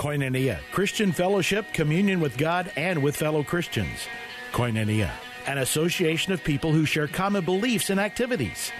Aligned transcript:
Koinonia, 0.00 0.60
Christian 0.72 1.12
fellowship, 1.12 1.74
communion 1.74 2.20
with 2.20 2.38
God 2.38 2.72
and 2.74 3.02
with 3.02 3.14
fellow 3.14 3.42
Christians. 3.42 4.08
Koinonia, 4.50 5.10
an 5.46 5.58
association 5.58 6.32
of 6.32 6.42
people 6.42 6.72
who 6.72 6.86
share 6.86 7.06
common 7.06 7.44
beliefs 7.44 7.90
and 7.90 8.00
activities. 8.00 8.72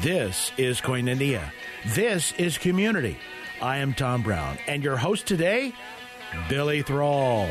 This 0.00 0.52
is 0.56 0.80
Koinonia. 0.80 1.52
This 1.88 2.32
is 2.38 2.56
community. 2.56 3.18
I 3.60 3.76
am 3.76 3.92
Tom 3.92 4.22
Brown, 4.22 4.56
and 4.66 4.82
your 4.82 4.96
host 4.96 5.26
today, 5.26 5.74
Billy 6.48 6.80
Thrall. 6.80 7.46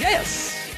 Yes! 0.00 0.76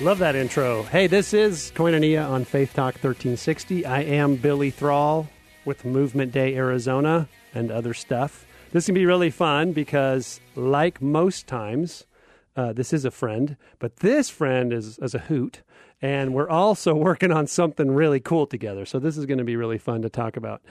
Love 0.00 0.18
that 0.18 0.34
intro. 0.34 0.82
Hey, 0.82 1.06
this 1.06 1.32
is 1.32 1.70
Koinonia 1.76 2.28
on 2.28 2.44
Faith 2.44 2.74
Talk 2.74 2.94
1360. 2.94 3.86
I 3.86 4.00
am 4.00 4.34
Billy 4.34 4.70
Thrall 4.70 5.28
with 5.64 5.84
Movement 5.84 6.32
Day 6.32 6.56
Arizona 6.56 7.28
and 7.54 7.70
other 7.70 7.94
stuff. 7.94 8.44
This 8.72 8.86
can 8.86 8.94
be 8.94 9.04
really 9.04 9.30
fun 9.30 9.72
because, 9.72 10.40
like 10.54 11.02
most 11.02 11.48
times, 11.48 12.06
uh, 12.54 12.72
this 12.72 12.92
is 12.92 13.04
a 13.04 13.10
friend, 13.10 13.56
but 13.80 13.96
this 13.96 14.30
friend 14.30 14.72
is, 14.72 14.96
is 15.00 15.12
a 15.12 15.18
hoot, 15.18 15.62
and 16.00 16.34
we're 16.34 16.48
also 16.48 16.94
working 17.08 17.32
on 17.32 17.48
something 17.48 17.90
really 17.90 18.20
cool 18.20 18.46
together. 18.46 18.86
So, 18.86 19.00
this 19.00 19.16
is 19.16 19.26
going 19.26 19.38
to 19.38 19.44
be 19.44 19.56
really 19.56 19.78
fun 19.78 20.02
to 20.02 20.08
talk 20.08 20.36
about. 20.36 20.62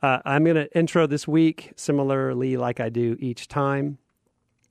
Uh, 0.00 0.20
I'm 0.24 0.44
going 0.44 0.54
to 0.54 0.78
intro 0.78 1.08
this 1.08 1.26
week 1.26 1.72
similarly, 1.74 2.56
like 2.56 2.78
I 2.78 2.90
do 2.90 3.16
each 3.18 3.48
time, 3.48 3.98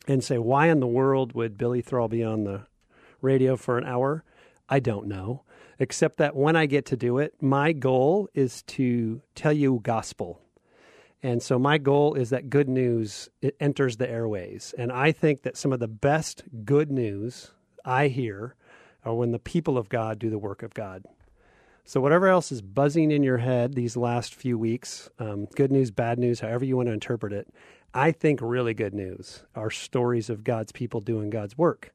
and 0.07 0.23
say, 0.23 0.37
why 0.37 0.67
in 0.67 0.79
the 0.79 0.87
world 0.87 1.33
would 1.33 1.57
Billy 1.57 1.81
Thrall 1.81 2.07
be 2.07 2.23
on 2.23 2.45
the 2.45 2.67
radio 3.19 3.57
for 3.57 3.77
an 3.77 3.83
hour? 3.83 4.23
I 4.69 4.79
don't 4.79 5.07
know, 5.07 5.43
except 5.77 6.15
that 6.19 6.37
when 6.37 6.55
I 6.55 6.67
get 6.67 6.85
to 6.85 6.95
do 6.95 7.17
it, 7.17 7.33
my 7.41 7.73
goal 7.73 8.29
is 8.33 8.61
to 8.63 9.21
tell 9.35 9.51
you 9.51 9.81
gospel 9.83 10.41
and 11.23 11.41
so 11.41 11.57
my 11.57 11.77
goal 11.77 12.13
is 12.13 12.29
that 12.29 12.49
good 12.49 12.69
news 12.69 13.29
it 13.41 13.55
enters 13.59 13.97
the 13.97 14.09
airways. 14.09 14.73
And 14.77 14.91
I 14.91 15.11
think 15.11 15.41
that 15.43 15.57
some 15.57 15.73
of 15.73 15.79
the 15.79 15.87
best 15.87 16.43
good 16.63 16.91
news 16.91 17.51
I 17.83 18.07
hear 18.07 18.55
are 19.03 19.15
when 19.15 19.31
the 19.31 19.39
people 19.39 19.77
of 19.77 19.89
God 19.89 20.19
do 20.19 20.29
the 20.29 20.37
work 20.37 20.61
of 20.61 20.73
God. 20.73 21.03
So 21.85 22.01
whatever 22.01 22.27
else 22.27 22.51
is 22.51 22.61
buzzing 22.61 23.11
in 23.11 23.23
your 23.23 23.37
head 23.37 23.73
these 23.73 23.95
last 23.95 24.35
few 24.35 24.57
weeks, 24.57 25.09
um, 25.19 25.45
good 25.55 25.71
news, 25.71 25.89
bad 25.89 26.19
news, 26.19 26.41
however 26.41 26.65
you 26.65 26.75
want 26.75 26.87
to 26.87 26.93
interpret 26.93 27.31
it, 27.31 27.47
I 27.93 28.11
think 28.11 28.41
really 28.41 28.73
good 28.73 28.93
news 28.93 29.43
are 29.55 29.71
stories 29.71 30.29
of 30.29 30.43
God's 30.43 30.73
people 30.73 30.99
doing 30.99 31.29
God's 31.29 31.57
work. 31.57 31.93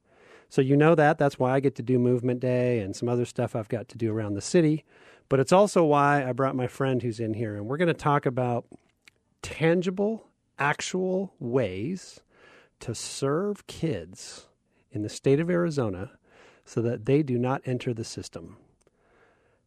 So 0.48 0.62
you 0.62 0.76
know 0.76 0.94
that. 0.94 1.18
That's 1.18 1.38
why 1.38 1.52
I 1.52 1.60
get 1.60 1.76
to 1.76 1.82
do 1.82 1.98
Movement 1.98 2.40
Day 2.40 2.80
and 2.80 2.96
some 2.96 3.08
other 3.08 3.24
stuff 3.24 3.54
I've 3.54 3.68
got 3.68 3.88
to 3.90 3.98
do 3.98 4.12
around 4.12 4.34
the 4.34 4.40
city. 4.40 4.84
But 5.28 5.40
it's 5.40 5.52
also 5.52 5.84
why 5.84 6.26
I 6.26 6.32
brought 6.32 6.56
my 6.56 6.66
friend 6.66 7.02
who's 7.02 7.20
in 7.20 7.34
here, 7.34 7.56
and 7.56 7.66
we're 7.66 7.78
going 7.78 7.88
to 7.88 7.94
talk 7.94 8.26
about 8.26 8.66
tangible, 9.42 10.28
actual 10.58 11.34
ways 11.38 12.20
to 12.80 12.94
serve 12.94 13.66
kids 13.66 14.46
in 14.90 15.02
the 15.02 15.08
state 15.08 15.40
of 15.40 15.50
Arizona 15.50 16.12
so 16.64 16.80
that 16.82 17.04
they 17.04 17.22
do 17.22 17.38
not 17.38 17.62
enter 17.64 17.92
the 17.92 18.04
system. 18.04 18.56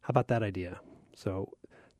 How 0.02 0.10
about 0.10 0.28
that 0.28 0.42
idea? 0.42 0.80
So, 1.14 1.52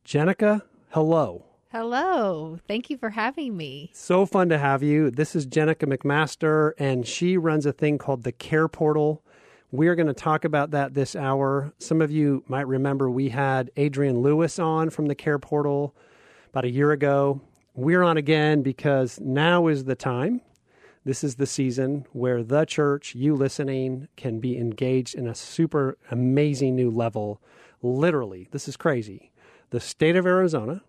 Jenica, 0.05 0.63
hello. 0.91 1.45
Hello. 1.73 2.59
Thank 2.69 2.89
you 2.91 2.97
for 2.97 3.11
having 3.11 3.57
me. 3.57 3.91
So 3.93 4.25
fun 4.25 4.49
to 4.51 4.59
have 4.59 4.83
you. 4.83 5.11
This 5.11 5.35
is 5.35 5.47
Jenica 5.47 5.93
McMaster, 5.93 6.73
and 6.79 7.07
she 7.07 7.37
runs 7.37 7.67
a 7.67 7.73
thing 7.73 7.99
called 7.99 8.23
the 8.23 8.33
Care 8.33 8.69
Portal. 8.69 9.23
We're 9.73 9.97
going 9.97 10.07
to 10.07 10.15
talk 10.15 10.45
about 10.45 10.71
that 10.71 10.95
this 10.95 11.17
hour. 11.17 11.73
Some 11.79 12.01
of 12.01 12.11
you 12.11 12.45
might 12.47 12.69
remember 12.69 13.11
we 13.11 13.31
had 13.31 13.71
Adrian 13.77 14.23
Lewis 14.23 14.59
on 14.59 14.91
from 14.91 15.07
the 15.07 15.15
Care 15.15 15.39
Portal 15.39 15.95
about 16.51 16.65
a 16.65 16.71
year 16.71 16.93
ago. 16.93 17.41
We're 17.79 18.03
on 18.03 18.17
again 18.17 18.63
because 18.63 19.21
now 19.21 19.67
is 19.67 19.85
the 19.85 19.95
time. 19.95 20.41
This 21.05 21.23
is 21.23 21.35
the 21.35 21.45
season 21.45 22.07
where 22.13 22.43
the 22.43 22.65
church, 22.65 23.15
you 23.15 23.35
listening, 23.35 24.09
can 24.17 24.41
be 24.41 24.57
engaged 24.57 25.15
in 25.15 25.27
a 25.27 25.35
super 25.35 25.99
amazing 26.11 26.75
new 26.75 26.91
level. 26.91 27.39
Literally, 27.83 28.49
this 28.51 28.67
is 28.67 28.79
crazy. 28.79 29.31
The 29.69 29.81
state 29.81 30.17
of 30.17 30.25
Arizona, 30.25 30.85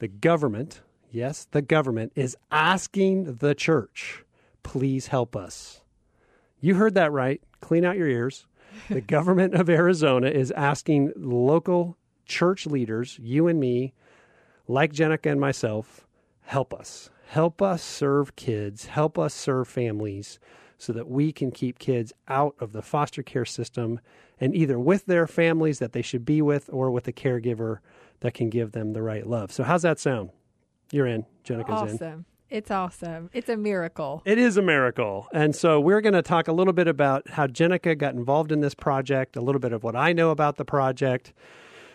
the 0.00 0.08
government, 0.08 0.80
yes, 1.08 1.46
the 1.52 1.62
government 1.62 2.10
is 2.16 2.36
asking 2.50 3.36
the 3.36 3.54
church, 3.54 4.24
please 4.64 5.06
help 5.06 5.36
us. 5.36 5.82
You 6.58 6.74
heard 6.74 6.94
that 6.94 7.12
right. 7.12 7.40
Clean 7.60 7.84
out 7.84 7.96
your 7.96 8.08
ears. 8.08 8.48
The 8.88 9.00
government 9.16 9.54
of 9.54 9.70
Arizona 9.70 10.30
is 10.30 10.50
asking 10.50 11.12
local 11.14 11.96
church 12.26 12.66
leaders, 12.66 13.20
you 13.22 13.46
and 13.46 13.60
me, 13.60 13.94
like 14.66 14.92
Jenica 14.92 15.30
and 15.30 15.40
myself, 15.40 16.03
help 16.44 16.72
us. 16.72 17.10
Help 17.26 17.60
us 17.60 17.82
serve 17.82 18.36
kids, 18.36 18.86
help 18.86 19.18
us 19.18 19.34
serve 19.34 19.66
families 19.66 20.38
so 20.78 20.92
that 20.92 21.08
we 21.08 21.32
can 21.32 21.50
keep 21.50 21.78
kids 21.78 22.12
out 22.28 22.54
of 22.60 22.72
the 22.72 22.82
foster 22.82 23.22
care 23.22 23.44
system 23.44 24.00
and 24.40 24.54
either 24.54 24.78
with 24.78 25.06
their 25.06 25.26
families 25.26 25.78
that 25.78 25.92
they 25.92 26.02
should 26.02 26.24
be 26.24 26.42
with 26.42 26.68
or 26.72 26.90
with 26.90 27.08
a 27.08 27.12
caregiver 27.12 27.78
that 28.20 28.34
can 28.34 28.50
give 28.50 28.72
them 28.72 28.92
the 28.92 29.02
right 29.02 29.26
love. 29.26 29.52
So, 29.52 29.62
how's 29.64 29.82
that 29.82 29.98
sound? 29.98 30.30
You're 30.92 31.06
in. 31.06 31.26
Jenica's 31.44 31.70
awesome. 31.70 32.06
in. 32.06 32.24
It's 32.50 32.70
awesome. 32.70 33.30
It's 33.32 33.48
a 33.48 33.56
miracle. 33.56 34.22
It 34.24 34.38
is 34.38 34.56
a 34.56 34.62
miracle. 34.62 35.26
And 35.32 35.56
so 35.56 35.80
we're 35.80 36.00
going 36.00 36.14
to 36.14 36.22
talk 36.22 36.46
a 36.46 36.52
little 36.52 36.72
bit 36.72 36.86
about 36.86 37.30
how 37.30 37.48
Jenica 37.48 37.98
got 37.98 38.14
involved 38.14 38.52
in 38.52 38.60
this 38.60 38.74
project, 38.74 39.36
a 39.36 39.40
little 39.40 39.58
bit 39.58 39.72
of 39.72 39.82
what 39.82 39.96
I 39.96 40.12
know 40.12 40.30
about 40.30 40.56
the 40.56 40.64
project. 40.64 41.32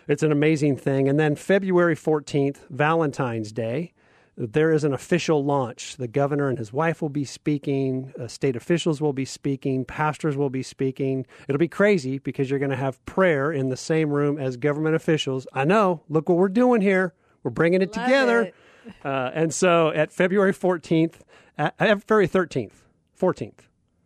It's 0.09 0.23
an 0.23 0.33
amazing 0.33 0.75
thing. 0.75 1.07
And 1.07 1.17
then 1.19 1.35
February 1.35 1.95
14th, 1.95 2.67
Valentine's 2.69 3.53
Day, 3.53 3.93
there 4.39 4.72
is 4.72 4.85
an 4.85 4.94
official 4.94 5.44
launch. 5.44 5.97
The 5.97 6.07
governor 6.07 6.47
and 6.47 6.57
his 6.57 6.72
wife 6.72 7.01
will 7.01 7.09
be 7.09 7.25
speaking, 7.25 8.13
uh, 8.17 8.27
state 8.29 8.55
officials 8.55 9.01
will 9.01 9.11
be 9.11 9.25
speaking, 9.25 9.83
pastors 9.83 10.38
will 10.38 10.50
be 10.50 10.63
speaking. 10.63 11.25
It'll 11.50 11.59
be 11.59 11.67
crazy 11.67 12.19
because 12.19 12.49
you're 12.49 12.57
going 12.59 12.72
to 12.72 12.78
have 12.78 13.03
prayer 13.05 13.51
in 13.51 13.67
the 13.67 13.75
same 13.78 14.09
room 14.09 14.38
as 14.39 14.55
government 14.55 14.95
officials. 14.95 15.45
I 15.53 15.66
know. 15.66 16.03
Look 16.07 16.29
what 16.29 16.38
we're 16.38 16.47
doing 16.47 16.79
here. 16.81 17.13
We're 17.44 17.51
bringing 17.51 17.81
it 17.81 17.95
Love 17.95 18.05
together. 18.05 18.41
it. 18.44 18.55
Uh, 19.03 19.29
and 19.35 19.53
so 19.53 19.89
at 19.89 20.11
February 20.11 20.51
14th, 20.53 21.16
at, 21.59 21.75
at 21.78 21.99
February 21.99 22.28
13th, 22.28 22.72
14th, 23.19 23.53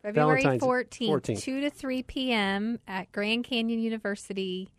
February 0.02 0.42
Valentine's- 0.42 0.62
14th, 0.62 1.10
14th. 1.10 1.42
2 1.42 1.62
to 1.62 1.70
3 1.70 2.04
p.m. 2.04 2.80
at 2.86 3.10
Grand 3.14 3.46
Canyon 3.46 3.80
University. 3.80 4.74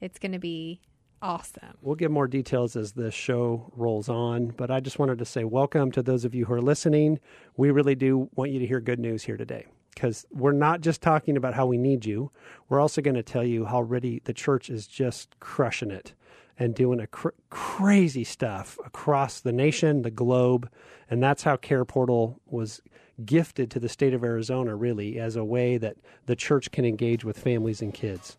It's 0.00 0.20
going 0.20 0.30
to 0.32 0.38
be 0.38 0.82
awesome. 1.22 1.76
We'll 1.82 1.96
give 1.96 2.10
more 2.10 2.26
details 2.26 2.76
as 2.76 2.92
the 2.92 3.10
show 3.10 3.70
rolls 3.76 4.08
on, 4.08 4.48
but 4.48 4.70
I 4.70 4.80
just 4.80 4.98
wanted 4.98 5.18
to 5.18 5.24
say 5.24 5.44
welcome 5.44 5.90
to 5.92 6.02
those 6.02 6.24
of 6.24 6.34
you 6.34 6.46
who 6.46 6.54
are 6.54 6.62
listening. 6.62 7.20
We 7.56 7.70
really 7.70 7.94
do 7.94 8.28
want 8.34 8.50
you 8.50 8.58
to 8.58 8.66
hear 8.66 8.80
good 8.80 8.98
news 8.98 9.22
here 9.22 9.36
today 9.36 9.66
because 9.94 10.26
we're 10.30 10.52
not 10.52 10.80
just 10.80 11.02
talking 11.02 11.36
about 11.36 11.54
how 11.54 11.66
we 11.66 11.76
need 11.76 12.04
you. 12.04 12.30
We're 12.68 12.80
also 12.80 13.02
going 13.02 13.16
to 13.16 13.22
tell 13.22 13.44
you 13.44 13.66
how 13.66 13.76
already 13.76 14.22
the 14.24 14.32
church 14.32 14.70
is 14.70 14.86
just 14.86 15.38
crushing 15.40 15.90
it 15.90 16.14
and 16.58 16.74
doing 16.74 17.00
a 17.00 17.06
cr- 17.06 17.30
crazy 17.48 18.24
stuff 18.24 18.78
across 18.84 19.40
the 19.40 19.52
nation, 19.52 20.02
the 20.02 20.10
globe, 20.10 20.70
and 21.08 21.22
that's 21.22 21.42
how 21.42 21.56
Care 21.56 21.84
Portal 21.84 22.40
was 22.46 22.80
gifted 23.24 23.70
to 23.70 23.80
the 23.80 23.88
state 23.88 24.14
of 24.14 24.24
Arizona 24.24 24.74
really 24.74 25.18
as 25.18 25.36
a 25.36 25.44
way 25.44 25.76
that 25.78 25.96
the 26.26 26.36
church 26.36 26.70
can 26.70 26.84
engage 26.84 27.24
with 27.24 27.38
families 27.38 27.82
and 27.82 27.92
kids. 27.92 28.38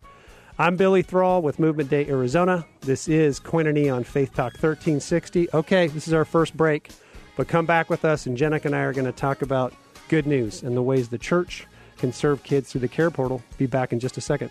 I'm 0.58 0.76
Billy 0.76 1.00
Thrall 1.00 1.40
with 1.40 1.58
Movement 1.58 1.88
Day 1.88 2.06
Arizona. 2.08 2.66
This 2.82 3.08
is 3.08 3.40
Koinonia 3.40 3.96
on 3.96 4.04
Faith 4.04 4.34
Talk 4.34 4.52
1360. 4.52 5.48
Okay, 5.54 5.86
this 5.86 6.06
is 6.06 6.12
our 6.12 6.26
first 6.26 6.54
break, 6.54 6.90
but 7.38 7.48
come 7.48 7.64
back 7.64 7.88
with 7.88 8.04
us, 8.04 8.26
and 8.26 8.36
Jenica 8.36 8.66
and 8.66 8.76
I 8.76 8.80
are 8.80 8.92
going 8.92 9.06
to 9.06 9.12
talk 9.12 9.40
about 9.40 9.72
good 10.10 10.26
news 10.26 10.62
and 10.62 10.76
the 10.76 10.82
ways 10.82 11.08
the 11.08 11.16
church 11.16 11.66
can 11.96 12.12
serve 12.12 12.42
kids 12.42 12.70
through 12.70 12.82
the 12.82 12.88
care 12.88 13.10
portal. 13.10 13.42
Be 13.56 13.64
back 13.64 13.94
in 13.94 13.98
just 13.98 14.18
a 14.18 14.20
second. 14.20 14.50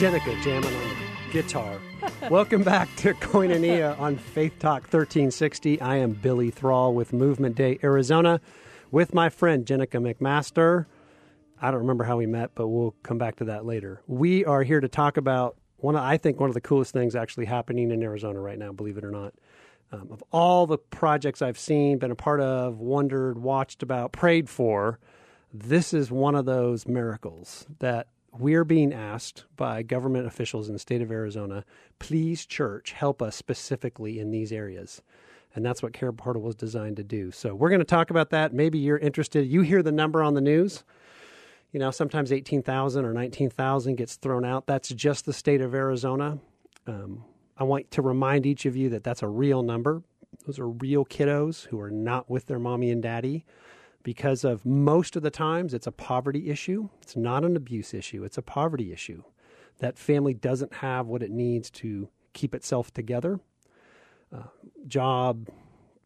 Jenica 0.00 0.42
jamming 0.42 0.74
on 0.74 0.88
the 0.88 1.30
guitar. 1.30 1.78
Welcome 2.30 2.62
back 2.62 2.88
to 2.96 3.12
Koinonia 3.12 4.00
on 4.00 4.16
Faith 4.16 4.58
Talk 4.58 4.84
1360. 4.84 5.78
I 5.78 5.96
am 5.96 6.12
Billy 6.12 6.50
Thrall 6.50 6.94
with 6.94 7.12
Movement 7.12 7.54
Day 7.54 7.78
Arizona 7.84 8.40
with 8.90 9.12
my 9.12 9.28
friend 9.28 9.66
Jenica 9.66 10.00
McMaster. 10.00 10.86
I 11.60 11.70
don't 11.70 11.80
remember 11.80 12.04
how 12.04 12.16
we 12.16 12.24
met, 12.24 12.52
but 12.54 12.68
we'll 12.68 12.94
come 13.02 13.18
back 13.18 13.36
to 13.36 13.44
that 13.44 13.66
later. 13.66 14.00
We 14.06 14.42
are 14.46 14.62
here 14.62 14.80
to 14.80 14.88
talk 14.88 15.18
about 15.18 15.58
one 15.76 15.96
of, 15.96 16.02
I 16.02 16.16
think 16.16 16.40
one 16.40 16.48
of 16.48 16.54
the 16.54 16.62
coolest 16.62 16.94
things 16.94 17.14
actually 17.14 17.44
happening 17.44 17.90
in 17.90 18.02
Arizona 18.02 18.40
right 18.40 18.58
now, 18.58 18.72
believe 18.72 18.96
it 18.96 19.04
or 19.04 19.10
not. 19.10 19.34
Um, 19.92 20.08
of 20.10 20.24
all 20.32 20.66
the 20.66 20.78
projects 20.78 21.42
I've 21.42 21.58
seen, 21.58 21.98
been 21.98 22.10
a 22.10 22.16
part 22.16 22.40
of, 22.40 22.78
wondered, 22.78 23.36
watched 23.36 23.82
about, 23.82 24.12
prayed 24.12 24.48
for, 24.48 24.98
this 25.52 25.92
is 25.92 26.10
one 26.10 26.34
of 26.34 26.46
those 26.46 26.88
miracles 26.88 27.66
that 27.80 28.06
we're 28.38 28.64
being 28.64 28.92
asked 28.92 29.44
by 29.56 29.82
government 29.82 30.26
officials 30.26 30.68
in 30.68 30.72
the 30.72 30.78
state 30.78 31.02
of 31.02 31.10
Arizona, 31.10 31.64
please, 31.98 32.46
church, 32.46 32.92
help 32.92 33.20
us 33.20 33.36
specifically 33.36 34.18
in 34.18 34.30
these 34.30 34.52
areas. 34.52 35.02
And 35.54 35.64
that's 35.64 35.82
what 35.82 35.92
Care 35.92 36.12
Portal 36.12 36.42
was 36.42 36.54
designed 36.54 36.96
to 36.96 37.04
do. 37.04 37.32
So 37.32 37.54
we're 37.54 37.70
going 37.70 37.80
to 37.80 37.84
talk 37.84 38.10
about 38.10 38.30
that. 38.30 38.54
Maybe 38.54 38.78
you're 38.78 38.98
interested. 38.98 39.46
You 39.46 39.62
hear 39.62 39.82
the 39.82 39.92
number 39.92 40.22
on 40.22 40.34
the 40.34 40.40
news. 40.40 40.84
You 41.72 41.80
know, 41.80 41.90
sometimes 41.90 42.32
18,000 42.32 43.04
or 43.04 43.12
19,000 43.12 43.96
gets 43.96 44.16
thrown 44.16 44.44
out. 44.44 44.66
That's 44.66 44.88
just 44.90 45.26
the 45.26 45.32
state 45.32 45.60
of 45.60 45.74
Arizona. 45.74 46.38
Um, 46.86 47.24
I 47.56 47.64
want 47.64 47.90
to 47.92 48.02
remind 48.02 48.46
each 48.46 48.64
of 48.64 48.76
you 48.76 48.88
that 48.90 49.04
that's 49.04 49.22
a 49.22 49.28
real 49.28 49.62
number. 49.62 50.02
Those 50.46 50.58
are 50.58 50.68
real 50.68 51.04
kiddos 51.04 51.66
who 51.66 51.80
are 51.80 51.90
not 51.90 52.30
with 52.30 52.46
their 52.46 52.58
mommy 52.58 52.90
and 52.90 53.02
daddy 53.02 53.44
because 54.02 54.44
of 54.44 54.64
most 54.64 55.16
of 55.16 55.22
the 55.22 55.30
times 55.30 55.74
it's 55.74 55.86
a 55.86 55.92
poverty 55.92 56.50
issue. 56.50 56.88
It's 57.02 57.16
not 57.16 57.44
an 57.44 57.56
abuse 57.56 57.94
issue, 57.94 58.24
it's 58.24 58.38
a 58.38 58.42
poverty 58.42 58.92
issue. 58.92 59.22
That 59.78 59.98
family 59.98 60.34
doesn't 60.34 60.74
have 60.74 61.06
what 61.06 61.22
it 61.22 61.30
needs 61.30 61.70
to 61.70 62.08
keep 62.32 62.54
itself 62.54 62.92
together. 62.92 63.40
Uh, 64.34 64.44
job, 64.86 65.48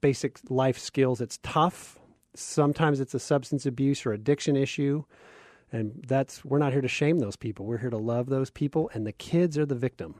basic 0.00 0.38
life 0.49 0.79
skills, 0.79 1.20
it's 1.20 1.38
tough. 1.43 1.99
Sometimes 2.35 3.00
it's 3.00 3.14
a 3.14 3.19
substance 3.20 3.67
abuse 3.67 4.05
or 4.06 4.12
addiction 4.12 4.56
issue. 4.56 5.05
And 5.73 6.05
that's 6.06 6.44
we're 6.44 6.58
not 6.58 6.73
here 6.73 6.82
to 6.82 6.88
shame 6.88 7.19
those 7.19 7.37
people. 7.37 7.67
We're 7.67 7.79
here 7.79 7.90
to 7.90 7.99
love 7.99 8.26
those 8.26 8.50
people 8.50 8.90
and 8.94 9.06
the 9.06 9.12
kids 9.12 9.58
are 9.58 9.67
the 9.67 9.75
victim. 9.75 10.17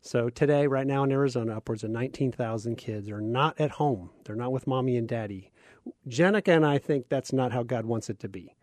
So 0.00 0.30
today, 0.30 0.68
right 0.68 0.86
now 0.86 1.02
in 1.02 1.10
Arizona, 1.10 1.56
upwards 1.56 1.82
of 1.82 1.90
19,000 1.90 2.76
kids 2.76 3.08
are 3.08 3.20
not 3.20 3.60
at 3.60 3.72
home. 3.72 4.10
They're 4.24 4.36
not 4.36 4.52
with 4.52 4.68
mommy 4.68 4.96
and 4.96 5.08
daddy. 5.08 5.50
Jenica 6.08 6.48
and 6.48 6.66
I 6.66 6.78
think 6.78 7.08
that's 7.08 7.32
not 7.32 7.52
how 7.52 7.62
God 7.62 7.86
wants 7.86 8.10
it 8.10 8.18
to 8.20 8.28
be. 8.28 8.54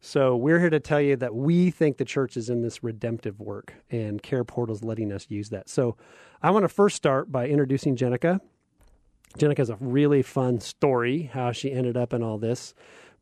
So 0.00 0.36
we're 0.36 0.58
here 0.58 0.70
to 0.70 0.80
tell 0.80 1.00
you 1.00 1.14
that 1.16 1.32
we 1.34 1.70
think 1.70 1.96
the 1.96 2.04
church 2.04 2.36
is 2.36 2.50
in 2.50 2.62
this 2.62 2.82
redemptive 2.82 3.38
work, 3.38 3.74
and 3.88 4.20
Care 4.20 4.42
Portal's 4.42 4.82
letting 4.82 5.12
us 5.12 5.26
use 5.28 5.50
that. 5.50 5.68
So 5.68 5.96
I 6.42 6.50
want 6.50 6.64
to 6.64 6.68
first 6.68 6.96
start 6.96 7.30
by 7.30 7.46
introducing 7.46 7.94
Jenica. 7.94 8.40
Jenica 9.38 9.58
has 9.58 9.70
a 9.70 9.76
really 9.80 10.22
fun 10.22 10.60
story 10.60 11.30
how 11.32 11.52
she 11.52 11.70
ended 11.70 11.96
up 11.96 12.12
in 12.12 12.22
all 12.22 12.36
this. 12.36 12.74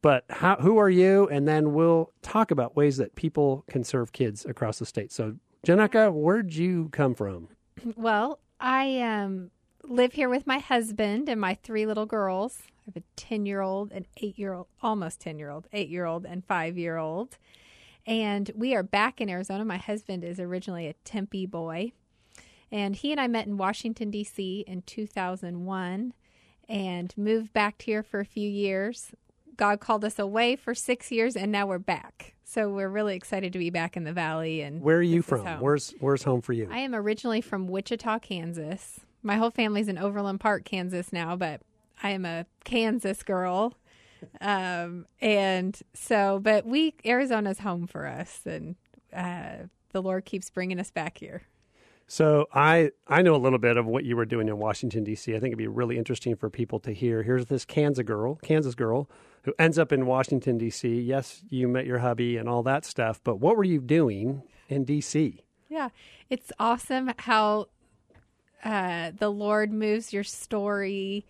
But 0.03 0.25
how, 0.31 0.57
who 0.57 0.79
are 0.79 0.89
you? 0.89 1.29
And 1.29 1.47
then 1.47 1.75
we'll 1.75 2.12
talk 2.23 2.51
about 2.51 2.75
ways 2.75 2.97
that 2.97 3.15
people 3.15 3.65
can 3.69 3.85
serve 3.85 4.12
kids 4.12 4.47
across 4.47 4.79
the 4.79 4.87
state. 4.87 5.12
So, 5.12 5.37
Jenica, 5.67 6.11
where'd 6.11 6.55
you 6.55 6.89
come 6.91 7.15
from? 7.15 7.49
Well, 7.97 8.39
I 8.59 9.01
um, 9.01 9.51
live 9.85 10.15
here 10.15 10.31
with 10.31 10.47
my 10.47 10.59
husband 10.59 11.29
and 11.29 11.39
my 11.39 11.59
three 11.62 11.85
little 11.85 12.07
girls. 12.07 12.62
Have 12.93 13.05
a 13.05 13.07
10 13.15 13.47
year 13.47 13.61
old, 13.61 13.93
an 13.93 14.07
eight 14.17 14.37
year 14.37 14.53
old, 14.53 14.67
almost 14.83 15.21
10 15.21 15.39
year 15.39 15.49
old, 15.49 15.69
eight 15.73 15.89
year 15.89 16.07
old, 16.07 16.27
and 16.27 16.45
five 16.45 16.77
year 16.77 16.97
old. 16.97 17.39
And 18.05 18.51
we 18.57 18.75
are 18.75 18.83
back 18.83 19.21
in 19.21 19.31
Arizona. 19.31 19.65
My 19.65 19.77
husband 19.77 20.25
is 20.25 20.41
originally 20.41 20.89
a 20.89 20.95
Tempe 21.05 21.47
boy. 21.47 21.93
And 22.73 22.97
he 22.97 23.13
and 23.13 23.21
I 23.21 23.29
met 23.29 23.47
in 23.47 23.57
Washington, 23.57 24.11
D.C. 24.11 24.65
in 24.67 24.83
2001 24.83 26.15
and 26.69 27.15
moved 27.17 27.53
back 27.53 27.81
here 27.83 28.03
for 28.03 28.19
a 28.19 28.25
few 28.25 28.49
years. 28.49 29.13
God 29.57 29.79
called 29.79 30.05
us 30.05 30.19
away 30.19 30.57
for 30.57 30.75
six 30.75 31.13
years, 31.13 31.37
and 31.37 31.53
now 31.53 31.67
we're 31.67 31.79
back. 31.79 32.35
So 32.43 32.71
we're 32.71 32.89
really 32.89 33.15
excited 33.15 33.53
to 33.53 33.59
be 33.61 33.71
back 33.71 33.97
in 33.97 34.03
the 34.03 34.13
valley. 34.13 34.63
And 34.63 34.81
Where 34.81 34.97
are 34.97 35.03
you 35.03 35.23
from? 35.23 35.47
Where's 35.61 35.95
where's 36.01 36.25
home 36.25 36.41
for 36.41 36.55
you? 36.55 36.69
I 36.73 36.79
am 36.79 36.97
originally 36.97 37.41
from 37.41 37.69
Wichita, 37.69 38.19
Kansas. 38.19 38.99
My 39.23 39.37
whole 39.37 39.51
family's 39.51 39.87
in 39.87 39.97
Overland 39.97 40.41
Park, 40.41 40.65
Kansas 40.65 41.13
now, 41.13 41.37
but 41.37 41.61
I 42.02 42.11
am 42.11 42.25
a 42.25 42.47
Kansas 42.64 43.23
girl. 43.23 43.75
Um, 44.41 45.06
and 45.20 45.79
so, 45.94 46.41
but 46.43 46.67
we, 46.67 46.94
Arizona's 47.05 47.61
home 47.61 47.87
for 47.87 48.06
us, 48.06 48.41
and 48.44 48.76
uh, 49.14 49.67
the 49.93 50.02
Lord 50.02 50.25
keeps 50.25 50.50
bringing 50.50 50.79
us 50.79 50.91
back 50.91 51.19
here. 51.19 51.43
So 52.06 52.49
I 52.52 52.91
I 53.06 53.23
know 53.23 53.37
a 53.37 53.38
little 53.38 53.61
bit 53.61 53.76
of 53.76 53.87
what 53.87 54.05
you 54.05 54.17
were 54.17 54.25
doing 54.25 54.49
in 54.49 54.58
Washington 54.58 55.05
D.C. 55.05 55.32
I 55.32 55.38
think 55.38 55.52
it'd 55.52 55.58
be 55.58 55.69
really 55.69 55.97
interesting 55.97 56.35
for 56.35 56.50
people 56.50 56.81
to 56.81 56.93
hear. 56.93 57.23
Here's 57.23 57.47
this 57.47 57.64
Kansas 57.64 58.05
girl, 58.05 58.35
Kansas 58.43 58.75
girl, 58.75 59.08
who 59.44 59.55
ends 59.61 59.79
up 59.79 59.93
in 59.93 60.06
Washington 60.06 60.58
D.C. 60.58 61.02
Yes, 61.02 61.43
you 61.49 61.69
met 61.69 61.87
your 61.87 61.99
hubby 61.99 62.37
and 62.37 62.49
all 62.49 62.64
that 62.64 62.85
stuff, 62.85 63.20
but 63.23 63.37
what 63.37 63.56
were 63.56 63.64
you 63.64 63.81
doing 63.81 64.43
in 64.69 64.85
D.C.? 64.85 65.41
Yeah, 65.69 65.91
it's 66.29 66.50
awesome 66.58 67.12
how 67.17 67.69
uh, 68.64 69.12
the 69.17 69.31
Lord 69.31 69.73
moves 69.73 70.12
your 70.12 70.25
story 70.25 71.25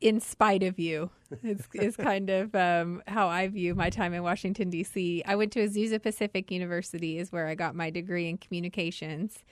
in 0.00 0.20
spite 0.20 0.62
of 0.62 0.78
you. 0.78 1.10
It's, 1.42 1.68
is 1.74 1.96
kind 1.96 2.28
of 2.28 2.54
um, 2.54 3.02
how 3.06 3.28
I 3.28 3.46
view 3.48 3.74
my 3.74 3.88
time 3.90 4.12
in 4.14 4.22
Washington 4.22 4.68
D.C. 4.70 5.22
I 5.26 5.36
went 5.36 5.52
to 5.52 5.60
Azusa 5.66 6.02
Pacific 6.02 6.50
University, 6.50 7.18
is 7.18 7.30
where 7.30 7.46
I 7.46 7.54
got 7.54 7.74
my 7.74 7.90
degree 7.90 8.28
in 8.28 8.36
communications, 8.38 9.44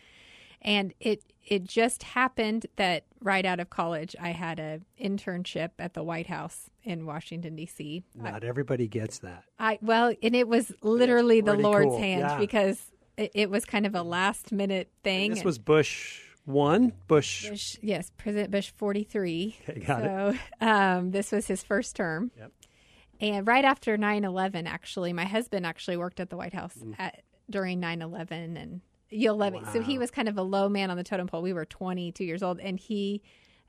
and 0.61 0.93
it 0.99 1.23
it 1.47 1.65
just 1.65 2.03
happened 2.03 2.67
that 2.77 3.05
right 3.23 3.47
out 3.47 3.61
of 3.61 3.71
college 3.71 4.17
I 4.21 4.31
had 4.31 4.59
a 4.59 4.81
internship 5.01 5.71
at 5.79 5.95
the 5.95 6.03
White 6.03 6.27
House 6.27 6.69
in 6.83 7.07
Washington 7.07 7.55
D.C. 7.55 8.03
Not 8.15 8.43
everybody 8.43 8.89
gets 8.89 9.19
that. 9.21 9.45
I 9.59 9.79
well, 9.81 10.13
and 10.21 10.35
it 10.35 10.49
was 10.49 10.73
literally 10.83 11.41
the 11.41 11.55
Lord's 11.55 11.91
cool. 11.91 11.99
hand 11.99 12.21
Yeah. 12.23 12.39
because 12.39 12.81
it, 13.17 13.31
it 13.35 13.51
was 13.51 13.65
kind 13.65 13.87
of 13.87 13.95
a 13.95 14.03
last 14.03 14.51
minute 14.51 14.91
thing. 15.05 15.31
This 15.31 15.41
and- 15.41 15.47
was 15.47 15.59
Bush 15.59 16.23
one, 16.49 16.93
Bush. 17.07 17.49
Bush, 17.49 17.77
yes, 17.83 18.11
President 18.17 18.51
Bush 18.51 18.71
43. 18.77 19.57
Okay, 19.69 19.81
got 19.81 20.03
it. 20.05 20.41
um, 20.61 21.11
this 21.11 21.31
was 21.33 21.47
his 21.47 21.63
first 21.63 21.95
term. 21.97 22.31
Yep. 22.37 22.53
And 23.21 23.47
right 23.47 23.65
after 23.65 23.97
9 23.97 24.25
11, 24.25 24.67
actually, 24.67 25.13
my 25.13 25.25
husband 25.25 25.67
actually 25.67 25.97
worked 25.97 26.21
at 26.21 26.31
the 26.31 26.37
White 26.37 26.55
House 26.55 26.75
Mm. 26.77 26.95
at, 26.99 27.23
during 27.51 27.81
9 27.81 28.01
11. 28.03 28.57
And 28.57 28.81
you'll 29.11 29.37
love 29.37 29.55
it. 29.55 29.63
So 29.73 29.81
he 29.83 29.99
was 29.99 30.11
kind 30.11 30.29
of 30.29 30.39
a 30.39 30.43
low 30.43 30.69
man 30.69 30.91
on 30.91 30.97
the 30.97 31.05
totem 31.05 31.27
pole. 31.27 31.43
We 31.43 31.53
were 31.53 31.65
22 31.65 32.25
years 32.25 32.43
old, 32.43 32.61
and 32.61 32.79
he 32.79 33.23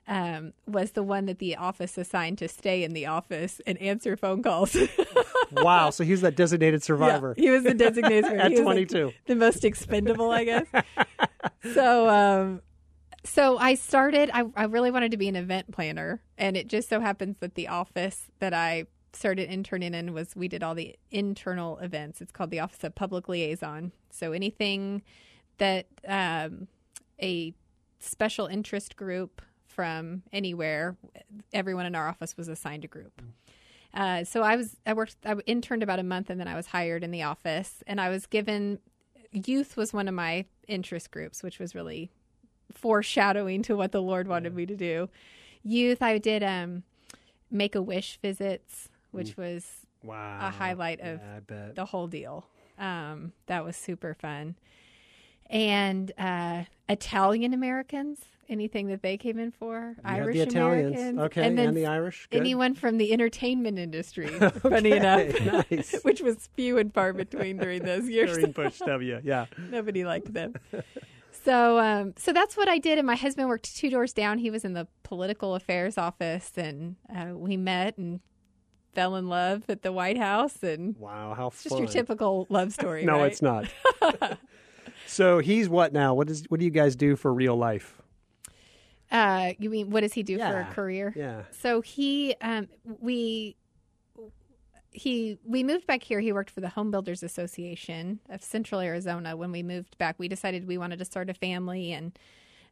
um, 0.08 0.52
was 0.66 0.92
the 0.92 1.02
one 1.02 1.26
that 1.26 1.38
the 1.38 1.56
office 1.56 1.96
assigned 1.98 2.38
to 2.38 2.48
stay 2.48 2.82
in 2.84 2.92
the 2.94 3.06
office 3.06 3.60
and 3.66 3.76
answer 3.78 4.16
phone 4.16 4.42
calls. 4.42 4.76
wow, 5.52 5.90
so 5.90 6.04
he's 6.04 6.20
that 6.22 6.36
designated 6.36 6.82
survivor 6.82 7.34
Yeah, 7.36 7.42
he 7.44 7.50
was 7.50 7.62
the 7.64 7.74
designated 7.74 8.24
survivor. 8.24 8.42
at 8.44 8.50
He 8.52 8.58
was, 8.60 8.66
like, 8.66 8.88
22. 8.88 9.12
the 9.26 9.34
most 9.36 9.64
expendable, 9.64 10.30
I 10.30 10.44
guess. 10.44 10.66
so, 11.74 12.08
um, 12.08 12.62
so 13.24 13.58
I 13.58 13.74
started. 13.74 14.30
I, 14.32 14.44
I 14.56 14.64
really 14.64 14.90
wanted 14.90 15.10
to 15.10 15.16
be 15.16 15.28
an 15.28 15.36
event 15.36 15.70
planner, 15.72 16.22
and 16.38 16.56
it 16.56 16.68
just 16.68 16.88
so 16.88 17.00
happens 17.00 17.36
that 17.40 17.54
the 17.54 17.68
office 17.68 18.26
that 18.38 18.54
I 18.54 18.86
started 19.12 19.50
interning 19.50 19.94
in 19.94 20.12
was 20.12 20.36
we 20.36 20.48
did 20.48 20.62
all 20.62 20.74
the 20.74 20.96
internal 21.10 21.78
events. 21.78 22.20
It's 22.20 22.32
called 22.32 22.50
the 22.50 22.60
Office 22.60 22.84
of 22.84 22.94
Public 22.94 23.28
Liaison. 23.28 23.92
So 24.10 24.32
anything 24.32 25.02
that 25.58 25.86
um, 26.06 26.68
a 27.20 27.52
special 27.98 28.46
interest 28.46 28.96
group 28.96 29.42
from 29.66 30.22
anywhere, 30.32 30.96
everyone 31.52 31.86
in 31.86 31.94
our 31.94 32.08
office 32.08 32.36
was 32.36 32.48
assigned 32.48 32.84
a 32.84 32.88
group. 32.88 33.20
Uh, 33.92 34.24
so 34.24 34.42
I 34.42 34.56
was 34.56 34.76
I 34.86 34.92
worked 34.92 35.16
I 35.24 35.34
interned 35.46 35.82
about 35.82 35.98
a 35.98 36.04
month 36.04 36.30
and 36.30 36.40
then 36.40 36.48
I 36.48 36.54
was 36.54 36.66
hired 36.66 37.02
in 37.02 37.10
the 37.10 37.24
office 37.24 37.82
and 37.86 38.00
I 38.00 38.08
was 38.08 38.26
given 38.26 38.78
youth 39.32 39.76
was 39.76 39.92
one 39.92 40.08
of 40.08 40.14
my 40.14 40.44
interest 40.68 41.10
groups, 41.10 41.42
which 41.42 41.58
was 41.58 41.74
really 41.74 42.10
foreshadowing 42.74 43.62
to 43.64 43.76
what 43.76 43.92
the 43.92 44.02
Lord 44.02 44.28
wanted 44.28 44.54
me 44.54 44.66
to 44.66 44.76
do. 44.76 45.08
Youth, 45.62 46.02
I 46.02 46.18
did 46.18 46.42
um, 46.42 46.82
make 47.50 47.74
a 47.74 47.82
wish 47.82 48.18
visits, 48.22 48.88
which 49.10 49.36
was 49.36 49.66
Wow. 50.02 50.38
a 50.40 50.50
highlight 50.50 51.00
of 51.00 51.20
Yeah, 51.20 51.72
the 51.74 51.84
whole 51.84 52.06
deal. 52.06 52.46
Um, 52.78 53.32
that 53.46 53.64
was 53.64 53.76
super 53.76 54.14
fun. 54.14 54.54
And 55.50 56.12
uh, 56.16 56.64
Italian 56.88 57.52
Americans, 57.52 58.20
anything 58.48 58.86
that 58.86 59.02
they 59.02 59.16
came 59.16 59.38
in 59.38 59.50
for, 59.50 59.94
You 59.96 60.02
Irish 60.04 60.36
the 60.36 60.42
Italians. 60.42 60.92
Americans, 60.96 61.18
Okay, 61.20 61.44
and 61.46 61.58
then 61.58 61.74
the 61.74 61.86
Irish. 61.86 62.28
Good. 62.30 62.38
anyone 62.40 62.74
from 62.74 62.98
the 62.98 63.12
entertainment 63.12 63.78
industry. 63.78 64.28
Funny 64.62 64.92
enough, 64.92 65.40
nice. 65.70 65.96
which 66.02 66.20
was 66.20 66.48
few 66.54 66.78
and 66.78 66.94
far 66.94 67.12
between 67.12 67.56
during 67.58 67.82
those 67.82 68.08
years. 68.08 68.36
During 68.36 68.52
Bush 68.52 68.78
W. 68.86 69.20
Yeah. 69.24 69.46
Nobody 69.70 70.04
liked 70.04 70.32
them. 70.32 70.54
So, 71.44 71.78
um, 71.78 72.14
so 72.16 72.32
that's 72.32 72.56
what 72.56 72.68
I 72.68 72.78
did. 72.78 72.98
And 72.98 73.06
my 73.06 73.16
husband 73.16 73.48
worked 73.48 73.74
two 73.76 73.90
doors 73.90 74.12
down. 74.12 74.38
He 74.38 74.50
was 74.50 74.64
in 74.64 74.74
the 74.74 74.86
political 75.02 75.54
affairs 75.54 75.96
office, 75.96 76.52
and 76.56 76.96
uh, 77.14 77.34
we 77.34 77.56
met 77.56 77.96
and 77.96 78.20
fell 78.92 79.16
in 79.16 79.28
love 79.28 79.62
at 79.68 79.82
the 79.82 79.92
White 79.92 80.18
House. 80.18 80.62
And 80.62 80.96
Wow, 80.98 81.34
how 81.34 81.46
it's 81.48 81.62
fun. 81.62 81.70
just 81.70 81.78
your 81.78 81.88
typical 82.04 82.46
love 82.50 82.72
story. 82.72 83.04
No, 83.06 83.24
it's 83.24 83.42
not. 83.42 83.66
So 85.06 85.38
he's 85.40 85.68
what 85.68 85.92
now? 85.92 86.14
What 86.14 86.30
is 86.30 86.44
what 86.50 86.60
do 86.60 86.64
you 86.64 86.70
guys 86.70 86.94
do 86.94 87.16
for 87.16 87.34
real 87.34 87.56
life? 87.56 88.00
Uh, 89.10 89.54
you 89.58 89.68
mean 89.68 89.90
what 89.90 90.02
does 90.02 90.12
he 90.12 90.22
do 90.22 90.38
for 90.38 90.60
a 90.60 90.64
career? 90.72 91.12
Yeah. 91.16 91.42
So 91.50 91.80
he, 91.80 92.36
um, 92.40 92.68
we, 93.00 93.56
he, 94.92 95.38
we 95.44 95.62
moved 95.62 95.86
back 95.86 96.02
here. 96.02 96.20
He 96.20 96.32
worked 96.32 96.50
for 96.50 96.60
the 96.60 96.70
Home 96.70 96.90
Builders 96.90 97.22
Association 97.22 98.20
of 98.28 98.42
Central 98.42 98.80
Arizona. 98.80 99.36
When 99.36 99.52
we 99.52 99.62
moved 99.62 99.96
back, 99.98 100.16
we 100.18 100.28
decided 100.28 100.66
we 100.66 100.78
wanted 100.78 100.98
to 100.98 101.04
start 101.04 101.30
a 101.30 101.34
family, 101.34 101.92
and 101.92 102.18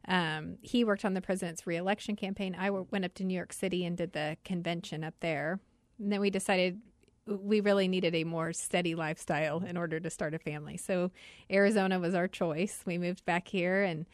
um, 0.07 0.57
he 0.61 0.83
worked 0.83 1.05
on 1.05 1.13
the 1.13 1.21
president's 1.21 1.65
reelection 1.65 2.15
campaign. 2.15 2.55
I 2.59 2.69
went 2.69 3.05
up 3.05 3.13
to 3.15 3.23
New 3.23 3.33
York 3.35 3.53
City 3.53 3.85
and 3.85 3.95
did 3.97 4.13
the 4.13 4.37
convention 4.43 5.03
up 5.03 5.15
there. 5.19 5.59
And 5.97 6.11
then 6.11 6.19
we 6.19 6.29
decided 6.29 6.79
we 7.25 7.61
really 7.61 7.87
needed 7.87 8.15
a 8.15 8.23
more 8.23 8.53
steady 8.53 8.95
lifestyle 8.95 9.63
in 9.63 9.77
order 9.77 9.99
to 9.99 10.09
start 10.09 10.33
a 10.33 10.39
family. 10.39 10.77
So 10.77 11.11
Arizona 11.51 11.99
was 11.99 12.15
our 12.15 12.27
choice. 12.27 12.81
We 12.85 12.97
moved 12.97 13.25
back 13.25 13.47
here, 13.47 13.83
and 13.83 14.05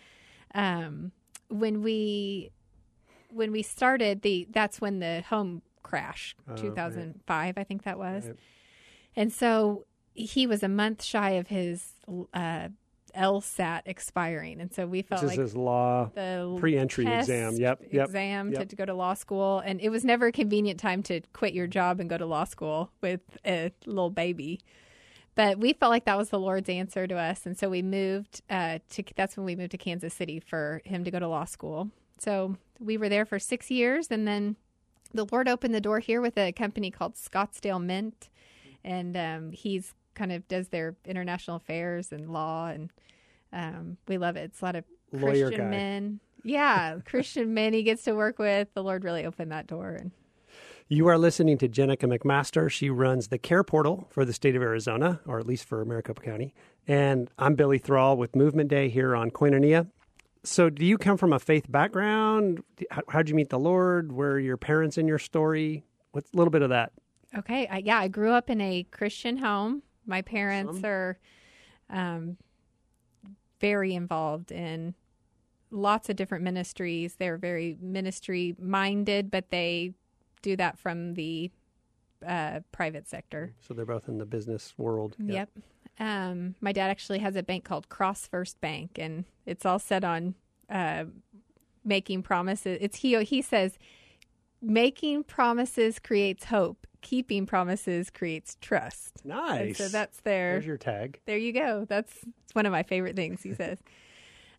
um, 0.53 1.11
when 1.49 1.81
we 1.81 2.51
when 3.29 3.51
we 3.51 3.61
started 3.61 4.21
the 4.21 4.47
that's 4.51 4.79
when 4.79 4.99
the 4.99 5.23
home 5.29 5.61
crash 5.85 6.35
Oh, 6.47 6.51
right. 6.51 6.59
2005 6.61 7.57
i 7.57 7.63
think 7.63 7.83
that 7.83 7.97
was 7.97 8.25
Right. 8.25 8.35
and 9.15 9.31
so 9.31 9.85
he 10.13 10.47
was 10.47 10.63
a 10.63 10.67
month 10.69 11.03
shy 11.03 11.31
of 11.31 11.47
his 11.47 11.93
uh 12.33 12.69
lsat 13.15 13.81
expiring 13.85 14.59
and 14.59 14.73
so 14.73 14.85
we 14.85 15.01
This 15.01 15.07
felt 15.09 15.23
is 15.23 15.29
like 15.29 15.39
his 15.39 15.55
law 15.55 16.09
the 16.15 16.57
pre-entry 16.59 17.07
exam. 17.07 17.55
Yep. 17.55 17.83
Yep. 17.91 18.05
exam 18.07 18.51
To, 18.51 18.65
to 18.65 18.75
go 18.75 18.83
to 18.85 18.93
law 18.93 19.13
school 19.13 19.59
and 19.59 19.79
it 19.79 19.89
was 19.89 20.03
never 20.03 20.27
a 20.27 20.31
convenient 20.33 20.79
time 20.81 21.01
to 21.03 21.21
quit 21.31 21.53
your 21.53 21.67
job 21.67 21.99
and 22.01 22.09
go 22.09 22.17
to 22.17 22.25
law 22.25 22.43
school 22.43 22.91
with 23.01 23.21
a 23.45 23.71
little 23.85 24.09
baby 24.09 24.59
but 25.35 25.59
we 25.59 25.71
felt 25.73 25.91
like 25.91 26.03
that 26.05 26.17
was 26.17 26.29
the 26.29 26.39
lord's 26.39 26.67
answer 26.67 27.07
to 27.07 27.15
us 27.15 27.45
and 27.45 27.57
so 27.57 27.69
we 27.69 27.81
moved 27.81 28.41
uh, 28.49 28.79
to 28.89 29.01
that's 29.15 29.37
when 29.37 29.45
we 29.45 29.55
moved 29.55 29.71
to 29.71 29.77
kansas 29.77 30.13
city 30.13 30.41
for 30.41 30.81
him 30.83 31.05
to 31.05 31.11
go 31.11 31.19
to 31.19 31.27
law 31.27 31.45
school 31.45 31.89
so 32.17 32.57
we 32.81 32.97
were 32.97 33.07
there 33.07 33.25
for 33.25 33.39
six 33.39 33.71
years 33.71 34.07
and 34.11 34.27
then 34.27 34.57
the 35.15 35.25
lord 35.31 35.47
opened 35.47 35.73
the 35.73 35.81
door 35.81 35.99
here 35.99 36.21
with 36.21 36.37
a 36.37 36.51
company 36.51 36.91
called 36.91 37.15
scottsdale 37.15 37.83
mint 37.83 38.29
and 38.83 39.17
um, 39.17 39.51
he's 39.51 39.93
kind 40.13 40.31
of 40.31 40.47
does 40.47 40.69
their 40.69 40.95
international 41.05 41.57
affairs 41.57 42.11
and 42.11 42.31
law 42.31 42.67
and 42.67 42.91
um, 43.53 43.97
we 44.07 44.17
love 44.17 44.35
it 44.35 44.43
it's 44.43 44.61
a 44.61 44.65
lot 44.65 44.75
of 44.75 44.83
Lawyer 45.11 45.47
Christian 45.47 45.65
guy. 45.65 45.69
men. 45.69 46.19
Yeah, 46.43 46.99
Christian 47.05 47.53
men 47.53 47.73
he 47.73 47.83
gets 47.83 48.03
to 48.03 48.13
work 48.13 48.39
with. 48.39 48.67
The 48.73 48.83
Lord 48.83 49.03
really 49.03 49.25
opened 49.25 49.51
that 49.51 49.67
door. 49.67 49.97
And 49.99 50.11
You 50.87 51.07
are 51.07 51.17
listening 51.17 51.57
to 51.59 51.69
Jenica 51.69 52.05
McMaster. 52.17 52.69
She 52.69 52.89
runs 52.89 53.29
the 53.29 53.37
Care 53.37 53.63
Portal 53.63 54.07
for 54.11 54.25
the 54.25 54.33
state 54.33 54.55
of 54.55 54.61
Arizona, 54.61 55.21
or 55.25 55.39
at 55.39 55.47
least 55.47 55.65
for 55.65 55.83
Maricopa 55.85 56.21
County. 56.21 56.53
And 56.87 57.29
I'm 57.39 57.55
Billy 57.55 57.77
Thrall 57.79 58.17
with 58.17 58.35
Movement 58.35 58.69
Day 58.69 58.89
here 58.89 59.15
on 59.15 59.31
Koinonia. 59.31 59.89
So, 60.45 60.69
do 60.69 60.85
you 60.85 60.97
come 60.97 61.17
from 61.17 61.33
a 61.33 61.39
faith 61.39 61.71
background? 61.71 62.63
How, 62.91 63.01
how'd 63.09 63.29
you 63.29 63.35
meet 63.35 63.49
the 63.49 63.59
Lord? 63.59 64.11
Were 64.11 64.39
your 64.39 64.57
parents 64.57 64.97
in 64.97 65.07
your 65.07 65.19
story? 65.19 65.83
What's 66.11 66.31
a 66.33 66.37
little 66.37 66.51
bit 66.51 66.61
of 66.61 66.69
that? 66.69 66.91
okay, 67.37 67.67
I, 67.67 67.77
yeah, 67.79 67.99
I 67.99 68.07
grew 68.07 68.31
up 68.31 68.49
in 68.49 68.61
a 68.61 68.83
Christian 68.91 69.37
home. 69.37 69.83
My 70.05 70.21
parents 70.21 70.77
Awesome. 70.77 70.85
are 70.85 71.19
um, 71.89 72.37
very 73.59 73.93
involved 73.93 74.51
in 74.51 74.95
lots 75.71 76.09
of 76.09 76.15
different 76.15 76.43
ministries. 76.43 77.15
They're 77.15 77.37
very 77.37 77.77
ministry 77.81 78.55
minded, 78.59 79.31
but 79.31 79.49
they 79.49 79.93
do 80.41 80.55
that 80.57 80.77
from 80.77 81.15
the 81.15 81.51
uh, 82.25 82.61
private 82.71 83.07
sector. 83.07 83.53
So, 83.67 83.73
they're 83.73 83.85
both 83.85 84.07
in 84.07 84.17
the 84.17 84.25
business 84.25 84.73
world. 84.77 85.15
Yep. 85.19 85.49
Um, 85.99 86.55
my 86.61 86.71
dad 86.71 86.89
actually 86.89 87.19
has 87.19 87.35
a 87.35 87.43
bank 87.43 87.63
called 87.63 87.87
Cross 87.89 88.27
First 88.27 88.59
Bank, 88.61 88.97
and 88.97 89.25
it's 89.45 89.65
all 89.65 89.79
set 89.79 90.03
on 90.03 90.35
uh, 90.69 91.05
making 91.83 92.23
promises. 92.23 92.77
It's 92.81 92.97
he 92.97 93.21
he 93.23 93.41
says, 93.41 93.77
making 94.61 95.23
promises 95.23 95.99
creates 95.99 96.45
hope. 96.45 96.85
Keeping 97.01 97.45
promises 97.45 98.09
creates 98.09 98.57
trust. 98.61 99.21
And 99.23 99.29
Nice. 99.29 99.77
so 99.77 99.87
that's 99.89 100.19
their. 100.21 100.53
There's 100.53 100.65
your 100.65 100.77
tag. 100.77 101.19
There 101.25 101.37
you 101.37 101.53
go. 101.53 101.85
That's 101.87 102.11
one 102.53 102.65
of 102.65 102.71
my 102.71 102.81
favorite 102.83 103.15
things 103.15 103.41
he 103.43 103.53
says. 103.53 103.77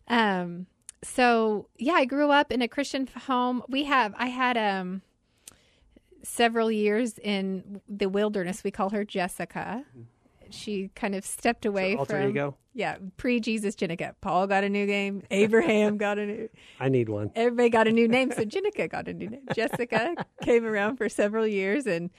Um. 0.09 0.67
So 1.03 1.67
yeah, 1.77 1.93
I 1.95 2.05
grew 2.05 2.31
up 2.31 2.49
in 2.49 2.61
a 2.61 2.67
Christian 2.69 3.07
home. 3.27 3.61
We 3.67 3.83
have 3.83 4.15
I 4.17 4.27
had 4.27 4.55
um 4.57 5.01
several 6.23 6.71
years 6.71 7.17
in 7.19 7.81
the 7.89 8.07
wilderness. 8.07 8.63
We 8.63 8.71
call 8.71 8.91
her 8.91 9.03
Jessica. 9.03 9.83
She 10.53 10.89
kind 10.95 11.15
of 11.15 11.25
stepped 11.25 11.65
away 11.65 11.95
Alter 11.95 12.21
from 12.21 12.29
ego. 12.29 12.55
yeah 12.73 12.97
pre 13.17 13.39
Jesus 13.39 13.75
Jenica. 13.75 14.13
Paul 14.21 14.47
got 14.47 14.63
a 14.63 14.69
new 14.69 14.85
name. 14.85 15.23
Abraham 15.31 15.97
got 16.05 16.17
a 16.17 16.25
new. 16.25 16.49
I 16.79 16.89
need 16.89 17.09
one. 17.09 17.31
Everybody 17.35 17.69
got 17.69 17.87
a 17.87 17.91
new 17.91 18.07
name. 18.07 18.31
So 18.31 18.43
Jenica 18.45 18.89
got 18.89 19.07
a 19.07 19.13
new 19.13 19.29
name. 19.29 19.45
Jessica 19.53 20.15
came 20.41 20.65
around 20.65 20.97
for 20.97 21.09
several 21.09 21.45
years, 21.47 21.87
and 21.87 22.09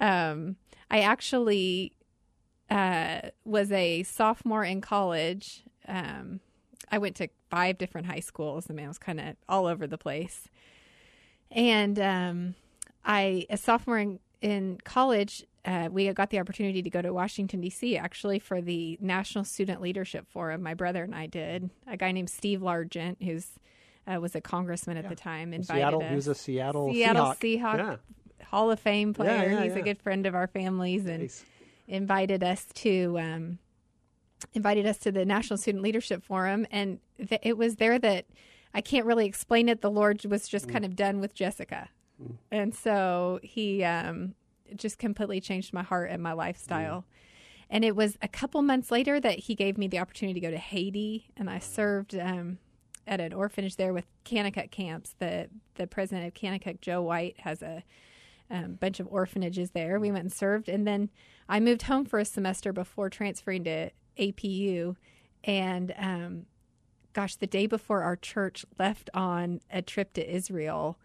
um, 0.00 0.56
I 0.90 1.00
actually 1.00 1.92
uh, 2.70 3.20
was 3.44 3.70
a 3.72 4.02
sophomore 4.04 4.64
in 4.64 4.80
college. 4.80 5.64
Um, 5.86 6.40
I 6.90 6.98
went 6.98 7.16
to 7.16 7.28
five 7.50 7.78
different 7.78 8.06
high 8.06 8.20
schools. 8.20 8.66
I 8.68 8.72
mean, 8.72 8.84
I 8.84 8.88
was 8.88 8.98
kind 8.98 9.20
of 9.20 9.36
all 9.48 9.66
over 9.66 9.86
the 9.86 9.98
place. 9.98 10.48
And 11.50 11.98
um, 11.98 12.54
I, 13.04 13.46
a 13.50 13.56
sophomore 13.56 13.98
in, 13.98 14.20
in 14.40 14.78
college, 14.84 15.44
uh, 15.64 15.88
we 15.92 16.12
got 16.12 16.30
the 16.30 16.38
opportunity 16.40 16.82
to 16.82 16.90
go 16.90 17.00
to 17.02 17.12
Washington, 17.12 17.60
D.C., 17.60 17.96
actually, 17.96 18.38
for 18.40 18.60
the 18.60 18.98
National 19.00 19.44
Student 19.44 19.80
Leadership 19.80 20.26
Forum. 20.28 20.62
My 20.62 20.74
brother 20.74 21.04
and 21.04 21.14
I 21.14 21.26
did. 21.26 21.70
A 21.86 21.96
guy 21.96 22.10
named 22.12 22.30
Steve 22.30 22.60
Largent, 22.60 23.22
who's 23.22 23.48
uh, 24.12 24.20
was 24.20 24.34
a 24.34 24.40
congressman 24.40 24.96
at 24.96 25.08
the 25.08 25.14
time, 25.14 25.52
invited 25.54 25.78
Seattle. 25.80 26.02
us. 26.02 26.08
He 26.08 26.14
was 26.16 26.26
a 26.28 26.34
Seattle, 26.34 26.92
Seattle 26.92 27.26
Seahawk. 27.26 27.38
Seahawk 27.60 27.76
Yeah. 27.78 27.96
Hall 28.46 28.70
of 28.72 28.80
Fame 28.80 29.14
player. 29.14 29.50
yeah, 29.52 29.62
He's 29.62 29.74
yeah. 29.74 29.78
a 29.78 29.82
good 29.82 29.98
friend 30.00 30.26
of 30.26 30.34
our 30.34 30.48
families, 30.48 31.06
and 31.06 31.20
Nice. 31.20 31.44
invited 31.86 32.42
us 32.42 32.66
to 32.74 33.16
um, 33.20 33.58
invited 34.54 34.84
us 34.86 34.98
to 34.98 35.12
the 35.12 35.24
National 35.24 35.56
Student 35.56 35.84
Leadership 35.84 36.24
Forum, 36.24 36.66
and 36.72 36.98
th- 37.28 37.40
it 37.44 37.56
was 37.56 37.76
there 37.76 37.98
that 38.00 38.26
I 38.74 38.80
can't 38.80 39.06
really 39.06 39.26
explain 39.26 39.68
it. 39.68 39.80
The 39.80 39.90
Lord 39.90 40.24
was 40.24 40.48
just 40.48 40.68
kind 40.68 40.84
of 40.84 40.96
done 40.96 41.20
with 41.20 41.34
Jessica, 41.34 41.88
and 42.50 42.74
so 42.74 43.38
He 43.44 43.84
um, 43.84 44.34
just 44.76 44.98
completely 44.98 45.40
changed 45.40 45.72
my 45.72 45.82
heart 45.82 46.10
and 46.10 46.22
my 46.22 46.32
lifestyle. 46.32 47.04
And 47.70 47.84
it 47.84 47.96
was 47.96 48.18
a 48.20 48.28
couple 48.28 48.60
months 48.62 48.90
later 48.90 49.18
that 49.20 49.40
He 49.40 49.54
gave 49.54 49.78
me 49.78 49.88
the 49.88 49.98
opportunity 49.98 50.38
to 50.40 50.46
go 50.46 50.50
to 50.50 50.58
Haiti, 50.58 51.30
and 51.36 51.48
I 51.48 51.58
served. 51.58 52.14
Um, 52.14 52.58
at 53.06 53.20
an 53.20 53.32
orphanage 53.32 53.76
there 53.76 53.92
with 53.92 54.06
Kanakuk 54.24 54.70
camps. 54.70 55.14
The 55.18 55.48
the 55.74 55.86
president 55.86 56.26
of 56.26 56.34
Kanakuk, 56.34 56.80
Joe 56.80 57.02
White, 57.02 57.40
has 57.40 57.62
a 57.62 57.82
um, 58.50 58.74
bunch 58.74 59.00
of 59.00 59.08
orphanages 59.10 59.70
there. 59.70 59.98
We 59.98 60.10
went 60.10 60.24
and 60.24 60.32
served, 60.32 60.68
and 60.68 60.86
then 60.86 61.10
I 61.48 61.60
moved 61.60 61.82
home 61.82 62.04
for 62.04 62.18
a 62.18 62.24
semester 62.24 62.72
before 62.72 63.08
transferring 63.08 63.64
to 63.64 63.90
APU. 64.18 64.96
And 65.44 65.94
um, 65.96 66.46
gosh, 67.12 67.36
the 67.36 67.46
day 67.46 67.66
before 67.66 68.02
our 68.02 68.16
church 68.16 68.64
left 68.78 69.10
on 69.14 69.60
a 69.70 69.82
trip 69.82 70.12
to 70.14 70.34
Israel, 70.34 70.98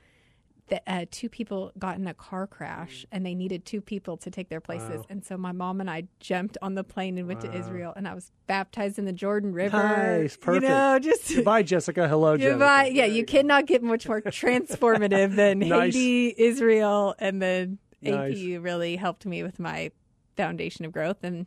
the, 0.69 0.81
uh, 0.91 1.05
two 1.11 1.29
people 1.29 1.71
got 1.79 1.97
in 1.97 2.07
a 2.07 2.13
car 2.13 2.45
crash, 2.45 3.05
and 3.11 3.25
they 3.25 3.33
needed 3.33 3.63
two 3.65 3.79
people 3.79 4.17
to 4.17 4.29
take 4.29 4.49
their 4.49 4.59
places. 4.59 4.97
Wow. 4.97 5.05
And 5.09 5.23
so 5.25 5.37
my 5.37 5.53
mom 5.53 5.79
and 5.79 5.89
I 5.89 6.03
jumped 6.19 6.57
on 6.61 6.75
the 6.75 6.83
plane 6.83 7.17
and 7.17 7.25
went 7.27 7.41
Wow. 7.43 7.51
to 7.51 7.57
Israel, 7.57 7.93
and 7.95 8.05
I 8.07 8.13
was 8.13 8.31
baptized 8.47 8.99
in 8.99 9.05
the 9.05 9.13
Jordan 9.13 9.53
River. 9.53 9.77
Nice, 9.77 10.35
perfect. 10.35 10.63
You 10.63 10.69
know, 10.69 10.99
just 10.99 11.33
Goodbye, 11.33 11.63
Jessica. 11.63 12.07
Hello, 12.09 12.37
Goodbye. 12.37 12.89
Jessica. 12.89 12.97
Yeah, 12.97 13.05
you 13.05 13.23
cannot 13.25 13.65
get 13.65 13.81
much 13.81 14.07
more 14.07 14.21
transformative 14.21 15.35
than 15.35 15.59
Nice. 15.59 15.93
Haiti, 15.95 16.33
Israel, 16.37 17.15
and 17.19 17.41
then 17.41 17.77
Nice. 18.01 18.35
APU 18.37 18.61
really 18.63 18.97
helped 18.97 19.25
me 19.25 19.43
with 19.43 19.59
my 19.59 19.91
foundation 20.35 20.83
of 20.85 20.91
growth. 20.91 21.23
And 21.23 21.45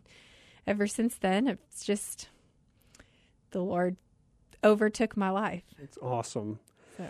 ever 0.67 0.87
since 0.87 1.17
then, 1.17 1.47
it's 1.47 1.85
just 1.85 2.29
the 3.51 3.61
Lord 3.61 3.97
overtook 4.65 5.17
my 5.17 5.31
life. 5.31 5.63
It's 5.83 5.99
awesome. 6.03 6.59
So 6.97 7.05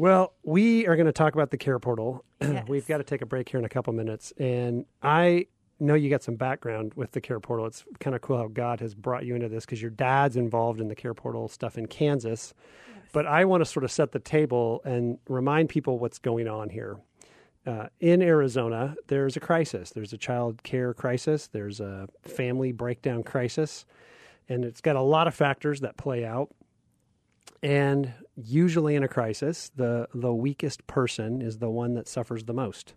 Well, 0.00 0.32
we 0.42 0.86
are 0.86 0.96
going 0.96 1.08
to 1.08 1.12
talk 1.12 1.34
about 1.34 1.50
the 1.50 1.58
care 1.58 1.78
portal. 1.78 2.24
Yes. 2.40 2.66
We've 2.66 2.88
got 2.88 2.96
to 2.96 3.04
take 3.04 3.20
a 3.20 3.26
break 3.26 3.50
here 3.50 3.60
in 3.60 3.66
a 3.66 3.68
couple 3.68 3.92
minutes. 3.92 4.32
And 4.38 4.86
I 5.02 5.44
know 5.78 5.92
you 5.92 6.08
got 6.08 6.22
some 6.22 6.36
background 6.36 6.94
with 6.96 7.12
the 7.12 7.20
care 7.20 7.38
portal. 7.38 7.66
It's 7.66 7.84
kind 8.00 8.16
of 8.16 8.22
cool 8.22 8.38
how 8.38 8.48
God 8.48 8.80
has 8.80 8.94
brought 8.94 9.26
you 9.26 9.34
into 9.34 9.50
this 9.50 9.66
because 9.66 9.82
your 9.82 9.90
dad's 9.90 10.36
involved 10.36 10.80
in 10.80 10.88
the 10.88 10.94
care 10.94 11.12
portal 11.12 11.48
stuff 11.48 11.76
in 11.76 11.86
Kansas. 11.86 12.54
But 13.12 13.26
I 13.26 13.44
want 13.44 13.60
to 13.60 13.66
sort 13.66 13.84
of 13.84 13.92
set 13.92 14.12
the 14.12 14.20
table 14.20 14.80
and 14.86 15.18
remind 15.28 15.68
people 15.68 15.98
what's 15.98 16.18
going 16.18 16.48
on 16.48 16.70
here. 16.70 16.96
Uh, 17.66 17.88
in 18.00 18.22
Arizona, 18.22 18.96
there's 19.08 19.36
a 19.36 19.40
crisis. 19.40 19.90
There's 19.90 20.14
a 20.14 20.18
child 20.18 20.62
care 20.62 20.94
crisis. 20.94 21.46
There's 21.46 21.78
a 21.78 22.08
family 22.22 22.72
breakdown 22.72 23.22
crisis. 23.22 23.84
And 24.48 24.64
it's 24.64 24.80
got 24.80 24.96
a 24.96 25.02
lot 25.02 25.28
of 25.28 25.34
factors 25.34 25.80
that 25.80 25.98
play 25.98 26.24
out. 26.24 26.48
And 27.62 28.14
usually 28.36 28.96
in 28.96 29.02
a 29.02 29.08
crisis, 29.08 29.70
the, 29.76 30.08
the 30.14 30.32
weakest 30.32 30.86
person 30.86 31.42
is 31.42 31.58
the 31.58 31.70
one 31.70 31.94
that 31.94 32.08
suffers 32.08 32.44
the 32.44 32.54
most. 32.54 32.94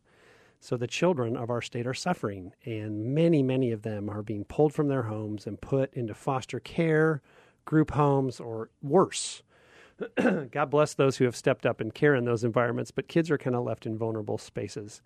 So 0.59 0.77
the 0.77 0.87
children 0.87 1.35
of 1.35 1.49
our 1.49 1.61
state 1.61 1.85
are 1.85 1.93
suffering, 1.93 2.53
and 2.63 3.13
many, 3.13 3.43
many 3.43 3.71
of 3.71 3.81
them 3.81 4.09
are 4.09 4.21
being 4.21 4.45
pulled 4.45 4.73
from 4.73 4.87
their 4.87 5.03
homes 5.03 5.45
and 5.45 5.59
put 5.59 5.93
into 5.93 6.13
foster 6.13 6.61
care 6.61 7.21
group 7.65 7.91
homes 7.91 8.39
or 8.39 8.69
worse. 8.81 9.43
God 10.51 10.69
bless 10.69 10.93
those 10.93 11.17
who 11.17 11.25
have 11.25 11.35
stepped 11.35 11.65
up 11.65 11.81
and 11.81 11.93
care 11.93 12.15
in 12.15 12.25
those 12.25 12.43
environments, 12.43 12.91
but 12.91 13.07
kids 13.07 13.29
are 13.29 13.37
kind 13.37 13.55
of 13.55 13.63
left 13.63 13.85
in 13.85 13.97
vulnerable 13.97 14.37
spaces. 14.37 15.01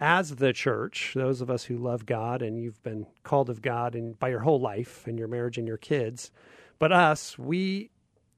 As 0.00 0.36
the 0.36 0.52
church, 0.52 1.12
those 1.14 1.40
of 1.40 1.50
us 1.50 1.64
who 1.64 1.76
love 1.76 2.06
God 2.06 2.42
and 2.42 2.60
you've 2.60 2.82
been 2.82 3.06
called 3.24 3.50
of 3.50 3.62
God 3.62 3.94
and 3.94 4.18
by 4.18 4.28
your 4.28 4.40
whole 4.40 4.60
life 4.60 5.06
and 5.06 5.18
your 5.18 5.28
marriage 5.28 5.58
and 5.58 5.66
your 5.66 5.76
kids, 5.76 6.30
but 6.78 6.92
us, 6.92 7.38
we 7.38 7.90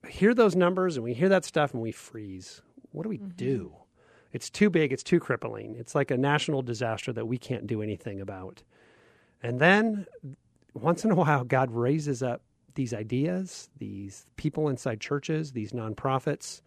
hear 0.08 0.34
those 0.34 0.56
numbers 0.56 0.96
and 0.96 1.04
we 1.04 1.14
hear 1.14 1.28
that 1.28 1.44
stuff 1.44 1.72
and 1.72 1.82
we 1.82 1.92
freeze. 1.92 2.62
What 2.92 3.04
do 3.04 3.08
we 3.08 3.18
mm-hmm. 3.18 3.36
do? 3.36 3.72
It's 4.32 4.48
too 4.48 4.70
big, 4.70 4.92
it's 4.92 5.02
too 5.02 5.20
crippling. 5.20 5.74
It's 5.76 5.94
like 5.94 6.10
a 6.10 6.16
national 6.16 6.62
disaster 6.62 7.12
that 7.12 7.26
we 7.26 7.36
can't 7.38 7.66
do 7.66 7.82
anything 7.82 8.20
about. 8.20 8.62
And 9.42 9.58
then 9.58 10.06
once 10.74 11.04
in 11.04 11.10
a 11.10 11.14
while, 11.16 11.44
God 11.44 11.70
raises 11.70 12.22
up 12.22 12.42
these 12.74 12.94
ideas, 12.94 13.68
these 13.78 14.26
people 14.36 14.68
inside 14.68 15.00
churches, 15.00 15.52
these 15.52 15.72
nonprofits, 15.72 16.60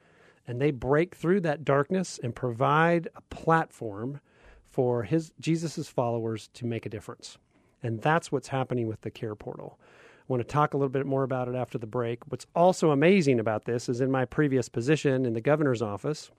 and 0.45 0.61
they 0.61 0.71
break 0.71 1.15
through 1.15 1.39
that 1.41 1.63
darkness 1.63 2.19
and 2.21 2.35
provide 2.35 3.07
a 3.15 3.21
platform 3.33 4.19
for 4.65 5.03
his 5.03 5.31
Jesus's 5.39 5.87
followers 5.87 6.49
to 6.55 6.65
make 6.65 6.85
a 6.85 6.89
difference. 6.89 7.37
And 7.81 8.01
that's 8.01 8.31
what's 8.31 8.49
happening 8.49 8.87
with 8.87 9.01
the 9.01 9.11
care 9.11 9.35
portal. 9.35 9.79
Want 10.27 10.41
to 10.41 10.47
talk 10.47 10.73
a 10.73 10.77
little 10.77 10.89
bit 10.89 11.05
more 11.05 11.23
about 11.23 11.47
it 11.47 11.55
after 11.55 11.77
the 11.77 11.87
break. 11.87 12.19
What's 12.29 12.45
also 12.55 12.91
amazing 12.91 13.39
about 13.39 13.65
this 13.65 13.89
is 13.89 14.01
in 14.01 14.11
my 14.11 14.25
previous 14.25 14.69
position 14.69 15.25
in 15.25 15.33
the 15.33 15.41
governor's 15.41 15.81
office, 15.81 16.31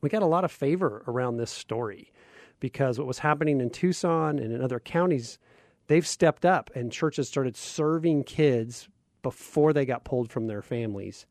we 0.00 0.08
got 0.08 0.22
a 0.22 0.26
lot 0.26 0.44
of 0.44 0.52
favor 0.52 1.04
around 1.06 1.36
this 1.36 1.50
story 1.50 2.12
because 2.60 2.98
what 2.98 3.06
was 3.06 3.20
happening 3.20 3.60
in 3.60 3.70
Tucson 3.70 4.38
and 4.38 4.52
in 4.52 4.60
other 4.60 4.80
counties 4.80 5.38
they've 5.86 6.06
stepped 6.06 6.44
up 6.44 6.70
and 6.74 6.90
churches 6.90 7.28
started 7.28 7.56
serving 7.56 8.24
kids 8.24 8.88
before 9.22 9.72
they 9.72 9.84
got 9.84 10.04
pulled 10.04 10.30
from 10.30 10.46
their 10.46 10.62
families. 10.62 11.26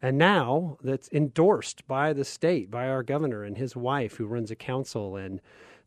And 0.00 0.18
now 0.18 0.78
that's 0.82 1.08
endorsed 1.12 1.86
by 1.86 2.12
the 2.12 2.24
state, 2.24 2.70
by 2.70 2.88
our 2.88 3.04
governor 3.04 3.44
and 3.44 3.56
his 3.56 3.76
wife, 3.76 4.16
who 4.16 4.26
runs 4.26 4.50
a 4.50 4.56
council. 4.56 5.16
And 5.16 5.40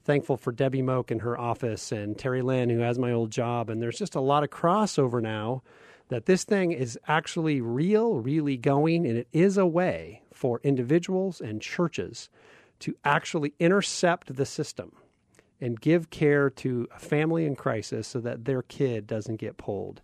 thankful 0.05 0.37
for 0.37 0.51
Debbie 0.51 0.81
Moak 0.81 1.11
and 1.11 1.21
her 1.21 1.37
office 1.37 1.91
and 1.91 2.17
Terry 2.17 2.41
Lynn, 2.41 2.69
who 2.69 2.79
has 2.79 2.97
my 2.97 3.11
old 3.11 3.31
job. 3.31 3.69
And 3.69 3.81
there's 3.81 3.97
just 3.97 4.15
a 4.15 4.21
lot 4.21 4.43
of 4.43 4.49
crossover 4.49 5.21
now 5.21 5.63
that 6.09 6.27
this 6.27 6.43
thing 6.43 6.71
is 6.71 6.97
actually 7.07 7.59
real, 7.59 8.19
really 8.19 8.57
going, 8.57 9.07
and 9.07 9.17
it 9.17 9.27
is 9.33 9.57
a 9.57 9.65
way 9.65 10.21
for 10.31 10.61
individuals 10.63 11.41
and 11.41 11.61
churches 11.61 12.29
to 12.79 12.95
actually 13.03 13.53
intercept 13.59 14.35
the 14.35 14.45
system 14.45 14.91
and 15.59 15.81
give 15.81 16.09
care 16.09 16.49
to 16.49 16.87
a 16.95 16.99
family 16.99 17.45
in 17.45 17.55
crisis 17.55 18.07
so 18.07 18.19
that 18.19 18.45
their 18.45 18.61
kid 18.61 19.07
doesn't 19.07 19.37
get 19.37 19.57
pulled. 19.57 20.01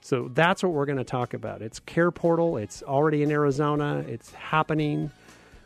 So 0.00 0.28
that's 0.32 0.62
what 0.62 0.72
we're 0.72 0.86
going 0.86 0.98
to 0.98 1.04
talk 1.04 1.34
about. 1.34 1.60
It's 1.62 1.78
Care 1.78 2.10
Portal. 2.10 2.56
It's 2.56 2.82
already 2.82 3.22
in 3.22 3.30
Arizona. 3.30 4.04
It's 4.08 4.32
happening. 4.32 5.10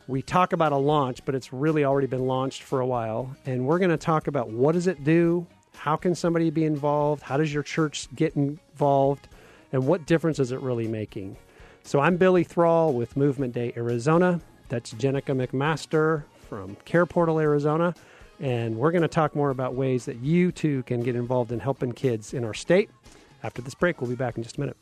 We 0.09 0.23
talk 0.23 0.53
about 0.53 0.71
a 0.71 0.77
launch, 0.77 1.25
but 1.25 1.35
it's 1.35 1.53
really 1.53 1.85
already 1.85 2.07
been 2.07 2.29
launched 2.29 2.63
for 2.63 2.79
a 2.79 2.87
while. 2.87 3.35
And 3.45 3.67
we're 3.67 3.81
going 3.81 3.91
to 3.91 3.97
talk 3.97 4.29
about 4.29 4.49
what 4.49 4.73
does 4.73 4.87
it 4.87 5.03
do? 5.03 5.45
How 5.75 5.97
can 5.97 6.15
somebody 6.15 6.49
be 6.51 6.65
involved? 6.65 7.23
How 7.23 7.37
does 7.37 7.53
your 7.53 7.65
church 7.65 8.07
get 8.15 8.37
involved? 8.37 9.27
And 9.73 9.85
what 9.85 10.07
difference 10.07 10.39
is 10.39 10.53
it 10.53 10.61
really 10.61 10.87
making? 10.87 11.37
So 11.83 11.99
I'm 11.99 12.17
Billy 12.19 12.45
Thrall 12.45 12.93
with 12.93 13.17
Movement 13.17 13.53
Day 13.53 13.73
Arizona. 13.77 14.41
That's 14.69 14.95
Jenica 14.95 15.35
McMaster 15.35 16.23
from 16.49 16.77
Care 16.85 17.07
Portal 17.07 17.41
Arizona. 17.41 17.93
And 18.39 18.77
we're 18.77 18.93
going 18.93 19.03
to 19.03 19.09
talk 19.09 19.35
more 19.35 19.51
about 19.51 19.75
ways 19.75 20.05
that 20.05 20.19
you 20.19 20.53
too 20.53 20.85
can 20.85 21.03
get 21.03 21.17
involved 21.17 21.51
in 21.51 21.59
helping 21.59 21.91
kids 21.91 22.33
in 22.33 22.45
our 22.45 22.55
state. 22.55 22.91
After 23.43 23.61
this 23.61 23.75
break, 23.75 24.01
we'll 24.01 24.11
be 24.11 24.17
back 24.17 24.37
in 24.37 24.45
just 24.45 24.57
a 24.57 24.61
minute. 24.61 24.77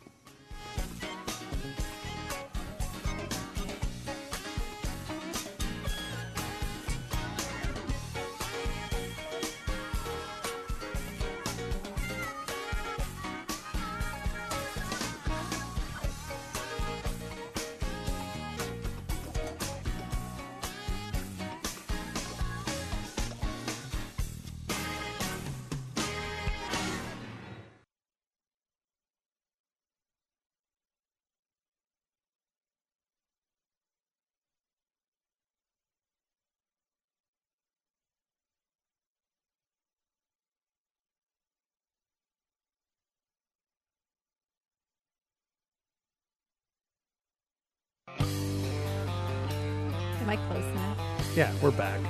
Yeah, 51.36 51.52
we're 51.60 51.72
back. 51.72 52.00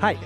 Hi, 0.00 0.18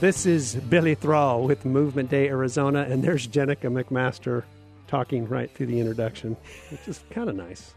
this 0.00 0.26
is 0.26 0.56
Billy 0.56 0.96
Thrall 0.96 1.44
with 1.44 1.64
Movement 1.64 2.10
Day 2.10 2.28
Arizona, 2.28 2.84
and 2.90 3.04
there's 3.04 3.28
Jenica 3.28 3.70
McMaster 3.70 4.42
talking 4.88 5.28
right 5.28 5.48
through 5.54 5.66
the 5.66 5.78
introduction, 5.78 6.36
which 6.70 6.88
is 6.88 7.04
kind 7.10 7.30
of 7.30 7.36
nice. 7.36 7.76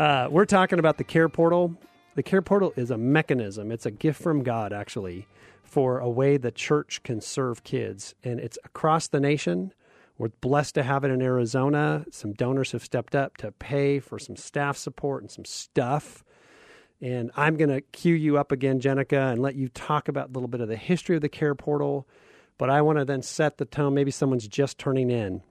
Uh, 0.00 0.26
we're 0.32 0.46
talking 0.46 0.80
about 0.80 0.98
the 0.98 1.04
Care 1.04 1.28
Portal. 1.28 1.76
The 2.16 2.24
Care 2.24 2.42
Portal 2.42 2.72
is 2.74 2.90
a 2.90 2.98
mechanism, 2.98 3.70
it's 3.70 3.86
a 3.86 3.92
gift 3.92 4.20
from 4.20 4.42
God, 4.42 4.72
actually, 4.72 5.28
for 5.62 6.00
a 6.00 6.10
way 6.10 6.38
the 6.38 6.50
church 6.50 7.04
can 7.04 7.20
serve 7.20 7.62
kids. 7.62 8.16
And 8.24 8.40
it's 8.40 8.58
across 8.64 9.06
the 9.06 9.20
nation. 9.20 9.72
We're 10.18 10.30
blessed 10.40 10.74
to 10.74 10.82
have 10.82 11.04
it 11.04 11.12
in 11.12 11.22
Arizona. 11.22 12.04
Some 12.10 12.32
donors 12.32 12.72
have 12.72 12.82
stepped 12.82 13.14
up 13.14 13.36
to 13.36 13.52
pay 13.52 14.00
for 14.00 14.18
some 14.18 14.34
staff 14.34 14.76
support 14.76 15.22
and 15.22 15.30
some 15.30 15.44
stuff. 15.44 16.24
And 17.00 17.30
I'm 17.36 17.56
going 17.56 17.68
to 17.68 17.80
cue 17.80 18.14
you 18.14 18.38
up 18.38 18.52
again, 18.52 18.80
Jenica, 18.80 19.32
and 19.32 19.42
let 19.42 19.54
you 19.54 19.68
talk 19.68 20.08
about 20.08 20.30
a 20.30 20.32
little 20.32 20.48
bit 20.48 20.60
of 20.60 20.68
the 20.68 20.76
history 20.76 21.16
of 21.16 21.22
the 21.22 21.28
Care 21.28 21.54
Portal. 21.54 22.08
But 22.58 22.70
I 22.70 22.80
want 22.80 22.98
to 22.98 23.04
then 23.04 23.22
set 23.22 23.58
the 23.58 23.66
tone. 23.66 23.94
Maybe 23.94 24.10
someone's 24.10 24.48
just 24.48 24.78
turning 24.78 25.10
in. 25.10 25.42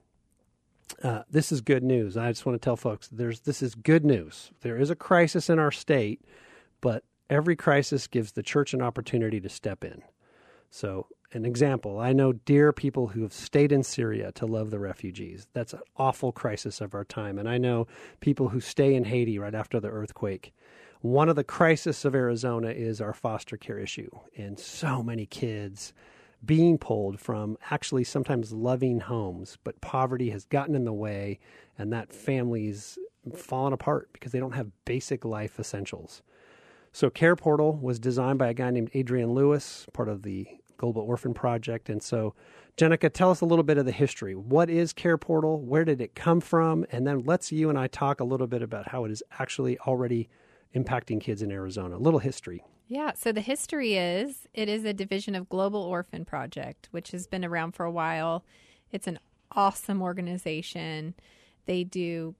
Uh, 1.02 1.22
this 1.30 1.52
is 1.52 1.60
good 1.60 1.82
news. 1.82 2.16
I 2.16 2.30
just 2.30 2.46
want 2.46 2.60
to 2.60 2.64
tell 2.64 2.76
folks 2.76 3.08
there's 3.08 3.40
this 3.40 3.62
is 3.62 3.74
good 3.74 4.04
news. 4.04 4.50
There 4.62 4.76
is 4.76 4.90
a 4.90 4.96
crisis 4.96 5.50
in 5.50 5.58
our 5.58 5.72
state, 5.72 6.22
but 6.80 7.04
every 7.28 7.56
crisis 7.56 8.06
gives 8.06 8.32
the 8.32 8.42
church 8.42 8.72
an 8.72 8.82
opportunity 8.82 9.40
to 9.40 9.48
step 9.48 9.84
in. 9.84 10.02
So, 10.70 11.08
an 11.32 11.44
example 11.44 11.98
I 11.98 12.12
know 12.12 12.32
dear 12.32 12.72
people 12.72 13.08
who 13.08 13.22
have 13.22 13.32
stayed 13.32 13.72
in 13.72 13.82
Syria 13.82 14.30
to 14.32 14.46
love 14.46 14.70
the 14.70 14.78
refugees. 14.78 15.48
That's 15.52 15.72
an 15.72 15.80
awful 15.96 16.32
crisis 16.32 16.80
of 16.80 16.94
our 16.94 17.04
time. 17.04 17.38
And 17.38 17.48
I 17.48 17.58
know 17.58 17.88
people 18.20 18.48
who 18.50 18.60
stay 18.60 18.94
in 18.94 19.04
Haiti 19.04 19.38
right 19.38 19.54
after 19.54 19.80
the 19.80 19.88
earthquake. 19.88 20.54
One 21.00 21.28
of 21.28 21.36
the 21.36 21.44
crises 21.44 22.04
of 22.04 22.14
Arizona 22.14 22.68
is 22.68 23.00
our 23.00 23.12
foster 23.12 23.56
care 23.56 23.78
issue, 23.78 24.10
and 24.36 24.58
so 24.58 25.02
many 25.02 25.26
kids 25.26 25.92
being 26.44 26.78
pulled 26.78 27.20
from 27.20 27.56
actually 27.70 28.04
sometimes 28.04 28.52
loving 28.52 29.00
homes, 29.00 29.58
but 29.64 29.80
poverty 29.80 30.30
has 30.30 30.44
gotten 30.44 30.74
in 30.74 30.84
the 30.84 30.92
way, 30.92 31.38
and 31.78 31.92
that 31.92 32.12
family's 32.12 32.98
fallen 33.34 33.72
apart 33.72 34.10
because 34.12 34.32
they 34.32 34.38
don't 34.38 34.54
have 34.54 34.70
basic 34.84 35.24
life 35.24 35.58
essentials. 35.58 36.22
So, 36.92 37.10
Care 37.10 37.36
Portal 37.36 37.76
was 37.76 37.98
designed 37.98 38.38
by 38.38 38.48
a 38.48 38.54
guy 38.54 38.70
named 38.70 38.90
Adrian 38.94 39.34
Lewis, 39.34 39.86
part 39.92 40.08
of 40.08 40.22
the 40.22 40.46
Global 40.78 41.02
Orphan 41.02 41.34
Project. 41.34 41.90
And 41.90 42.02
so, 42.02 42.34
Jenica, 42.76 43.12
tell 43.12 43.30
us 43.30 43.40
a 43.40 43.46
little 43.46 43.64
bit 43.64 43.78
of 43.78 43.86
the 43.86 43.92
history. 43.92 44.34
What 44.34 44.70
is 44.70 44.92
Care 44.92 45.18
Portal? 45.18 45.60
Where 45.60 45.84
did 45.84 46.00
it 46.00 46.14
come 46.14 46.40
from? 46.40 46.86
And 46.90 47.06
then 47.06 47.20
let's 47.24 47.52
you 47.52 47.68
and 47.68 47.78
I 47.78 47.86
talk 47.86 48.20
a 48.20 48.24
little 48.24 48.46
bit 48.46 48.62
about 48.62 48.88
how 48.88 49.04
it 49.04 49.10
is 49.10 49.22
actually 49.38 49.78
already 49.80 50.28
impacting 50.76 51.20
kids 51.20 51.42
in 51.42 51.50
Arizona. 51.50 51.96
A 51.96 51.98
little 51.98 52.20
history. 52.20 52.62
Yeah, 52.88 53.12
so 53.14 53.32
the 53.32 53.40
history 53.40 53.94
is 53.94 54.46
it 54.54 54.68
is 54.68 54.84
a 54.84 54.92
division 54.92 55.34
of 55.34 55.48
Global 55.48 55.82
Orphan 55.82 56.24
Project, 56.24 56.88
which 56.92 57.10
has 57.10 57.26
been 57.26 57.44
around 57.44 57.72
for 57.72 57.84
a 57.84 57.90
while. 57.90 58.44
It's 58.92 59.06
an 59.06 59.18
awesome 59.52 60.02
organization. 60.02 61.14
They 61.64 61.82
do 61.82 62.34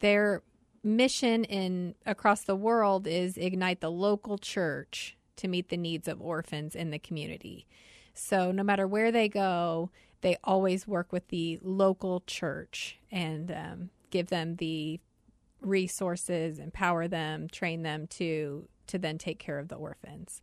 their 0.00 0.42
mission 0.82 1.44
in 1.44 1.94
across 2.06 2.42
the 2.42 2.56
world 2.56 3.06
is 3.06 3.36
ignite 3.36 3.80
the 3.80 3.90
local 3.90 4.38
church 4.38 5.16
to 5.36 5.48
meet 5.48 5.68
the 5.68 5.76
needs 5.76 6.08
of 6.08 6.20
orphans 6.20 6.74
in 6.74 6.90
the 6.90 6.98
community. 6.98 7.66
So 8.14 8.52
no 8.52 8.62
matter 8.62 8.86
where 8.86 9.12
they 9.12 9.28
go, 9.28 9.90
they 10.20 10.36
always 10.42 10.86
work 10.86 11.12
with 11.12 11.28
the 11.28 11.58
local 11.62 12.22
church 12.26 12.98
and 13.10 13.50
um, 13.50 13.90
give 14.10 14.28
them 14.28 14.56
the 14.56 15.00
resources, 15.60 16.58
empower 16.58 17.08
them, 17.08 17.48
train 17.48 17.82
them 17.82 18.06
to 18.06 18.68
to 18.86 18.98
then 18.98 19.18
take 19.18 19.38
care 19.38 19.58
of 19.58 19.68
the 19.68 19.74
orphans. 19.74 20.40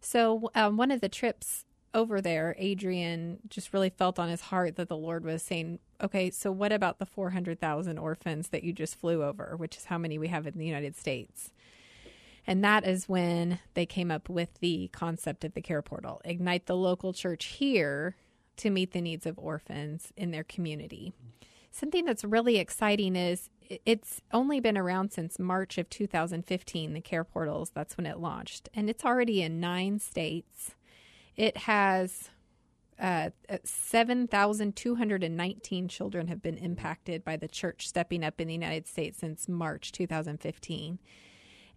So 0.00 0.50
um, 0.54 0.76
one 0.76 0.90
of 0.90 1.00
the 1.00 1.08
trips 1.08 1.64
over 1.94 2.20
there, 2.20 2.54
Adrian 2.58 3.38
just 3.48 3.72
really 3.72 3.90
felt 3.90 4.18
on 4.18 4.28
his 4.28 4.42
heart 4.42 4.76
that 4.76 4.88
the 4.88 4.96
Lord 4.96 5.24
was 5.24 5.42
saying, 5.42 5.78
okay, 6.02 6.30
so 6.30 6.52
what 6.52 6.72
about 6.72 6.98
the 6.98 7.06
400,000 7.06 7.98
orphans 7.98 8.48
that 8.48 8.62
you 8.62 8.72
just 8.72 8.98
flew 8.98 9.22
over, 9.22 9.54
which 9.56 9.76
is 9.76 9.84
how 9.86 9.96
many 9.96 10.18
we 10.18 10.28
have 10.28 10.46
in 10.46 10.58
the 10.58 10.66
United 10.66 10.96
States? 10.96 11.50
And 12.46 12.64
that 12.64 12.86
is 12.86 13.08
when 13.08 13.58
they 13.74 13.86
came 13.86 14.10
up 14.10 14.28
with 14.28 14.58
the 14.60 14.88
concept 14.92 15.44
of 15.44 15.54
the 15.54 15.60
care 15.60 15.82
portal 15.82 16.20
ignite 16.24 16.66
the 16.66 16.76
local 16.76 17.12
church 17.12 17.44
here 17.44 18.16
to 18.56 18.70
meet 18.70 18.92
the 18.92 19.00
needs 19.00 19.26
of 19.26 19.38
orphans 19.38 20.12
in 20.16 20.30
their 20.30 20.44
community. 20.44 21.12
Something 21.70 22.04
that's 22.04 22.24
really 22.24 22.56
exciting 22.56 23.16
is 23.16 23.50
it's 23.68 24.22
only 24.32 24.60
been 24.60 24.78
around 24.78 25.12
since 25.12 25.38
March 25.38 25.78
of 25.78 25.90
2015, 25.90 26.94
the 26.94 27.00
care 27.00 27.24
portals. 27.24 27.70
That's 27.74 27.96
when 27.96 28.06
it 28.06 28.18
launched. 28.18 28.68
And 28.74 28.88
it's 28.88 29.04
already 29.04 29.42
in 29.42 29.58
nine 29.60 29.98
states. 29.98 30.76
It 31.36 31.56
has 31.58 32.30
uh, 32.98 33.30
7,219 33.62 35.88
children 35.88 36.28
have 36.28 36.42
been 36.42 36.58
impacted 36.58 37.24
by 37.24 37.36
the 37.36 37.48
church 37.48 37.86
stepping 37.86 38.24
up 38.24 38.40
in 38.40 38.48
the 38.48 38.54
United 38.54 38.88
States 38.88 39.18
since 39.18 39.48
March 39.48 39.92
2015. 39.92 40.98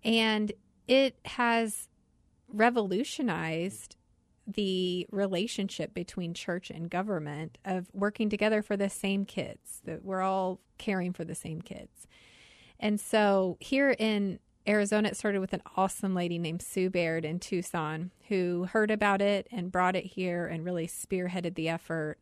And 0.04 0.52
it 0.88 1.16
has 1.26 1.90
revolutionized 2.48 3.98
the 4.54 5.08
relationship 5.12 5.94
between 5.94 6.34
church 6.34 6.70
and 6.70 6.90
government 6.90 7.58
of 7.66 7.90
working 7.94 8.30
together 8.30 8.62
for 8.62 8.78
the 8.78 8.90
same 8.90 9.26
kids 9.26 9.82
that 9.86 10.04
we're 10.04 10.22
all 10.22 10.60
caring 10.78 11.14
for 11.14 11.24
the 11.24 11.36
same 11.36 11.62
kids. 11.62 12.08
And 12.80 13.00
so 13.00 13.58
here 13.60 13.92
in 13.92 14.40
arizona 14.68 15.10
it 15.10 15.18
started 15.18 15.40
with 15.40 15.54
an 15.54 15.62
awesome 15.76 16.14
lady 16.14 16.38
named 16.38 16.62
sue 16.62 16.88
baird 16.88 17.26
in 17.26 17.40
tucson 17.40 18.12
who 18.30 18.68
heard 18.72 18.92
about 18.92 19.20
it 19.20 19.48
and 19.52 19.72
brought 19.72 19.96
it 19.96 20.06
here 20.06 20.46
and 20.46 20.64
really 20.64 20.88
spearheaded 20.88 21.56
the 21.56 21.68
effort. 21.68 22.18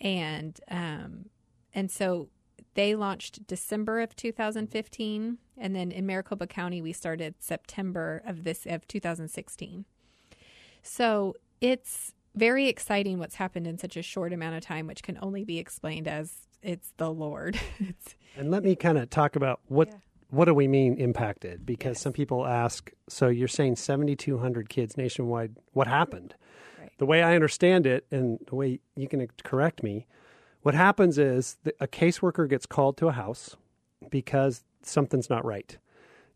And 0.00 0.60
um, 0.70 1.26
and 1.74 1.90
so 1.90 2.28
they 2.74 2.94
launched 2.94 3.46
december 3.46 4.00
of 4.00 4.16
2015 4.16 5.38
and 5.58 5.76
then 5.76 5.90
in 5.92 6.06
maricopa 6.06 6.46
county 6.46 6.80
we 6.80 6.92
started 6.92 7.34
september 7.38 8.22
of 8.24 8.44
this 8.44 8.66
of 8.66 8.86
2016 8.88 9.84
so 10.82 11.34
it's 11.62 12.12
very 12.34 12.68
exciting 12.68 13.18
what's 13.18 13.36
happened 13.36 13.66
in 13.66 13.78
such 13.78 13.96
a 13.96 14.02
short 14.02 14.32
amount 14.32 14.56
of 14.56 14.62
time, 14.62 14.86
which 14.86 15.02
can 15.02 15.18
only 15.22 15.44
be 15.44 15.58
explained 15.58 16.08
as 16.08 16.32
it's 16.62 16.92
the 16.96 17.10
Lord. 17.10 17.58
it's, 17.78 18.16
and 18.36 18.50
let 18.50 18.64
me 18.64 18.74
kind 18.74 18.98
of 18.98 19.08
talk 19.08 19.36
about 19.36 19.60
what 19.68 19.88
yeah. 19.88 19.94
what 20.30 20.46
do 20.46 20.54
we 20.54 20.66
mean 20.68 20.96
impacted? 20.96 21.64
Because 21.64 21.96
yes. 21.96 22.02
some 22.02 22.12
people 22.12 22.46
ask, 22.46 22.90
so 23.08 23.28
you're 23.28 23.48
saying 23.48 23.76
7,200 23.76 24.68
kids 24.68 24.96
nationwide. 24.96 25.56
What 25.72 25.86
happened? 25.86 26.34
Right. 26.80 26.90
The 26.98 27.06
way 27.06 27.22
I 27.22 27.34
understand 27.34 27.86
it, 27.86 28.06
and 28.10 28.38
the 28.48 28.56
way 28.56 28.80
you 28.96 29.08
can 29.08 29.26
correct 29.44 29.82
me, 29.82 30.06
what 30.62 30.74
happens 30.74 31.18
is 31.18 31.58
a 31.80 31.86
caseworker 31.86 32.48
gets 32.48 32.66
called 32.66 32.96
to 32.98 33.08
a 33.08 33.12
house 33.12 33.56
because 34.10 34.64
something's 34.82 35.30
not 35.30 35.44
right 35.44 35.78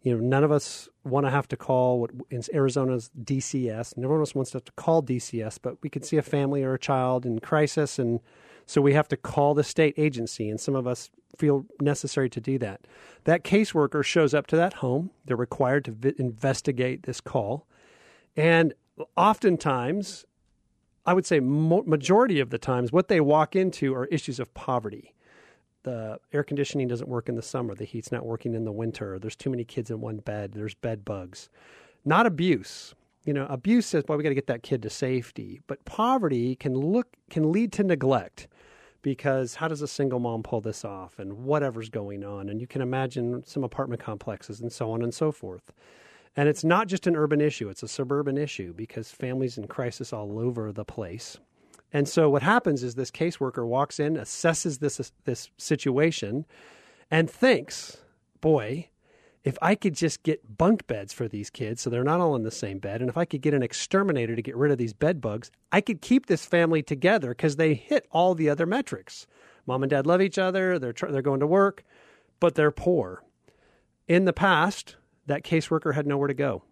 you 0.06 0.16
know, 0.16 0.24
none 0.24 0.44
of 0.44 0.52
us 0.52 0.88
want 1.02 1.26
to 1.26 1.30
have 1.30 1.48
to 1.48 1.56
call 1.56 1.98
what 1.98 2.12
in 2.30 2.40
Arizona's 2.54 3.10
DCS. 3.24 3.96
No 3.96 4.06
one 4.06 4.20
else 4.20 4.36
wants 4.36 4.52
to, 4.52 4.58
have 4.58 4.64
to 4.66 4.72
call 4.76 5.02
DCS, 5.02 5.58
but 5.60 5.82
we 5.82 5.90
could 5.90 6.04
see 6.04 6.16
a 6.16 6.22
family 6.22 6.62
or 6.62 6.74
a 6.74 6.78
child 6.78 7.26
in 7.26 7.40
crisis, 7.40 7.98
and 7.98 8.20
so 8.66 8.80
we 8.80 8.92
have 8.92 9.08
to 9.08 9.16
call 9.16 9.52
the 9.52 9.64
state 9.64 9.94
agency. 9.96 10.48
And 10.48 10.60
some 10.60 10.76
of 10.76 10.86
us 10.86 11.10
feel 11.36 11.66
necessary 11.80 12.30
to 12.30 12.40
do 12.40 12.56
that. 12.58 12.82
That 13.24 13.42
caseworker 13.42 14.04
shows 14.04 14.32
up 14.32 14.46
to 14.46 14.56
that 14.56 14.74
home. 14.74 15.10
They're 15.24 15.36
required 15.36 15.84
to 15.86 15.90
vi- 15.90 16.14
investigate 16.18 17.02
this 17.02 17.20
call, 17.20 17.66
and 18.36 18.74
oftentimes, 19.16 20.24
I 21.04 21.14
would 21.14 21.26
say 21.26 21.40
mo- 21.40 21.82
majority 21.84 22.38
of 22.38 22.50
the 22.50 22.58
times, 22.58 22.92
what 22.92 23.08
they 23.08 23.20
walk 23.20 23.56
into 23.56 23.92
are 23.92 24.04
issues 24.04 24.38
of 24.38 24.54
poverty 24.54 25.15
the 25.86 26.18
air 26.32 26.42
conditioning 26.42 26.88
doesn't 26.88 27.08
work 27.08 27.28
in 27.28 27.36
the 27.36 27.42
summer, 27.42 27.72
the 27.72 27.84
heat's 27.84 28.10
not 28.10 28.26
working 28.26 28.54
in 28.54 28.64
the 28.64 28.72
winter, 28.72 29.20
there's 29.20 29.36
too 29.36 29.50
many 29.50 29.62
kids 29.62 29.88
in 29.88 30.00
one 30.00 30.16
bed, 30.16 30.52
there's 30.52 30.74
bed 30.74 31.04
bugs. 31.04 31.48
Not 32.04 32.26
abuse. 32.26 32.94
You 33.24 33.32
know, 33.32 33.46
abuse 33.48 33.86
says, 33.86 34.04
well, 34.06 34.18
we 34.18 34.24
got 34.24 34.30
to 34.30 34.34
get 34.34 34.48
that 34.48 34.64
kid 34.64 34.82
to 34.82 34.90
safety. 34.90 35.60
But 35.68 35.84
poverty 35.84 36.56
can 36.56 36.74
look 36.74 37.16
can 37.30 37.52
lead 37.52 37.72
to 37.74 37.84
neglect 37.84 38.48
because 39.02 39.54
how 39.54 39.68
does 39.68 39.80
a 39.80 39.88
single 39.88 40.18
mom 40.18 40.42
pull 40.42 40.60
this 40.60 40.84
off 40.84 41.20
and 41.20 41.44
whatever's 41.44 41.88
going 41.88 42.24
on? 42.24 42.48
And 42.48 42.60
you 42.60 42.66
can 42.66 42.82
imagine 42.82 43.44
some 43.46 43.62
apartment 43.62 44.02
complexes 44.02 44.60
and 44.60 44.72
so 44.72 44.90
on 44.90 45.02
and 45.02 45.14
so 45.14 45.30
forth. 45.30 45.72
And 46.36 46.48
it's 46.48 46.64
not 46.64 46.88
just 46.88 47.06
an 47.06 47.14
urban 47.14 47.40
issue, 47.40 47.68
it's 47.68 47.84
a 47.84 47.88
suburban 47.88 48.36
issue 48.36 48.74
because 48.74 49.12
families 49.12 49.56
in 49.56 49.68
crisis 49.68 50.12
all 50.12 50.40
over 50.40 50.72
the 50.72 50.84
place. 50.84 51.38
And 51.92 52.08
so 52.08 52.28
what 52.28 52.42
happens 52.42 52.82
is 52.82 52.94
this 52.94 53.10
caseworker 53.10 53.66
walks 53.66 54.00
in, 54.00 54.16
assesses 54.16 54.80
this 54.80 55.12
this 55.24 55.50
situation, 55.56 56.44
and 57.10 57.30
thinks, 57.30 57.98
"Boy, 58.40 58.88
if 59.44 59.56
I 59.62 59.76
could 59.76 59.94
just 59.94 60.24
get 60.24 60.58
bunk 60.58 60.88
beds 60.88 61.12
for 61.12 61.28
these 61.28 61.50
kids 61.50 61.80
so 61.80 61.88
they're 61.88 62.02
not 62.02 62.20
all 62.20 62.34
in 62.34 62.42
the 62.42 62.50
same 62.50 62.80
bed, 62.80 63.00
and 63.00 63.08
if 63.08 63.16
I 63.16 63.24
could 63.24 63.42
get 63.42 63.54
an 63.54 63.62
exterminator 63.62 64.34
to 64.34 64.42
get 64.42 64.56
rid 64.56 64.72
of 64.72 64.78
these 64.78 64.92
bed 64.92 65.20
bugs, 65.20 65.52
I 65.70 65.80
could 65.80 66.00
keep 66.00 66.26
this 66.26 66.44
family 66.44 66.82
together 66.82 67.28
because 67.28 67.54
they 67.54 67.74
hit 67.74 68.06
all 68.10 68.34
the 68.34 68.50
other 68.50 68.66
metrics. 68.66 69.28
Mom 69.64 69.84
and 69.84 69.90
dad 69.90 70.04
love 70.06 70.20
each 70.20 70.38
other, 70.38 70.80
they're 70.80 70.92
they're 70.92 71.22
going 71.22 71.40
to 71.40 71.46
work, 71.46 71.84
but 72.40 72.56
they're 72.56 72.72
poor. 72.72 73.22
In 74.08 74.24
the 74.24 74.32
past, 74.32 74.96
that 75.26 75.44
caseworker 75.44 75.94
had 75.94 76.06
nowhere 76.06 76.28
to 76.28 76.34
go. 76.34 76.64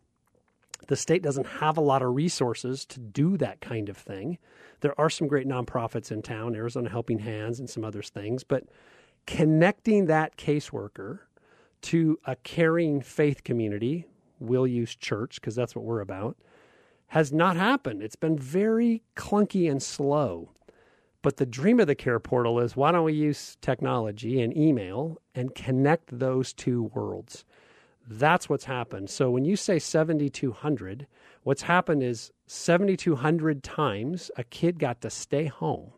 The 0.88 0.96
state 0.96 1.22
doesn't 1.22 1.46
have 1.46 1.76
a 1.76 1.82
lot 1.82 2.02
of 2.02 2.14
resources 2.14 2.84
to 2.86 3.00
do 3.00 3.36
that 3.38 3.60
kind 3.60 3.88
of 3.88 3.96
thing. 3.96 4.38
There 4.80 4.98
are 5.00 5.08
some 5.08 5.28
great 5.28 5.48
nonprofits 5.48 6.12
in 6.12 6.22
town, 6.22 6.54
Arizona 6.54 6.90
Helping 6.90 7.20
Hands 7.20 7.58
and 7.58 7.70
some 7.70 7.84
other 7.84 8.02
things, 8.02 8.44
but 8.44 8.64
connecting 9.26 10.06
that 10.06 10.36
caseworker 10.36 11.20
to 11.82 12.18
a 12.24 12.36
caring 12.36 13.00
faith 13.00 13.44
community, 13.44 14.06
we'll 14.40 14.66
use 14.66 14.94
church 14.94 15.40
because 15.40 15.54
that's 15.54 15.74
what 15.74 15.84
we're 15.84 16.00
about, 16.00 16.36
has 17.08 17.32
not 17.32 17.56
happened. 17.56 18.02
It's 18.02 18.16
been 18.16 18.38
very 18.38 19.02
clunky 19.16 19.70
and 19.70 19.82
slow. 19.82 20.50
But 21.22 21.38
the 21.38 21.46
dream 21.46 21.80
of 21.80 21.86
the 21.86 21.94
care 21.94 22.20
portal 22.20 22.60
is 22.60 22.76
why 22.76 22.92
don't 22.92 23.04
we 23.04 23.14
use 23.14 23.56
technology 23.62 24.42
and 24.42 24.54
email 24.54 25.18
and 25.34 25.54
connect 25.54 26.18
those 26.18 26.52
two 26.52 26.84
worlds? 26.94 27.46
That's 28.06 28.48
what's 28.48 28.64
happened. 28.64 29.10
So 29.10 29.30
when 29.30 29.44
you 29.44 29.56
say 29.56 29.78
7,200, 29.78 31.06
what's 31.42 31.62
happened 31.62 32.02
is 32.02 32.32
7,200 32.46 33.62
times 33.62 34.30
a 34.36 34.44
kid 34.44 34.78
got 34.78 35.00
to 35.00 35.10
stay 35.10 35.46
home 35.46 35.92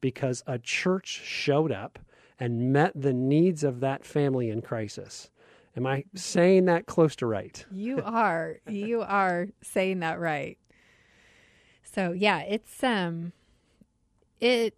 because 0.00 0.42
a 0.46 0.58
church 0.58 1.08
showed 1.24 1.72
up 1.72 1.98
and 2.38 2.72
met 2.72 2.92
the 2.94 3.12
needs 3.12 3.62
of 3.62 3.80
that 3.80 4.04
family 4.04 4.50
in 4.50 4.62
crisis. 4.62 5.30
Am 5.76 5.86
I 5.86 6.04
saying 6.14 6.66
that 6.66 6.86
close 6.86 7.16
to 7.16 7.26
right? 7.26 7.64
You 7.72 8.00
are. 8.04 8.58
you 8.68 9.02
are 9.02 9.48
saying 9.62 10.00
that 10.00 10.20
right. 10.20 10.58
So 11.82 12.12
yeah, 12.12 12.40
it's 12.40 12.82
um 12.82 13.32
it 14.40 14.76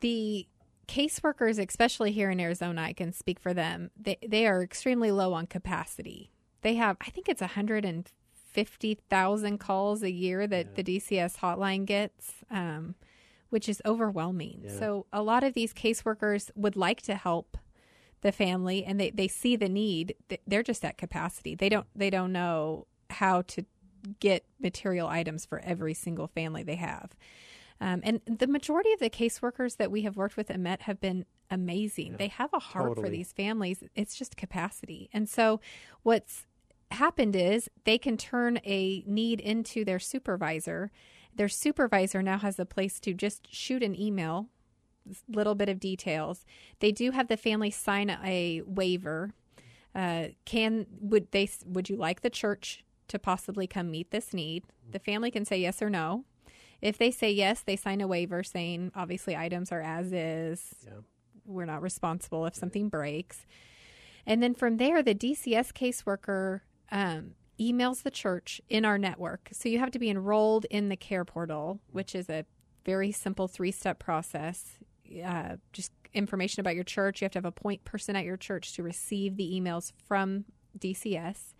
the 0.00 0.46
caseworkers, 0.90 1.64
especially 1.64 2.10
here 2.10 2.30
in 2.30 2.40
Arizona, 2.40 2.82
I 2.82 2.92
can 2.92 3.12
speak 3.12 3.38
for 3.38 3.54
them. 3.54 3.92
They 3.96 4.18
they 4.26 4.44
are 4.46 4.62
extremely 4.62 5.12
low 5.12 5.32
on 5.32 5.46
capacity. 5.46 6.32
They 6.62 6.74
have, 6.74 6.96
I 7.00 7.10
think 7.10 7.28
it's 7.28 7.40
150,000 7.40 9.58
calls 9.58 10.02
a 10.02 10.10
year 10.10 10.46
that 10.46 10.66
yeah. 10.66 10.72
the 10.74 10.98
DCS 10.98 11.38
hotline 11.38 11.86
gets, 11.86 12.34
um, 12.50 12.96
which 13.48 13.66
is 13.66 13.80
overwhelming. 13.86 14.60
Yeah. 14.64 14.78
So 14.78 15.06
a 15.12 15.22
lot 15.22 15.42
of 15.42 15.54
these 15.54 15.72
caseworkers 15.72 16.50
would 16.54 16.76
like 16.76 17.00
to 17.02 17.14
help 17.14 17.56
the 18.22 18.32
family, 18.32 18.84
and 18.84 19.00
they 19.00 19.10
they 19.10 19.28
see 19.28 19.56
the 19.56 19.68
need. 19.68 20.14
They're 20.46 20.62
just 20.62 20.84
at 20.84 20.98
capacity. 20.98 21.54
They 21.54 21.68
don't 21.68 21.86
they 21.94 22.10
don't 22.10 22.32
know 22.32 22.86
how 23.08 23.42
to 23.42 23.64
get 24.18 24.44
material 24.58 25.08
items 25.08 25.46
for 25.46 25.60
every 25.60 25.94
single 25.94 26.26
family 26.26 26.62
they 26.62 26.76
have. 26.76 27.10
Um, 27.80 28.00
and 28.04 28.20
the 28.26 28.46
majority 28.46 28.92
of 28.92 29.00
the 29.00 29.08
caseworkers 29.08 29.76
that 29.78 29.90
we 29.90 30.02
have 30.02 30.16
worked 30.16 30.36
with 30.36 30.50
and 30.50 30.62
met 30.62 30.82
have 30.82 31.00
been 31.00 31.24
amazing. 31.50 32.12
Yeah, 32.12 32.16
they 32.18 32.28
have 32.28 32.52
a 32.52 32.58
heart 32.58 32.88
totally. 32.88 33.06
for 33.06 33.10
these 33.10 33.32
families. 33.32 33.82
It's 33.94 34.16
just 34.16 34.36
capacity. 34.36 35.08
And 35.12 35.28
so 35.28 35.60
what's 36.02 36.46
happened 36.90 37.36
is 37.36 37.70
they 37.84 37.98
can 37.98 38.16
turn 38.16 38.58
a 38.64 39.02
need 39.06 39.40
into 39.40 39.84
their 39.84 39.98
supervisor. 39.98 40.90
Their 41.34 41.48
supervisor 41.48 42.22
now 42.22 42.38
has 42.38 42.58
a 42.58 42.66
place 42.66 43.00
to 43.00 43.14
just 43.14 43.52
shoot 43.52 43.82
an 43.82 43.98
email, 43.98 44.48
little 45.28 45.54
bit 45.54 45.68
of 45.68 45.80
details. 45.80 46.44
They 46.80 46.92
do 46.92 47.12
have 47.12 47.28
the 47.28 47.36
family 47.36 47.70
sign 47.70 48.10
a 48.10 48.62
waiver. 48.66 49.32
Uh, 49.94 50.28
can 50.44 50.86
would 51.00 51.30
they 51.32 51.48
would 51.64 51.88
you 51.88 51.96
like 51.96 52.20
the 52.20 52.30
church 52.30 52.84
to 53.08 53.18
possibly 53.18 53.66
come 53.66 53.90
meet 53.90 54.10
this 54.10 54.32
need? 54.32 54.64
The 54.92 54.98
family 54.98 55.30
can 55.30 55.44
say 55.44 55.58
yes 55.58 55.80
or 55.82 55.90
no. 55.90 56.24
If 56.80 56.98
they 56.98 57.10
say 57.10 57.30
yes, 57.30 57.62
they 57.62 57.76
sign 57.76 58.00
a 58.00 58.06
waiver 58.06 58.42
saying 58.42 58.92
obviously 58.94 59.36
items 59.36 59.70
are 59.72 59.80
as 59.80 60.12
is. 60.12 60.74
Yeah. 60.84 60.92
We're 61.44 61.66
not 61.66 61.82
responsible 61.82 62.46
if 62.46 62.54
something 62.54 62.88
breaks. 62.88 63.46
And 64.26 64.42
then 64.42 64.54
from 64.54 64.76
there, 64.76 65.02
the 65.02 65.14
DCS 65.14 65.72
caseworker 65.72 66.60
um, 66.92 67.32
emails 67.60 68.02
the 68.02 68.10
church 68.10 68.60
in 68.68 68.84
our 68.84 68.98
network. 68.98 69.50
So 69.52 69.68
you 69.68 69.78
have 69.78 69.90
to 69.92 69.98
be 69.98 70.10
enrolled 70.10 70.64
in 70.66 70.88
the 70.88 70.96
care 70.96 71.24
portal, 71.24 71.80
which 71.90 72.14
is 72.14 72.28
a 72.30 72.44
very 72.84 73.12
simple 73.12 73.48
three 73.48 73.72
step 73.72 73.98
process. 73.98 74.78
Uh, 75.24 75.56
just 75.72 75.92
information 76.14 76.60
about 76.60 76.74
your 76.74 76.84
church. 76.84 77.20
You 77.20 77.26
have 77.26 77.32
to 77.32 77.38
have 77.38 77.44
a 77.44 77.52
point 77.52 77.84
person 77.84 78.16
at 78.16 78.24
your 78.24 78.36
church 78.36 78.72
to 78.74 78.82
receive 78.82 79.36
the 79.36 79.60
emails 79.60 79.92
from 80.06 80.44
DCS. 80.78 81.54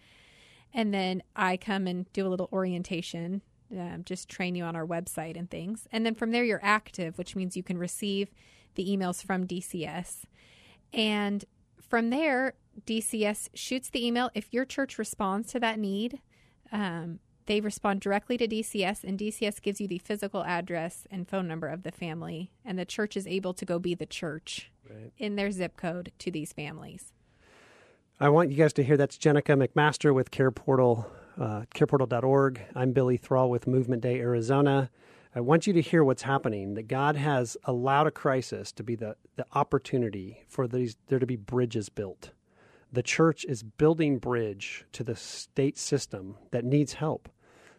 And 0.73 0.95
then 0.95 1.23
I 1.35 1.57
come 1.57 1.87
and 1.87 2.11
do 2.13 2.27
a 2.27 2.29
little 2.29 2.49
orientation, 2.53 3.43
um, 3.73 4.03
just 4.05 4.29
train 4.29 4.55
you 4.55 4.65
on 4.65 4.77
our 4.77 4.87
website 4.87 5.37
and 5.37 5.51
things. 5.51 5.87
And 5.93 6.05
then 6.05 6.15
from 6.15 6.31
there, 6.31 6.45
you're 6.45 6.61
active, 6.63 7.19
which 7.19 7.37
means 7.37 7.57
you 7.57 7.63
can 7.63 7.79
receive 7.79 8.31
the 8.75 8.87
emails 8.87 9.25
from 9.25 9.47
DCS. 9.47 10.25
And 10.93 11.45
from 11.81 12.11
there, 12.11 12.55
DCS 12.87 13.49
shoots 13.55 13.91
the 13.91 14.05
email. 14.05 14.31
If 14.35 14.53
your 14.53 14.65
church 14.65 14.99
responds 14.99 15.49
to 15.53 15.61
that 15.61 15.79
need, 15.79 16.21
um, 16.73 17.21
they 17.47 17.61
respond 17.61 18.01
directly 18.01 18.37
to 18.37 18.47
DCS, 18.47 19.03
and 19.03 19.19
DCS 19.19 19.61
gives 19.61 19.81
you 19.81 19.89
the 19.89 19.99
physical 19.99 20.45
address 20.45 21.07
and 21.11 21.29
phone 21.29 21.49
number 21.49 21.67
of 21.67 21.83
the 21.83 21.91
family, 21.91 22.53
and 22.65 22.79
the 22.79 22.85
church 22.85 23.17
is 23.17 23.27
able 23.27 23.55
to 23.55 23.65
go 23.65 23.81
be 23.81 23.95
the 23.95 24.07
church 24.07 24.71
right. 24.89 25.13
in 25.19 25.35
their 25.35 25.51
zip 25.51 25.77
code 25.77 26.13
to 26.21 26.31
these 26.31 26.53
families. 26.53 27.13
I 28.21 28.29
want 28.29 28.51
you 28.51 28.57
guys 28.57 28.73
to 28.75 28.85
hear 28.85 28.97
that's 28.97 29.19
Jenica 29.19 29.67
McMaster 29.67 30.15
with 30.15 30.31
Care 30.31 30.51
Portal, 30.51 31.11
uh, 31.39 31.63
careportal.org. 31.75 32.61
I'm 32.75 32.93
Billy 32.93 33.17
Thrall 33.17 33.51
with 33.51 33.67
Movement 33.67 34.03
Day 34.03 34.19
Arizona. 34.19 34.91
I 35.35 35.41
want 35.41 35.67
you 35.67 35.73
to 35.75 35.81
hear 35.81 36.03
what's 36.03 36.23
happening. 36.23 36.75
That 36.75 36.89
God 36.89 37.17
has 37.17 37.57
allowed 37.65 38.07
a 38.07 38.11
crisis 38.11 38.73
to 38.73 38.83
be 38.83 38.97
the, 38.97 39.17
the 39.37 39.47
opportunity 39.55 40.45
for 40.49 40.67
these 40.67 40.97
there 41.09 41.19
to 41.19 41.27
be 41.27 41.37
bridges 41.37 41.89
built. 41.89 42.31
The 42.93 43.03
church 43.03 43.45
is 43.45 43.63
building 43.63 44.19
bridge 44.19 44.85
to 44.93 45.05
the 45.05 45.15
state 45.15 45.79
system 45.79 46.37
that 46.51 46.65
needs 46.65 46.95
help. 46.95 47.29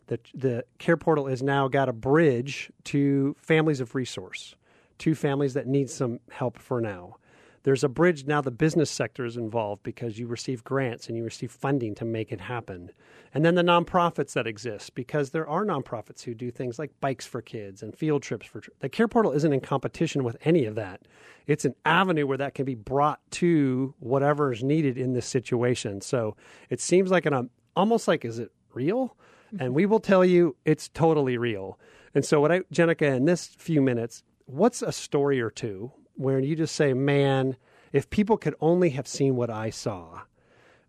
The, 0.08 0.20
the 0.34 0.66
Care 0.78 0.98
Portal 0.98 1.28
has 1.28 1.44
now 1.44 1.68
got 1.68 1.90
a 1.90 1.94
bridge 1.94 2.72
to 2.86 3.36
families 3.40 3.82
of 3.82 3.96
resource, 3.96 4.56
to 5.00 5.16
families 5.16 5.54
that 5.54 5.68
need 5.68 5.90
some 5.90 6.20
help 6.32 6.58
for 6.58 6.80
now. 6.80 7.18
There's 7.64 7.84
a 7.84 7.90
bridge 7.90 8.26
now, 8.26 8.42
the 8.42 8.52
business 8.52 8.90
sector 8.90 9.26
is 9.26 9.38
involved 9.38 9.84
because 9.84 10.18
you 10.18 10.28
receive 10.28 10.64
grants 10.64 11.08
and 11.08 11.16
you 11.16 11.24
receive 11.24 11.52
funding 11.52 11.94
to 11.96 12.06
make 12.06 12.32
it 12.32 12.42
happen. 12.42 12.92
And 13.34 13.46
then 13.46 13.56
the 13.56 13.62
nonprofits 13.62 14.34
that 14.34 14.48
exist 14.48 14.96
because 14.96 15.30
there 15.30 15.48
are 15.48 15.64
nonprofits 15.64 16.24
who 16.24 16.34
do 16.34 16.52
things 16.52 16.80
like 16.80 16.92
bikes 17.00 17.26
for 17.26 17.42
kids 17.42 17.84
and 17.84 17.96
field 17.96 18.24
trips 18.24 18.46
for 18.46 18.62
the 18.80 18.90
Care 18.90 19.08
Portal 19.08 19.32
isn't 19.32 19.54
in 19.54 19.62
competition 19.62 20.24
with 20.24 20.38
any 20.44 20.66
of 20.66 20.76
that. 20.76 21.02
It's 21.48 21.64
an 21.64 21.76
avenue 21.86 22.26
where 22.26 22.38
that 22.38 22.56
can 22.56 22.66
be 22.66 22.76
brought 22.76 23.20
to 23.32 23.94
whatever 24.00 24.52
is 24.52 24.64
needed 24.64 24.98
in 24.98 25.14
this 25.14 25.28
situation. 25.28 26.02
So 26.02 26.36
it 26.70 26.82
seems 26.82 27.12
like 27.12 27.26
an 27.26 27.34
um, 27.34 27.50
almost 27.76 28.08
like 28.08 28.26
is 28.26 28.40
it 28.40 28.52
real? 28.74 29.16
And 29.60 29.74
we 29.74 29.86
will 29.86 30.00
tell 30.00 30.24
you 30.26 30.56
it's 30.66 30.90
totally 30.90 31.38
real. 31.38 31.78
And 32.16 32.26
so 32.26 32.42
what 32.42 32.52
I 32.52 32.60
Jenica 32.74 33.16
in 33.16 33.26
this 33.26 33.48
few 33.48 33.82
minutes, 33.82 34.24
what's 34.46 34.82
a 34.82 34.92
story 34.92 35.40
or 35.40 35.50
two 35.50 35.92
where 36.22 36.40
you 36.40 36.56
just 36.56 36.76
say, 36.76 36.94
man, 36.94 37.58
if 37.92 38.10
people 38.10 38.38
could 38.38 38.56
only 38.62 38.92
have 38.92 39.08
seen 39.08 39.36
what 39.36 39.50
I 39.50 39.70
saw, 39.70 40.22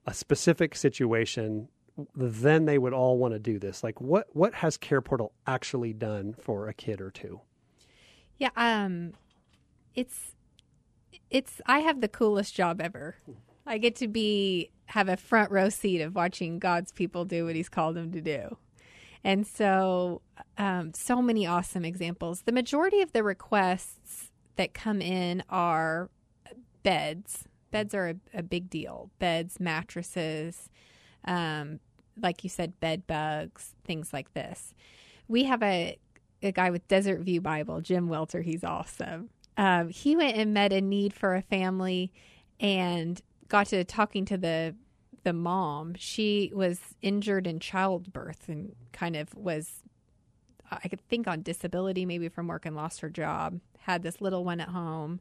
a 0.07 0.14
specific 0.14 0.77
situation, 0.77 1.68
then 2.14 2.64
they 2.64 2.79
would 2.79 2.92
all 2.92 3.18
want 3.18 3.35
to 3.35 3.38
do 3.38 3.59
this. 3.59 3.83
Like 3.83 4.01
what 4.01 4.27
what 4.33 4.55
has 4.55 4.77
Care 4.77 5.01
Portal 5.01 5.33
actually 5.47 5.92
done 5.92 6.35
for 6.40 6.68
a 6.68 6.75
kid 6.75 7.01
or 7.01 7.11
two? 7.11 7.40
Yeah, 8.38 8.51
um 8.57 9.12
it's 9.95 10.35
it's 11.31 11.61
I 11.66 11.81
have 11.81 12.01
the 12.01 12.09
coolest 12.09 12.55
job 12.55 12.81
ever. 12.81 13.16
I 13.66 13.79
get 13.79 13.97
to 13.97 14.09
be 14.09 14.71
have 14.87 15.09
a 15.09 15.16
front 15.16 15.51
row 15.51 15.68
seat 15.68 16.01
of 16.01 16.14
watching 16.14 16.59
God's 16.59 16.92
people 16.92 17.25
do 17.25 17.47
what 17.47 17.57
he's 17.57 17.68
called 17.68 17.97
them 17.97 18.11
to 18.12 18.21
do. 18.21 18.57
And 19.25 19.47
so 19.47 20.23
um, 20.59 20.92
so 20.95 21.23
many 21.23 21.47
awesome 21.47 21.85
examples. 21.85 22.42
The 22.42 22.53
majority 22.53 23.03
of 23.03 23.12
the 23.12 23.23
requests 23.23 24.32
that 24.57 24.75
come 24.75 25.01
in 25.01 25.43
are 25.49 26.11
beds. 26.83 27.45
Beds 27.71 27.95
are 27.95 28.11
a, 28.11 28.15
a 28.38 28.43
big 28.43 28.69
deal. 28.69 29.11
Beds, 29.19 29.59
mattresses, 29.59 30.69
um, 31.25 31.81
like 32.21 32.45
you 32.45 32.51
said, 32.51 32.79
bed 32.81 33.07
bugs, 33.07 33.75
things 33.85 34.12
like 34.12 34.33
this. 34.35 34.75
We 35.29 35.45
have 35.45 35.62
a 35.62 35.99
a 36.43 36.53
guy 36.53 36.71
with 36.71 36.87
Desert 36.88 37.21
View 37.21 37.41
Bible, 37.41 37.81
Jim 37.81 38.09
Welter. 38.09 38.43
He's 38.43 38.65
awesome. 38.65 39.31
Um, 39.57 39.91
he 39.91 40.17
went 40.17 40.37
and 40.37 40.53
met 40.53 40.73
a 40.73 40.81
need 40.81 41.12
for 41.12 41.35
a 41.37 41.43
family, 41.43 42.12
and 42.59 43.21
got 43.49 43.67
to 43.69 43.85
talking 43.85 44.25
to 44.27 44.37
the 44.37 44.75
the 45.25 45.33
mom. 45.33 45.95
She 45.95 46.51
was 46.55 46.81
injured 47.01 47.47
in 47.47 47.61
childbirth 47.61 48.49
and 48.49 48.75
kind 48.93 49.15
of 49.17 49.35
was 49.35 49.83
I 50.82 50.88
could 50.88 51.00
think 51.08 51.26
on 51.26 51.42
disability, 51.42 52.06
maybe 52.06 52.28
from 52.28 52.48
work 52.48 52.66
and 52.66 52.76
lost 52.76 53.00
her 53.00 53.11
job, 53.11 53.61
had 53.80 54.02
this 54.02 54.20
little 54.20 54.44
one 54.44 54.61
at 54.61 54.68
home, 54.68 55.20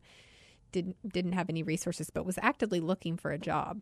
didn't 0.71 0.97
didn't 1.07 1.33
have 1.33 1.49
any 1.49 1.63
resources, 1.63 2.09
but 2.09 2.25
was 2.25 2.39
actively 2.41 2.79
looking 2.79 3.17
for 3.17 3.31
a 3.31 3.37
job. 3.37 3.81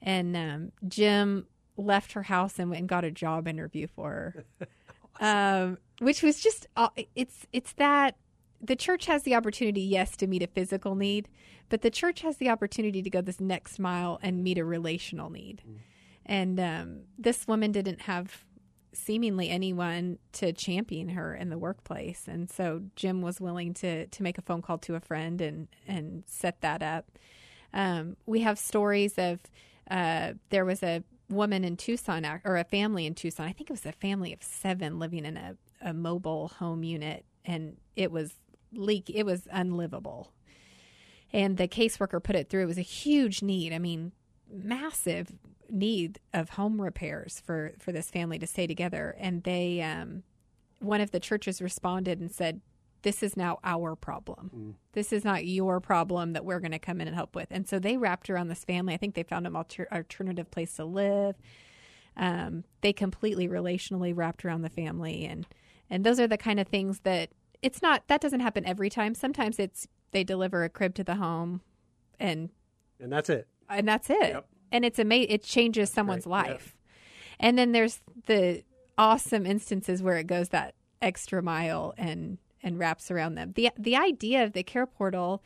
And 0.00 0.36
um, 0.36 0.72
Jim 0.86 1.46
left 1.76 2.12
her 2.12 2.22
house 2.22 2.58
and 2.58 2.70
went 2.70 2.80
and 2.80 2.88
got 2.88 3.04
a 3.04 3.10
job 3.10 3.48
interview 3.48 3.86
for 3.86 4.44
her, 4.58 4.68
um, 5.20 5.78
which 6.00 6.22
was 6.22 6.40
just 6.40 6.66
uh, 6.76 6.88
it's 7.14 7.46
it's 7.52 7.72
that 7.74 8.16
the 8.60 8.76
church 8.76 9.06
has 9.06 9.24
the 9.24 9.34
opportunity, 9.34 9.82
yes, 9.82 10.16
to 10.16 10.26
meet 10.26 10.42
a 10.42 10.46
physical 10.46 10.94
need, 10.94 11.28
but 11.68 11.82
the 11.82 11.90
church 11.90 12.22
has 12.22 12.38
the 12.38 12.48
opportunity 12.48 13.02
to 13.02 13.10
go 13.10 13.20
this 13.20 13.40
next 13.40 13.78
mile 13.78 14.18
and 14.22 14.42
meet 14.42 14.58
a 14.58 14.64
relational 14.64 15.28
need. 15.28 15.62
Mm. 15.68 15.74
And 16.26 16.60
um, 16.60 17.00
this 17.18 17.46
woman 17.46 17.72
didn't 17.72 18.02
have 18.02 18.44
seemingly 18.94 19.50
anyone 19.50 20.18
to 20.32 20.52
champion 20.52 21.10
her 21.10 21.34
in 21.34 21.50
the 21.50 21.58
workplace. 21.58 22.24
And 22.26 22.50
so 22.50 22.82
Jim 22.96 23.22
was 23.22 23.40
willing 23.40 23.74
to 23.74 24.06
to 24.06 24.22
make 24.22 24.38
a 24.38 24.42
phone 24.42 24.62
call 24.62 24.78
to 24.78 24.94
a 24.94 25.00
friend 25.00 25.40
and 25.40 25.68
and 25.86 26.24
set 26.26 26.60
that 26.60 26.82
up. 26.82 27.06
Um, 27.72 28.16
we 28.26 28.40
have 28.40 28.58
stories 28.58 29.18
of 29.18 29.40
uh, 29.90 30.34
there 30.50 30.64
was 30.64 30.82
a 30.82 31.02
woman 31.28 31.64
in 31.64 31.76
Tucson 31.76 32.24
or 32.44 32.56
a 32.56 32.64
family 32.64 33.06
in 33.06 33.14
Tucson. 33.14 33.46
I 33.46 33.52
think 33.52 33.70
it 33.70 33.72
was 33.72 33.86
a 33.86 33.92
family 33.92 34.32
of 34.32 34.42
seven 34.42 34.98
living 34.98 35.24
in 35.24 35.36
a, 35.36 35.56
a 35.82 35.92
mobile 35.92 36.48
home 36.48 36.84
unit, 36.84 37.24
and 37.44 37.76
it 37.96 38.10
was 38.10 38.34
leak. 38.72 39.10
It 39.10 39.24
was 39.24 39.48
unlivable. 39.50 40.32
And 41.32 41.56
the 41.56 41.66
caseworker 41.66 42.22
put 42.22 42.36
it 42.36 42.48
through. 42.48 42.62
It 42.62 42.66
was 42.66 42.78
a 42.78 42.82
huge 42.82 43.42
need. 43.42 43.72
I 43.72 43.78
mean, 43.78 44.12
massive 44.50 45.36
need 45.70 46.20
of 46.32 46.50
home 46.50 46.80
repairs 46.80 47.42
for 47.44 47.72
for 47.78 47.92
this 47.92 48.10
family 48.10 48.38
to 48.38 48.46
stay 48.46 48.66
together. 48.66 49.16
And 49.18 49.42
they 49.42 49.82
um, 49.82 50.22
one 50.80 51.00
of 51.00 51.10
the 51.10 51.20
churches 51.20 51.62
responded 51.62 52.20
and 52.20 52.30
said 52.30 52.60
this 53.02 53.22
is 53.22 53.36
now 53.36 53.58
our 53.62 53.94
problem. 53.94 54.50
Mm. 54.56 54.74
this 54.92 55.12
is 55.12 55.24
not 55.24 55.44
your 55.44 55.78
problem 55.78 56.32
that 56.32 56.44
we're 56.44 56.60
going 56.60 56.72
to 56.72 56.78
come 56.78 57.02
in 57.02 57.06
and 57.06 57.14
help 57.14 57.36
with. 57.36 57.48
And 57.50 57.68
so 57.68 57.78
they 57.78 57.98
wrapped 57.98 58.30
around 58.30 58.48
this 58.48 58.64
family. 58.64 58.94
I 58.94 58.96
think 58.96 59.14
they 59.14 59.22
found 59.22 59.46
an 59.46 59.54
alter- 59.54 59.88
alternative 59.92 60.50
place 60.50 60.74
to 60.76 60.86
live. 60.86 61.36
Um, 62.16 62.64
they 62.80 62.94
completely 62.94 63.46
relationally 63.46 64.16
wrapped 64.16 64.44
around 64.44 64.62
the 64.62 64.70
family. 64.70 65.26
And 65.26 65.46
and 65.90 66.04
those 66.04 66.18
are 66.18 66.26
the 66.26 66.38
kind 66.38 66.58
of 66.58 66.66
things 66.66 67.00
that 67.00 67.30
it's 67.60 67.82
not 67.82 68.08
that 68.08 68.20
doesn't 68.20 68.40
happen 68.40 68.64
every 68.66 68.90
time. 68.90 69.14
Sometimes 69.14 69.58
it's 69.58 69.86
they 70.12 70.24
deliver 70.24 70.64
a 70.64 70.68
crib 70.70 70.94
to 70.94 71.04
the 71.04 71.16
home 71.16 71.60
and 72.18 72.50
and 73.00 73.12
that's 73.12 73.28
it 73.28 73.48
and 73.68 73.86
that's 73.88 74.10
it 74.10 74.18
yep 74.20 74.46
and 74.74 74.84
it's 74.84 74.98
amazing. 74.98 75.30
It 75.30 75.44
changes 75.44 75.88
someone's 75.88 76.26
right. 76.26 76.48
life. 76.48 76.74
Yeah. 77.38 77.46
And 77.46 77.58
then 77.58 77.70
there's 77.70 78.00
the 78.26 78.64
awesome 78.98 79.46
instances 79.46 80.02
where 80.02 80.16
it 80.16 80.26
goes 80.26 80.48
that 80.48 80.74
extra 81.00 81.42
mile 81.42 81.94
and 81.96 82.38
and 82.62 82.78
wraps 82.78 83.10
around 83.10 83.36
them. 83.36 83.52
the 83.54 83.70
The 83.78 83.96
idea 83.96 84.42
of 84.42 84.52
the 84.52 84.64
care 84.64 84.86
portal 84.86 85.42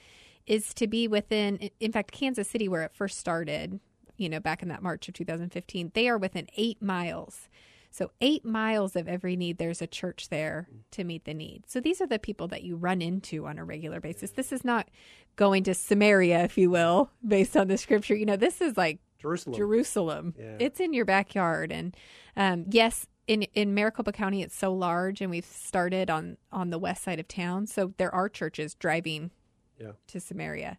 is 0.46 0.72
to 0.74 0.86
be 0.86 1.06
within. 1.06 1.70
In 1.78 1.92
fact, 1.92 2.10
Kansas 2.10 2.48
City, 2.48 2.68
where 2.68 2.82
it 2.82 2.94
first 2.94 3.18
started, 3.18 3.80
you 4.16 4.30
know, 4.30 4.40
back 4.40 4.62
in 4.62 4.68
that 4.68 4.82
March 4.82 5.08
of 5.08 5.14
2015, 5.14 5.92
they 5.94 6.08
are 6.08 6.16
within 6.16 6.48
eight 6.56 6.80
miles. 6.80 7.50
So, 7.90 8.10
eight 8.20 8.44
miles 8.44 8.96
of 8.96 9.08
every 9.08 9.36
need, 9.36 9.58
there's 9.58 9.82
a 9.82 9.86
church 9.86 10.28
there 10.28 10.68
to 10.92 11.04
meet 11.04 11.24
the 11.24 11.34
need. 11.34 11.64
So, 11.66 11.80
these 11.80 12.00
are 12.00 12.06
the 12.06 12.18
people 12.18 12.48
that 12.48 12.62
you 12.62 12.76
run 12.76 13.00
into 13.00 13.46
on 13.46 13.58
a 13.58 13.64
regular 13.64 14.00
basis. 14.00 14.30
This 14.32 14.52
is 14.52 14.64
not 14.64 14.88
going 15.36 15.64
to 15.64 15.74
Samaria, 15.74 16.44
if 16.44 16.58
you 16.58 16.70
will, 16.70 17.10
based 17.26 17.56
on 17.56 17.68
the 17.68 17.78
scripture. 17.78 18.14
You 18.14 18.26
know, 18.26 18.36
this 18.36 18.60
is 18.60 18.76
like 18.76 18.98
Jerusalem. 19.18 19.56
Jerusalem. 19.56 20.34
Yeah. 20.38 20.56
It's 20.58 20.80
in 20.80 20.92
your 20.92 21.04
backyard, 21.04 21.72
and 21.72 21.96
um, 22.36 22.66
yes, 22.68 23.06
in 23.26 23.42
in 23.54 23.74
Maricopa 23.74 24.12
County, 24.12 24.42
it's 24.42 24.56
so 24.56 24.72
large, 24.72 25.20
and 25.20 25.30
we've 25.30 25.44
started 25.44 26.10
on 26.10 26.36
on 26.52 26.70
the 26.70 26.78
west 26.78 27.02
side 27.04 27.20
of 27.20 27.28
town, 27.28 27.66
so 27.66 27.94
there 27.96 28.14
are 28.14 28.28
churches 28.28 28.74
driving 28.74 29.30
yeah. 29.78 29.92
to 30.08 30.20
Samaria, 30.20 30.78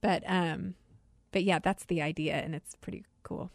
but 0.00 0.22
um, 0.26 0.74
but 1.32 1.44
yeah, 1.44 1.58
that's 1.58 1.84
the 1.86 2.02
idea, 2.02 2.34
and 2.34 2.54
it's 2.54 2.74
pretty 2.76 3.04
cool. 3.22 3.50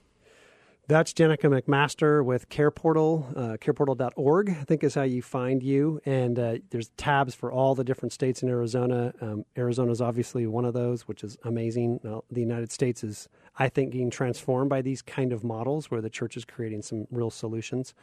That's 0.90 1.14
Jenica 1.14 1.44
McMaster 1.44 2.26
with 2.26 2.50
Care 2.50 2.72
Portal, 2.72 3.28
uh, 3.36 3.58
careportal.org, 3.62 4.50
I 4.50 4.64
think 4.64 4.84
is 4.84 4.96
how 4.96 5.04
you 5.04 5.22
find 5.22 5.62
you. 5.62 6.02
And 6.04 6.40
uh, 6.40 6.56
there's 6.72 6.90
tabs 6.98 7.36
for 7.36 7.52
all 7.52 7.76
the 7.76 7.84
different 7.84 8.12
states 8.12 8.42
in 8.42 8.50
Arizona. 8.50 9.14
Um, 9.22 9.46
Arizona 9.56 9.92
is 9.92 10.02
obviously 10.02 10.48
one 10.48 10.66
of 10.66 10.74
those, 10.74 11.08
which 11.08 11.24
is 11.24 11.38
amazing. 11.44 12.00
Now, 12.04 12.24
the 12.32 12.42
United 12.42 12.72
States 12.72 13.04
is, 13.04 13.30
I 13.60 13.70
think, 13.70 13.92
being 13.92 14.10
transformed 14.10 14.72
by 14.72 14.82
these 14.82 15.04
kind 15.04 15.32
of 15.32 15.44
models 15.44 15.92
where 15.92 16.02
the 16.02 16.10
church 16.10 16.36
is 16.36 16.44
creating 16.44 16.82
some 16.82 17.06
real 17.12 17.30
solutions. 17.30 17.94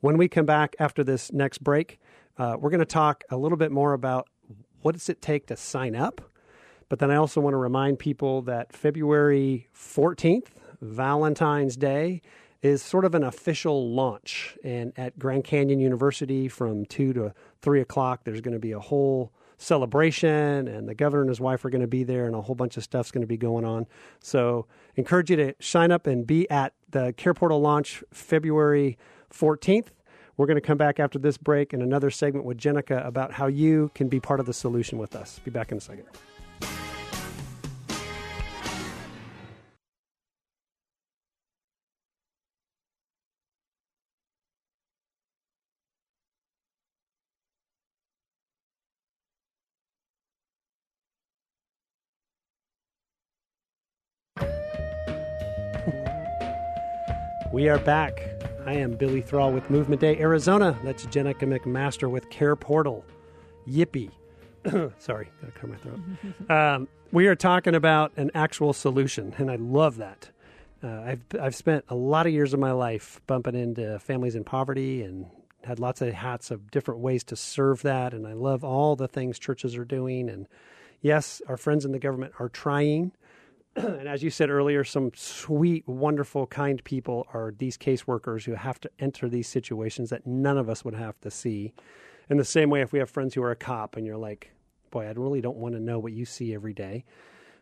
When 0.00 0.18
we 0.18 0.26
come 0.26 0.44
back 0.44 0.74
after 0.80 1.04
this 1.04 1.32
next 1.32 1.62
break, 1.62 2.00
uh, 2.38 2.56
we're 2.58 2.70
going 2.70 2.80
to 2.80 2.84
talk 2.84 3.22
a 3.30 3.36
little 3.36 3.56
bit 3.56 3.70
more 3.70 3.92
about 3.92 4.26
what 4.80 4.96
does 4.96 5.08
it 5.08 5.22
take 5.22 5.46
to 5.46 5.56
sign 5.56 5.94
up. 5.94 6.20
But 6.88 6.98
then 6.98 7.12
I 7.12 7.16
also 7.16 7.40
want 7.40 7.54
to 7.54 7.58
remind 7.58 8.00
people 8.00 8.42
that 8.42 8.72
February 8.72 9.68
14th, 9.72 10.48
Valentine's 10.82 11.76
Day 11.76 12.20
is 12.60 12.82
sort 12.82 13.04
of 13.04 13.14
an 13.14 13.24
official 13.24 13.90
launch. 13.90 14.56
And 14.62 14.92
at 14.96 15.18
Grand 15.18 15.44
Canyon 15.44 15.80
University 15.80 16.48
from 16.48 16.84
2 16.86 17.12
to 17.14 17.34
3 17.60 17.80
o'clock, 17.80 18.24
there's 18.24 18.40
going 18.40 18.54
to 18.54 18.60
be 18.60 18.72
a 18.72 18.80
whole 18.80 19.32
celebration, 19.58 20.66
and 20.66 20.88
the 20.88 20.94
governor 20.94 21.22
and 21.22 21.28
his 21.28 21.40
wife 21.40 21.64
are 21.64 21.70
going 21.70 21.82
to 21.82 21.86
be 21.86 22.02
there, 22.02 22.26
and 22.26 22.34
a 22.34 22.42
whole 22.42 22.54
bunch 22.54 22.76
of 22.76 22.82
stuff's 22.82 23.10
going 23.10 23.22
to 23.22 23.28
be 23.28 23.36
going 23.36 23.64
on. 23.64 23.86
So, 24.20 24.66
encourage 24.96 25.30
you 25.30 25.36
to 25.36 25.54
sign 25.60 25.92
up 25.92 26.06
and 26.06 26.26
be 26.26 26.50
at 26.50 26.74
the 26.90 27.12
Care 27.16 27.32
Portal 27.32 27.60
launch 27.60 28.02
February 28.12 28.98
14th. 29.32 29.88
We're 30.36 30.46
going 30.46 30.56
to 30.56 30.66
come 30.66 30.78
back 30.78 30.98
after 30.98 31.18
this 31.18 31.36
break 31.36 31.72
in 31.72 31.80
another 31.80 32.10
segment 32.10 32.44
with 32.44 32.58
Jenica 32.58 33.06
about 33.06 33.32
how 33.32 33.46
you 33.46 33.90
can 33.94 34.08
be 34.08 34.18
part 34.18 34.40
of 34.40 34.46
the 34.46 34.54
solution 34.54 34.98
with 34.98 35.14
us. 35.14 35.38
Be 35.44 35.50
back 35.50 35.70
in 35.70 35.78
a 35.78 35.80
second. 35.80 36.06
We 57.62 57.68
are 57.68 57.78
back. 57.78 58.20
I 58.66 58.72
am 58.72 58.96
Billy 58.96 59.20
Thrall 59.20 59.52
with 59.52 59.70
Movement 59.70 60.00
Day 60.00 60.18
Arizona. 60.18 60.76
That's 60.82 61.06
Jenica 61.06 61.42
McMaster 61.42 62.10
with 62.10 62.28
Care 62.28 62.56
Portal. 62.56 63.04
Yippee. 63.68 64.10
Sorry, 64.98 65.28
gotta 65.40 65.52
clear 65.52 65.72
my 65.72 65.78
throat. 65.78 66.00
um, 66.50 66.88
we 67.12 67.28
are 67.28 67.36
talking 67.36 67.76
about 67.76 68.10
an 68.16 68.32
actual 68.34 68.72
solution, 68.72 69.32
and 69.38 69.48
I 69.48 69.54
love 69.54 69.98
that. 69.98 70.28
Uh, 70.82 71.02
I've 71.02 71.22
I've 71.40 71.54
spent 71.54 71.84
a 71.88 71.94
lot 71.94 72.26
of 72.26 72.32
years 72.32 72.52
of 72.52 72.58
my 72.58 72.72
life 72.72 73.20
bumping 73.28 73.54
into 73.54 73.96
families 74.00 74.34
in 74.34 74.42
poverty 74.42 75.02
and 75.02 75.26
had 75.62 75.78
lots 75.78 76.02
of 76.02 76.12
hats 76.12 76.50
of 76.50 76.68
different 76.72 76.98
ways 76.98 77.22
to 77.22 77.36
serve 77.36 77.82
that, 77.82 78.12
and 78.12 78.26
I 78.26 78.32
love 78.32 78.64
all 78.64 78.96
the 78.96 79.06
things 79.06 79.38
churches 79.38 79.76
are 79.76 79.84
doing. 79.84 80.28
And 80.28 80.48
yes, 81.00 81.40
our 81.46 81.56
friends 81.56 81.84
in 81.84 81.92
the 81.92 82.00
government 82.00 82.32
are 82.40 82.48
trying, 82.48 83.12
and 83.76 84.08
as 84.08 84.22
you 84.22 84.30
said 84.30 84.50
earlier, 84.50 84.84
some 84.84 85.10
sweet, 85.14 85.86
wonderful, 85.88 86.46
kind 86.46 86.82
people 86.84 87.26
are 87.32 87.54
these 87.56 87.78
caseworkers 87.78 88.44
who 88.44 88.54
have 88.54 88.78
to 88.80 88.90
enter 88.98 89.28
these 89.28 89.48
situations 89.48 90.10
that 90.10 90.26
none 90.26 90.58
of 90.58 90.68
us 90.68 90.84
would 90.84 90.94
have 90.94 91.18
to 91.20 91.30
see. 91.30 91.72
In 92.28 92.36
the 92.36 92.44
same 92.44 92.70
way, 92.70 92.82
if 92.82 92.92
we 92.92 92.98
have 92.98 93.10
friends 93.10 93.34
who 93.34 93.42
are 93.42 93.50
a 93.50 93.56
cop 93.56 93.96
and 93.96 94.06
you're 94.06 94.16
like, 94.16 94.52
boy, 94.90 95.06
I 95.06 95.12
really 95.12 95.40
don't 95.40 95.56
want 95.56 95.74
to 95.74 95.80
know 95.80 95.98
what 95.98 96.12
you 96.12 96.24
see 96.24 96.54
every 96.54 96.74
day. 96.74 97.04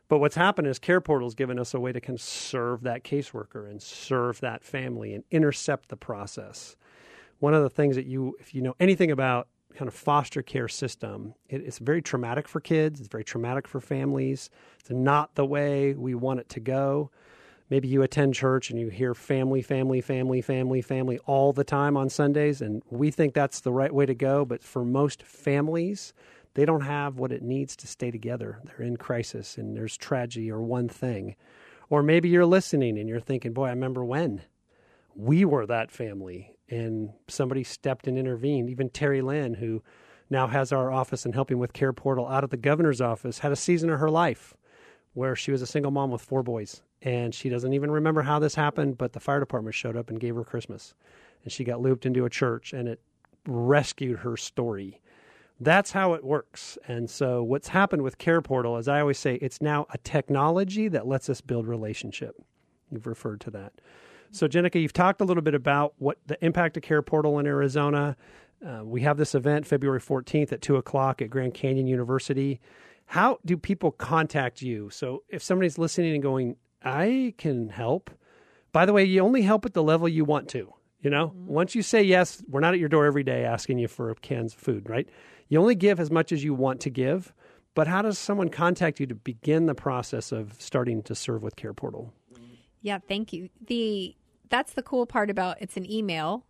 But 0.08 0.18
what's 0.18 0.34
happened 0.34 0.66
is 0.66 0.80
Care 0.80 1.00
Portal's 1.00 1.36
given 1.36 1.58
us 1.58 1.72
a 1.72 1.78
way 1.78 1.92
to 1.92 2.00
kind 2.00 2.18
of 2.18 2.22
serve 2.22 2.82
that 2.82 3.04
caseworker 3.04 3.70
and 3.70 3.80
serve 3.80 4.40
that 4.40 4.64
family 4.64 5.14
and 5.14 5.22
intercept 5.30 5.88
the 5.88 5.96
process. 5.96 6.74
One 7.38 7.54
of 7.54 7.62
the 7.62 7.70
things 7.70 7.94
that 7.94 8.06
you, 8.06 8.36
if 8.40 8.52
you 8.52 8.60
know 8.60 8.74
anything 8.80 9.12
about 9.12 9.46
kind 9.74 9.88
of 9.88 9.94
foster 9.94 10.42
care 10.42 10.68
system. 10.68 11.34
It, 11.48 11.62
it's 11.62 11.78
very 11.78 12.02
traumatic 12.02 12.48
for 12.48 12.60
kids. 12.60 13.00
It's 13.00 13.08
very 13.08 13.24
traumatic 13.24 13.66
for 13.68 13.80
families. 13.80 14.50
It's 14.80 14.90
not 14.90 15.34
the 15.34 15.46
way 15.46 15.94
we 15.94 16.14
want 16.14 16.40
it 16.40 16.48
to 16.50 16.60
go. 16.60 17.10
Maybe 17.70 17.86
you 17.86 18.02
attend 18.02 18.34
church 18.34 18.70
and 18.70 18.80
you 18.80 18.88
hear 18.88 19.14
family, 19.14 19.62
family, 19.62 20.00
family, 20.00 20.42
family, 20.42 20.82
family 20.82 21.18
all 21.26 21.52
the 21.52 21.62
time 21.62 21.96
on 21.96 22.08
Sundays, 22.08 22.60
and 22.60 22.82
we 22.90 23.12
think 23.12 23.32
that's 23.32 23.60
the 23.60 23.72
right 23.72 23.94
way 23.94 24.06
to 24.06 24.14
go. 24.14 24.44
But 24.44 24.64
for 24.64 24.84
most 24.84 25.22
families, 25.22 26.12
they 26.54 26.64
don't 26.64 26.80
have 26.80 27.18
what 27.18 27.30
it 27.30 27.42
needs 27.42 27.76
to 27.76 27.86
stay 27.86 28.10
together. 28.10 28.58
They're 28.64 28.86
in 28.86 28.96
crisis 28.96 29.56
and 29.56 29.76
there's 29.76 29.96
tragedy 29.96 30.50
or 30.50 30.60
one 30.60 30.88
thing. 30.88 31.36
Or 31.88 32.02
maybe 32.02 32.28
you're 32.28 32.46
listening 32.46 32.98
and 32.98 33.08
you're 33.08 33.20
thinking, 33.20 33.52
boy, 33.52 33.66
I 33.66 33.70
remember 33.70 34.04
when 34.04 34.42
we 35.14 35.44
were 35.44 35.66
that 35.66 35.90
family 35.90 36.56
and 36.70 37.10
somebody 37.28 37.64
stepped 37.64 38.06
and 38.06 38.16
intervened. 38.16 38.70
Even 38.70 38.88
Terry 38.88 39.20
Lynn, 39.20 39.54
who 39.54 39.82
now 40.30 40.46
has 40.46 40.72
our 40.72 40.90
office 40.90 41.24
and 41.24 41.34
helping 41.34 41.58
with 41.58 41.72
Care 41.72 41.92
Portal 41.92 42.28
out 42.28 42.44
of 42.44 42.50
the 42.50 42.56
governor's 42.56 43.00
office, 43.00 43.40
had 43.40 43.52
a 43.52 43.56
season 43.56 43.90
of 43.90 43.98
her 43.98 44.10
life 44.10 44.54
where 45.12 45.34
she 45.34 45.50
was 45.50 45.60
a 45.60 45.66
single 45.66 45.90
mom 45.90 46.10
with 46.10 46.22
four 46.22 46.42
boys. 46.42 46.82
And 47.02 47.34
she 47.34 47.48
doesn't 47.48 47.72
even 47.72 47.90
remember 47.90 48.22
how 48.22 48.38
this 48.38 48.54
happened, 48.54 48.96
but 48.96 49.12
the 49.12 49.20
fire 49.20 49.40
department 49.40 49.74
showed 49.74 49.96
up 49.96 50.10
and 50.10 50.20
gave 50.20 50.36
her 50.36 50.44
Christmas. 50.44 50.94
And 51.42 51.52
she 51.52 51.64
got 51.64 51.80
looped 51.80 52.06
into 52.06 52.24
a 52.24 52.30
church 52.30 52.72
and 52.72 52.88
it 52.88 53.00
rescued 53.46 54.20
her 54.20 54.36
story. 54.36 55.00
That's 55.58 55.90
how 55.90 56.14
it 56.14 56.24
works. 56.24 56.78
And 56.88 57.10
so, 57.10 57.42
what's 57.42 57.68
happened 57.68 58.02
with 58.02 58.16
Care 58.16 58.40
Portal, 58.40 58.76
as 58.76 58.88
I 58.88 59.00
always 59.00 59.18
say, 59.18 59.34
it's 59.36 59.60
now 59.60 59.86
a 59.90 59.98
technology 59.98 60.88
that 60.88 61.06
lets 61.06 61.28
us 61.28 61.42
build 61.42 61.66
relationship. 61.66 62.34
You've 62.90 63.06
referred 63.06 63.40
to 63.42 63.50
that. 63.50 63.72
So, 64.32 64.46
Jenica, 64.46 64.80
you've 64.80 64.92
talked 64.92 65.20
a 65.20 65.24
little 65.24 65.42
bit 65.42 65.54
about 65.54 65.94
what 65.98 66.18
the 66.26 66.42
impact 66.44 66.76
of 66.76 66.82
Care 66.82 67.02
Portal 67.02 67.38
in 67.38 67.46
Arizona. 67.46 68.16
Uh, 68.64 68.82
we 68.84 69.00
have 69.02 69.16
this 69.16 69.34
event 69.34 69.66
February 69.66 70.00
14th 70.00 70.52
at 70.52 70.62
2 70.62 70.76
o'clock 70.76 71.20
at 71.20 71.30
Grand 71.30 71.54
Canyon 71.54 71.86
University. 71.86 72.60
How 73.06 73.38
do 73.44 73.56
people 73.56 73.90
contact 73.90 74.62
you? 74.62 74.90
So, 74.90 75.24
if 75.28 75.42
somebody's 75.42 75.78
listening 75.78 76.14
and 76.14 76.22
going, 76.22 76.56
I 76.82 77.34
can 77.38 77.70
help, 77.70 78.10
by 78.72 78.86
the 78.86 78.92
way, 78.92 79.04
you 79.04 79.20
only 79.20 79.42
help 79.42 79.66
at 79.66 79.74
the 79.74 79.82
level 79.82 80.08
you 80.08 80.24
want 80.24 80.48
to. 80.50 80.72
You 81.00 81.10
know, 81.10 81.28
mm-hmm. 81.28 81.46
once 81.46 81.74
you 81.74 81.82
say 81.82 82.02
yes, 82.02 82.42
we're 82.48 82.60
not 82.60 82.74
at 82.74 82.80
your 82.80 82.88
door 82.88 83.06
every 83.06 83.24
day 83.24 83.44
asking 83.44 83.78
you 83.78 83.88
for 83.88 84.14
cans 84.16 84.52
of 84.52 84.60
food, 84.60 84.88
right? 84.88 85.08
You 85.48 85.58
only 85.58 85.74
give 85.74 85.98
as 85.98 86.10
much 86.10 86.30
as 86.30 86.44
you 86.44 86.54
want 86.54 86.80
to 86.82 86.90
give. 86.90 87.32
But 87.74 87.86
how 87.86 88.02
does 88.02 88.18
someone 88.18 88.48
contact 88.48 89.00
you 89.00 89.06
to 89.06 89.14
begin 89.14 89.66
the 89.66 89.74
process 89.74 90.32
of 90.32 90.54
starting 90.58 91.02
to 91.04 91.14
serve 91.14 91.42
with 91.42 91.56
Care 91.56 91.72
Portal? 91.72 92.12
Yeah, 92.82 92.98
thank 93.06 93.32
you. 93.32 93.48
The 93.66 94.16
that's 94.50 94.74
the 94.74 94.82
cool 94.82 95.06
part 95.06 95.30
about 95.30 95.56
it's 95.60 95.76
an 95.76 95.90
email. 95.90 96.44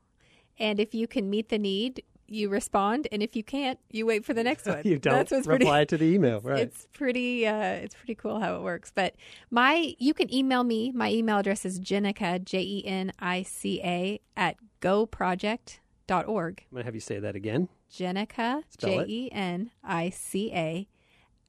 And 0.59 0.81
if 0.81 0.95
you 0.95 1.07
can 1.07 1.31
meet 1.31 1.49
the 1.49 1.59
need, 1.59 2.03
you 2.27 2.49
respond, 2.49 3.09
and 3.11 3.23
if 3.23 3.35
you 3.35 3.43
can't, 3.43 3.79
you 3.91 4.07
wait 4.07 4.25
for 4.25 4.35
the 4.35 4.45
next 4.45 4.67
one. 4.67 4.83
you 4.85 4.99
don't 4.99 5.15
That's 5.15 5.33
what's 5.33 5.47
reply 5.47 5.85
pretty, 5.85 5.87
to 5.87 5.99
the 5.99 6.15
email, 6.15 6.41
right? 6.43 6.61
It's 6.61 6.87
pretty. 6.93 7.47
Uh, 7.47 7.55
it's 7.57 7.95
pretty 7.95 8.15
cool 8.15 8.41
how 8.41 8.57
it 8.57 8.63
works. 8.63 8.93
But 8.95 9.15
my, 9.51 9.95
you 9.99 10.15
can 10.15 10.33
email 10.33 10.65
me. 10.65 10.93
My 10.93 11.11
email 11.11 11.39
address 11.39 11.65
is 11.65 11.81
Jenica 11.81 12.45
J 12.45 12.61
E 12.61 12.85
N 12.87 13.13
I 13.19 13.43
C 13.43 13.81
A 13.83 14.21
at 14.37 14.57
goproject.org. 14.81 16.65
I'm 16.71 16.75
gonna 16.75 16.85
have 16.85 16.95
you 16.95 17.01
say 17.01 17.19
that 17.19 17.35
again. 17.35 17.69
Jenica 17.93 18.63
J 18.79 19.05
E 19.07 19.29
N 19.33 19.71
I 19.83 20.11
C 20.11 20.53
A 20.53 20.89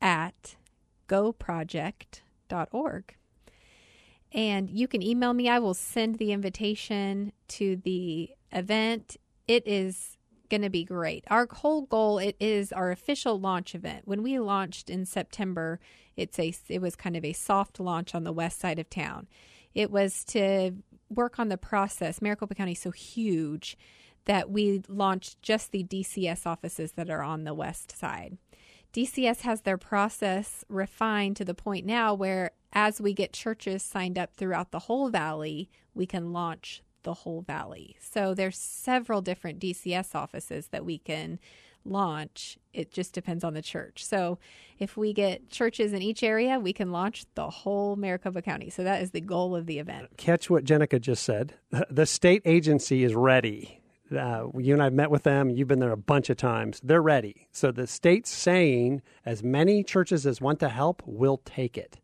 at 0.01 0.55
goproject.org 1.07 3.15
and 4.33 4.69
you 4.69 4.87
can 4.87 5.01
email 5.01 5.33
me. 5.33 5.49
I 5.49 5.59
will 5.59 5.73
send 5.73 6.17
the 6.17 6.31
invitation 6.31 7.33
to 7.49 7.75
the 7.77 8.31
event. 8.51 9.17
It 9.47 9.67
is 9.67 10.17
going 10.49 10.61
to 10.61 10.69
be 10.69 10.83
great. 10.83 11.23
Our 11.29 11.47
whole 11.49 11.83
goal 11.83 12.19
it 12.19 12.35
is 12.39 12.71
our 12.71 12.91
official 12.91 13.39
launch 13.39 13.73
event. 13.73 14.03
When 14.05 14.21
we 14.21 14.37
launched 14.39 14.89
in 14.89 15.05
September, 15.05 15.79
it's 16.15 16.37
a 16.37 16.53
it 16.67 16.81
was 16.81 16.95
kind 16.95 17.15
of 17.15 17.25
a 17.25 17.33
soft 17.33 17.79
launch 17.79 18.13
on 18.13 18.23
the 18.23 18.33
west 18.33 18.59
side 18.59 18.79
of 18.79 18.89
town. 18.89 19.27
It 19.73 19.89
was 19.89 20.23
to 20.25 20.75
work 21.09 21.39
on 21.39 21.49
the 21.49 21.57
process. 21.57 22.21
Maricopa 22.21 22.55
County 22.55 22.73
is 22.73 22.79
so 22.79 22.91
huge 22.91 23.77
that 24.25 24.49
we 24.49 24.81
launched 24.87 25.41
just 25.41 25.71
the 25.71 25.83
DCS 25.83 26.45
offices 26.45 26.93
that 26.93 27.09
are 27.09 27.23
on 27.23 27.43
the 27.43 27.53
west 27.53 27.97
side. 27.97 28.37
DCS 28.93 29.41
has 29.41 29.61
their 29.61 29.77
process 29.77 30.65
refined 30.67 31.37
to 31.37 31.45
the 31.45 31.53
point 31.53 31.85
now 31.85 32.13
where 32.13 32.51
as 32.73 33.01
we 33.01 33.13
get 33.13 33.33
churches 33.33 33.83
signed 33.83 34.17
up 34.17 34.33
throughout 34.35 34.71
the 34.71 34.79
whole 34.79 35.09
valley, 35.09 35.69
we 35.93 36.05
can 36.05 36.33
launch 36.33 36.81
the 37.03 37.13
whole 37.13 37.41
valley. 37.41 37.97
So 37.99 38.33
there's 38.33 38.57
several 38.57 39.21
different 39.21 39.59
DCS 39.59 40.15
offices 40.15 40.67
that 40.67 40.85
we 40.85 40.97
can 40.97 41.39
launch. 41.83 42.57
It 42.73 42.91
just 42.91 43.13
depends 43.13 43.43
on 43.43 43.53
the 43.53 43.61
church. 43.61 44.05
So 44.05 44.37
if 44.77 44.95
we 44.95 45.13
get 45.13 45.49
churches 45.49 45.93
in 45.93 46.01
each 46.01 46.23
area, 46.23 46.59
we 46.59 46.73
can 46.73 46.91
launch 46.91 47.25
the 47.35 47.49
whole 47.49 47.95
Maricopa 47.95 48.41
County. 48.41 48.69
So 48.69 48.83
that 48.83 49.01
is 49.01 49.11
the 49.11 49.21
goal 49.21 49.55
of 49.55 49.65
the 49.65 49.79
event. 49.79 50.09
Catch 50.17 50.49
what 50.49 50.63
Jenica 50.63 50.99
just 51.01 51.23
said. 51.23 51.55
The 51.89 52.05
state 52.05 52.41
agency 52.45 53.03
is 53.03 53.15
ready. 53.15 53.81
Uh, 54.11 54.47
you 54.57 54.73
and 54.73 54.83
I've 54.83 54.93
met 54.93 55.11
with 55.11 55.23
them. 55.23 55.49
You've 55.49 55.67
been 55.67 55.79
there 55.79 55.91
a 55.91 55.97
bunch 55.97 56.29
of 56.29 56.37
times. 56.37 56.79
They're 56.83 57.01
ready. 57.01 57.47
So 57.51 57.71
the 57.71 57.87
state's 57.87 58.29
saying 58.29 59.01
as 59.25 59.43
many 59.43 59.83
churches 59.83 60.25
as 60.25 60.41
want 60.41 60.59
to 60.59 60.69
help 60.69 61.01
will 61.05 61.41
take 61.43 61.77
it. 61.77 61.97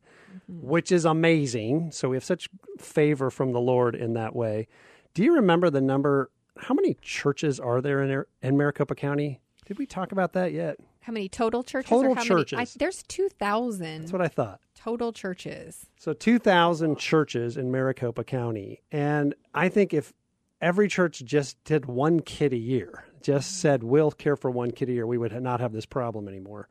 Mm-hmm. 0.51 0.67
which 0.67 0.91
is 0.91 1.05
amazing. 1.05 1.91
So 1.91 2.09
we 2.09 2.15
have 2.15 2.23
such 2.23 2.49
favor 2.79 3.29
from 3.29 3.51
the 3.51 3.59
Lord 3.59 3.95
in 3.95 4.13
that 4.13 4.35
way. 4.35 4.67
Do 5.13 5.23
you 5.23 5.35
remember 5.35 5.69
the 5.69 5.81
number? 5.81 6.31
How 6.57 6.73
many 6.73 6.95
churches 7.01 7.59
are 7.59 7.81
there 7.81 8.01
in, 8.03 8.23
in 8.41 8.57
Maricopa 8.57 8.95
County? 8.95 9.41
Did 9.65 9.77
we 9.77 9.85
talk 9.85 10.11
about 10.11 10.33
that 10.33 10.53
yet? 10.53 10.77
How 11.01 11.13
many 11.13 11.29
total 11.29 11.63
churches? 11.63 11.89
Total 11.89 12.11
or 12.11 12.15
how 12.15 12.23
churches. 12.23 12.57
Many? 12.57 12.67
I, 12.67 12.71
there's 12.79 13.03
2,000 13.03 14.01
That's 14.01 14.11
what 14.11 14.21
I 14.21 14.27
thought. 14.27 14.59
total 14.75 15.13
churches. 15.13 15.85
So 15.97 16.13
2,000 16.13 16.97
churches 16.97 17.57
in 17.57 17.71
Maricopa 17.71 18.23
County. 18.23 18.81
And 18.91 19.33
I 19.53 19.69
think 19.69 19.93
if 19.93 20.13
every 20.61 20.87
church 20.87 21.23
just 21.23 21.63
did 21.63 21.85
one 21.85 22.19
kid 22.19 22.53
a 22.53 22.57
year, 22.57 23.05
just 23.21 23.49
mm-hmm. 23.49 23.55
said, 23.55 23.83
we'll 23.83 24.11
care 24.11 24.35
for 24.35 24.51
one 24.51 24.71
kid 24.71 24.89
a 24.89 24.91
year, 24.91 25.07
we 25.07 25.17
would 25.17 25.31
not 25.41 25.59
have 25.59 25.71
this 25.71 25.85
problem 25.85 26.27
anymore. 26.27 26.67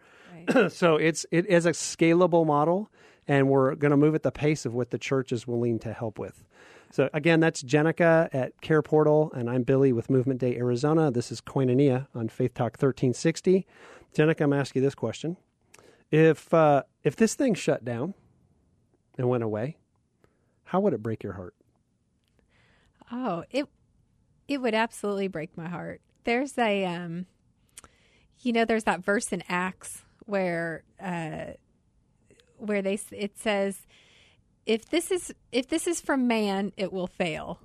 Right. 0.49 0.71
so 0.73 0.97
it's, 0.97 1.25
it 1.31 1.47
is 1.47 1.67
a 1.67 1.73
scalable 1.73 2.47
model, 2.47 2.91
and 3.29 3.49
we're 3.49 3.75
going 3.75 3.91
to 3.91 3.97
move 3.97 4.15
at 4.15 4.23
the 4.23 4.33
pace 4.33 4.65
of 4.65 4.75
what 4.75 4.91
the 4.91 4.99
church 4.99 5.33
is 5.33 5.47
willing 5.47 5.79
to 5.81 5.93
help 5.93 6.19
with. 6.19 6.45
So 6.93 7.11
again, 7.13 7.41
that's 7.41 7.63
Jenica 7.63 8.29
at 8.33 8.61
Care 8.61 8.83
Portal, 8.83 9.33
and 9.35 9.51
I'm 9.51 9.65
Billy 9.65 9.93
with 9.93 10.09
Movement 10.09 10.41
Day 10.41 10.57
Arizona. 10.57 11.11
This 11.11 11.33
is 11.33 11.41
Koinonia 11.41 12.07
on 12.15 12.29
Faith 12.29 12.55
Talk 12.55 12.73
1360. 12.73 13.67
Jenica, 14.15 14.43
I'm 14.43 14.53
asking 14.53 14.83
you 14.83 14.87
this 14.87 14.95
question: 14.95 15.37
If 16.11 16.55
uh, 16.55 16.85
if 17.03 17.17
this 17.17 17.35
thing 17.35 17.55
shut 17.55 17.85
down 17.85 18.15
and 19.19 19.29
went 19.29 19.43
away, 19.43 19.77
how 20.65 20.81
would 20.81 20.93
it 20.93 21.03
break 21.03 21.23
your 21.23 21.35
heart? 21.35 21.55
Oh, 23.11 23.45
it 23.51 23.67
it 24.49 24.61
would 24.61 24.75
absolutely 24.75 25.29
break 25.29 25.57
my 25.57 25.69
heart. 25.69 26.01
There's 26.25 26.57
a 26.57 26.85
um 26.85 27.27
you 28.41 28.53
know 28.53 28.65
there's 28.65 28.85
that 28.85 29.05
verse 29.05 29.33
in 29.33 29.43
Acts 29.49 30.05
where 30.25 30.85
uh 31.01 31.53
where 32.59 32.83
they 32.83 32.99
it 33.11 33.39
says 33.39 33.87
if 34.65 34.89
this 34.89 35.11
is 35.11 35.35
if 35.53 35.69
this 35.69 35.87
is 35.87 36.01
from 36.01 36.27
man 36.27 36.73
it 36.77 36.93
will 36.93 37.07
fail. 37.07 37.61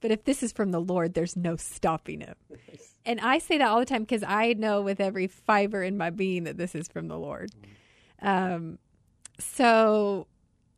But 0.00 0.10
if 0.10 0.24
this 0.24 0.42
is 0.42 0.52
from 0.52 0.70
the 0.70 0.80
Lord 0.80 1.14
there's 1.14 1.36
no 1.36 1.56
stopping 1.56 2.22
it. 2.22 2.36
And 3.06 3.18
I 3.18 3.38
say 3.38 3.56
that 3.56 3.66
all 3.66 3.78
the 3.78 3.86
time 3.86 4.02
because 4.02 4.22
I 4.22 4.52
know 4.52 4.82
with 4.82 5.00
every 5.00 5.26
fiber 5.26 5.82
in 5.82 5.96
my 5.96 6.10
being 6.10 6.44
that 6.44 6.58
this 6.58 6.74
is 6.74 6.86
from 6.86 7.08
the 7.08 7.16
Lord. 7.18 7.50
Um 8.20 8.78
so 9.38 10.26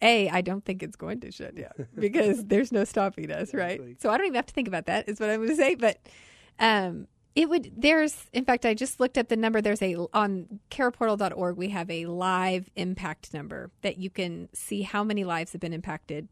a, 0.02 0.28
I 0.28 0.40
don't 0.40 0.64
think 0.64 0.82
it's 0.82 0.96
going 0.96 1.20
to 1.20 1.30
shut 1.30 1.54
down 1.54 1.86
because 1.98 2.44
there's 2.44 2.72
no 2.72 2.84
stopping 2.84 3.30
us, 3.30 3.54
right? 3.54 3.80
So 4.00 4.10
I 4.10 4.18
don't 4.18 4.26
even 4.26 4.36
have 4.36 4.46
to 4.46 4.54
think 4.54 4.68
about 4.68 4.86
that. 4.86 5.08
Is 5.08 5.20
what 5.20 5.30
I'm 5.30 5.38
going 5.38 5.50
to 5.50 5.56
say. 5.56 5.76
But 5.76 5.98
um, 6.58 7.06
it 7.34 7.48
would. 7.48 7.72
There's, 7.76 8.26
in 8.32 8.44
fact, 8.44 8.66
I 8.66 8.74
just 8.74 9.00
looked 9.00 9.16
up 9.16 9.28
the 9.28 9.36
number. 9.36 9.60
There's 9.60 9.82
a 9.82 9.96
on 10.12 10.60
careportal.org. 10.70 11.56
We 11.56 11.70
have 11.70 11.90
a 11.90 12.06
live 12.06 12.70
impact 12.76 13.32
number 13.32 13.70
that 13.82 13.98
you 13.98 14.10
can 14.10 14.48
see 14.52 14.82
how 14.82 15.02
many 15.02 15.24
lives 15.24 15.52
have 15.52 15.60
been 15.60 15.72
impacted. 15.72 16.28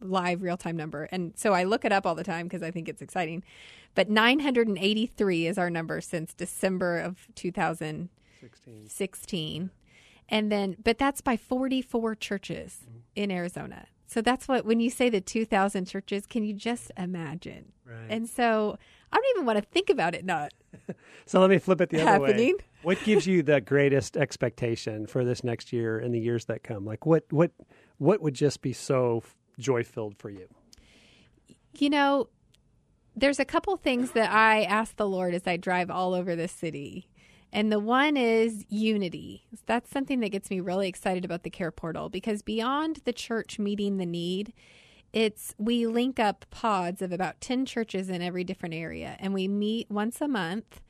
Live 0.00 0.42
real 0.42 0.56
time 0.56 0.76
number, 0.76 1.04
and 1.12 1.32
so 1.36 1.54
I 1.54 1.64
look 1.64 1.84
it 1.84 1.92
up 1.92 2.04
all 2.04 2.14
the 2.14 2.24
time 2.24 2.46
because 2.46 2.62
I 2.62 2.70
think 2.70 2.88
it's 2.88 3.00
exciting. 3.00 3.42
But 3.94 4.10
983 4.10 5.46
is 5.46 5.56
our 5.56 5.70
number 5.70 6.00
since 6.00 6.34
December 6.34 6.98
of 6.98 7.26
2016 7.36 8.88
16. 8.88 9.70
and 10.28 10.52
then 10.52 10.76
but 10.82 10.98
that's 10.98 11.22
by 11.22 11.38
44 11.38 12.16
churches 12.16 12.80
mm-hmm. 12.82 12.98
in 13.14 13.30
Arizona. 13.30 13.86
So 14.06 14.20
that's 14.20 14.46
what 14.46 14.64
when 14.64 14.80
you 14.80 14.90
say 14.90 15.08
the 15.08 15.20
2000 15.20 15.86
churches, 15.86 16.26
can 16.26 16.44
you 16.44 16.54
just 16.54 16.92
imagine? 16.96 17.72
Right. 17.86 18.06
And 18.10 18.28
so 18.28 18.78
I 19.14 19.16
don't 19.16 19.36
even 19.36 19.46
want 19.46 19.58
to 19.58 19.64
think 19.70 19.88
about 19.88 20.14
it 20.14 20.24
not. 20.24 20.52
So 21.26 21.40
let 21.40 21.48
me 21.48 21.56
flip 21.56 21.80
it 21.80 21.88
the 21.88 22.02
other 22.02 22.20
way. 22.20 22.32
Happening. 22.32 22.56
What 22.82 23.02
gives 23.02 23.26
you 23.26 23.42
the 23.42 23.62
greatest 23.62 24.14
expectation 24.14 25.06
for 25.06 25.24
this 25.24 25.42
next 25.42 25.72
year 25.72 25.98
and 25.98 26.14
the 26.14 26.18
years 26.18 26.44
that 26.46 26.62
come? 26.62 26.84
Like 26.84 27.06
what 27.06 27.24
what 27.30 27.52
what 27.96 28.20
would 28.20 28.34
just 28.34 28.60
be 28.60 28.74
so 28.74 29.22
joy 29.58 29.84
filled 29.84 30.18
for 30.18 30.28
you? 30.28 30.48
You 31.78 31.88
know, 31.88 32.28
there's 33.16 33.40
a 33.40 33.44
couple 33.46 33.74
things 33.78 34.10
that 34.10 34.30
I 34.30 34.64
ask 34.64 34.96
the 34.96 35.08
Lord 35.08 35.34
as 35.34 35.46
I 35.46 35.56
drive 35.56 35.90
all 35.90 36.12
over 36.12 36.36
the 36.36 36.46
city. 36.46 37.08
And 37.54 37.70
the 37.72 37.78
one 37.78 38.16
is 38.16 38.66
unity. 38.68 39.46
That's 39.64 39.90
something 39.90 40.20
that 40.20 40.30
gets 40.30 40.50
me 40.50 40.60
really 40.60 40.88
excited 40.88 41.24
about 41.24 41.44
the 41.44 41.50
care 41.50 41.70
portal 41.70 42.08
because 42.08 42.42
beyond 42.42 43.00
the 43.04 43.12
church 43.12 43.58
meeting 43.58 43.96
the 43.96 44.06
need, 44.06 44.52
it's 45.14 45.54
we 45.58 45.86
link 45.86 46.18
up 46.18 46.44
pods 46.50 47.00
of 47.00 47.12
about 47.12 47.40
10 47.40 47.64
churches 47.64 48.10
in 48.10 48.20
every 48.20 48.42
different 48.42 48.74
area 48.74 49.16
and 49.20 49.32
we 49.32 49.46
meet 49.46 49.88
once 49.88 50.20
a 50.20 50.26
month 50.26 50.80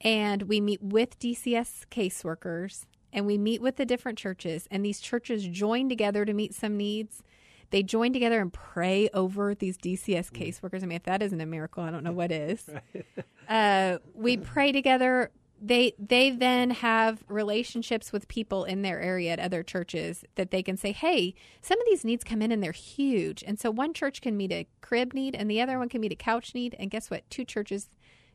and 0.00 0.42
we 0.42 0.60
meet 0.60 0.82
with 0.82 1.18
DCS 1.18 1.84
caseworkers 1.90 2.86
and 3.12 3.26
we 3.26 3.36
meet 3.36 3.60
with 3.60 3.76
the 3.76 3.84
different 3.84 4.16
churches 4.16 4.66
and 4.70 4.84
these 4.84 4.98
churches 4.98 5.46
join 5.46 5.90
together 5.90 6.24
to 6.24 6.32
meet 6.32 6.54
some 6.54 6.76
needs 6.76 7.22
they 7.70 7.82
join 7.82 8.12
together 8.12 8.40
and 8.40 8.52
pray 8.52 9.08
over 9.12 9.54
these 9.54 9.76
DCS 9.76 10.30
caseworkers. 10.30 10.82
I 10.82 10.86
mean, 10.86 10.96
if 10.96 11.02
that 11.04 11.22
isn't 11.22 11.40
a 11.40 11.46
miracle, 11.46 11.82
I 11.82 11.90
don't 11.90 12.04
know 12.04 12.12
what 12.12 12.30
is. 12.30 12.64
uh, 13.48 13.98
we 14.14 14.36
pray 14.36 14.72
together. 14.72 15.30
They 15.60 15.94
they 15.98 16.30
then 16.30 16.70
have 16.70 17.24
relationships 17.28 18.12
with 18.12 18.28
people 18.28 18.64
in 18.64 18.82
their 18.82 19.00
area 19.00 19.32
at 19.32 19.40
other 19.40 19.62
churches 19.62 20.24
that 20.34 20.50
they 20.50 20.62
can 20.62 20.76
say, 20.76 20.92
"Hey, 20.92 21.34
some 21.62 21.80
of 21.80 21.86
these 21.86 22.04
needs 22.04 22.24
come 22.24 22.42
in 22.42 22.52
and 22.52 22.62
they're 22.62 22.72
huge." 22.72 23.42
And 23.46 23.58
so 23.58 23.70
one 23.70 23.94
church 23.94 24.20
can 24.20 24.36
meet 24.36 24.52
a 24.52 24.66
crib 24.82 25.14
need, 25.14 25.34
and 25.34 25.50
the 25.50 25.60
other 25.60 25.78
one 25.78 25.88
can 25.88 26.00
meet 26.00 26.12
a 26.12 26.16
couch 26.16 26.54
need. 26.54 26.76
And 26.78 26.90
guess 26.90 27.10
what? 27.10 27.28
Two 27.30 27.44
churches, 27.44 27.88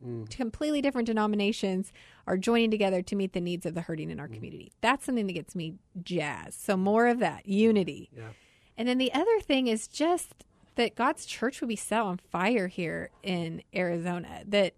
mm. 0.03 0.29
completely 0.35 0.81
different 0.81 1.05
denominations, 1.05 1.93
are 2.25 2.37
joining 2.37 2.71
together 2.71 3.03
to 3.03 3.15
meet 3.15 3.33
the 3.33 3.41
needs 3.41 3.65
of 3.67 3.75
the 3.75 3.81
hurting 3.81 4.09
in 4.09 4.19
our 4.19 4.27
mm. 4.27 4.33
community. 4.33 4.71
That's 4.81 5.05
something 5.05 5.27
that 5.27 5.33
gets 5.33 5.55
me 5.55 5.75
jazzed. 6.01 6.59
So 6.59 6.75
more 6.75 7.05
of 7.05 7.19
that 7.19 7.47
unity. 7.47 8.09
Yeah. 8.15 8.29
And 8.77 8.87
then 8.87 8.97
the 8.97 9.13
other 9.13 9.39
thing 9.41 9.67
is 9.67 9.87
just 9.87 10.45
that 10.75 10.95
God's 10.95 11.25
church 11.25 11.61
would 11.61 11.67
be 11.67 11.75
set 11.75 12.01
on 12.01 12.17
fire 12.17 12.67
here 12.67 13.11
in 13.21 13.61
Arizona. 13.75 14.43
That 14.47 14.73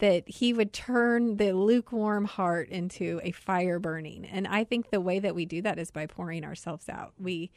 that 0.00 0.28
he 0.28 0.52
would 0.52 0.72
turn 0.72 1.36
the 1.36 1.52
lukewarm 1.52 2.24
heart 2.24 2.68
into 2.70 3.20
a 3.22 3.32
fire 3.32 3.78
burning. 3.78 4.24
And 4.24 4.46
I 4.48 4.64
think 4.64 4.90
the 4.90 5.00
way 5.00 5.18
that 5.18 5.34
we 5.34 5.44
do 5.44 5.62
that 5.62 5.78
is 5.78 5.90
by 5.90 6.06
pouring 6.06 6.44
ourselves 6.44 6.88
out. 6.88 7.12
We 7.18 7.50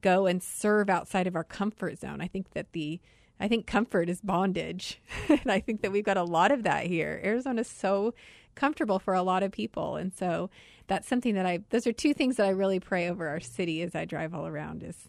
go 0.00 0.26
and 0.26 0.42
serve 0.42 0.88
outside 0.88 1.26
of 1.26 1.36
our 1.36 1.44
comfort 1.44 1.98
zone. 2.00 2.20
I 2.20 2.28
think 2.28 2.50
that 2.52 2.72
the 2.72 3.00
I 3.38 3.48
think 3.48 3.66
comfort 3.66 4.08
is 4.08 4.20
bondage. 4.20 5.00
and 5.28 5.46
I 5.50 5.60
think 5.60 5.82
that 5.82 5.92
we've 5.92 6.04
got 6.04 6.16
a 6.16 6.22
lot 6.22 6.50
of 6.50 6.62
that 6.62 6.86
here. 6.86 7.20
Arizona's 7.24 7.68
so 7.68 8.14
comfortable 8.54 8.98
for 8.98 9.14
a 9.14 9.22
lot 9.22 9.42
of 9.42 9.50
people. 9.50 9.96
And 9.96 10.12
so 10.14 10.48
that's 10.86 11.08
something 11.08 11.34
that 11.34 11.44
I 11.44 11.60
those 11.70 11.86
are 11.86 11.92
two 11.92 12.14
things 12.14 12.36
that 12.36 12.46
I 12.46 12.50
really 12.50 12.80
pray 12.80 13.08
over 13.08 13.28
our 13.28 13.40
city 13.40 13.82
as 13.82 13.94
I 13.94 14.04
drive 14.04 14.32
all 14.34 14.46
around 14.46 14.82
is 14.82 15.08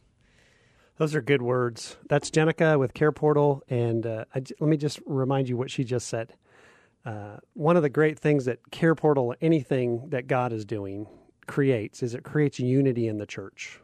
Those 0.98 1.16
are 1.16 1.22
good 1.22 1.42
words. 1.42 1.98
That's 2.10 2.30
Jenica 2.30 2.78
with 2.78 2.94
Care 2.94 3.12
Portal, 3.12 3.64
and 3.70 4.06
uh, 4.06 4.26
I 4.36 4.44
let 4.60 4.70
me 4.70 4.78
just 4.78 5.00
remind 5.06 5.48
you 5.48 5.56
what 5.56 5.72
she 5.72 5.84
just 5.84 6.08
said. 6.08 6.34
Uh, 7.06 7.38
one 7.54 7.76
of 7.76 7.84
the 7.84 7.90
great 7.90 8.18
things 8.18 8.46
that 8.46 8.72
Care 8.72 8.96
Portal, 8.96 9.36
anything 9.42 10.10
that 10.10 10.28
God 10.28 10.54
is 10.54 10.64
doing, 10.66 11.08
creates 11.48 12.02
is 12.02 12.14
it 12.16 12.24
creates 12.24 12.60
unity 12.60 13.08
in 13.08 13.18
the 13.18 13.26
church. 13.26 13.80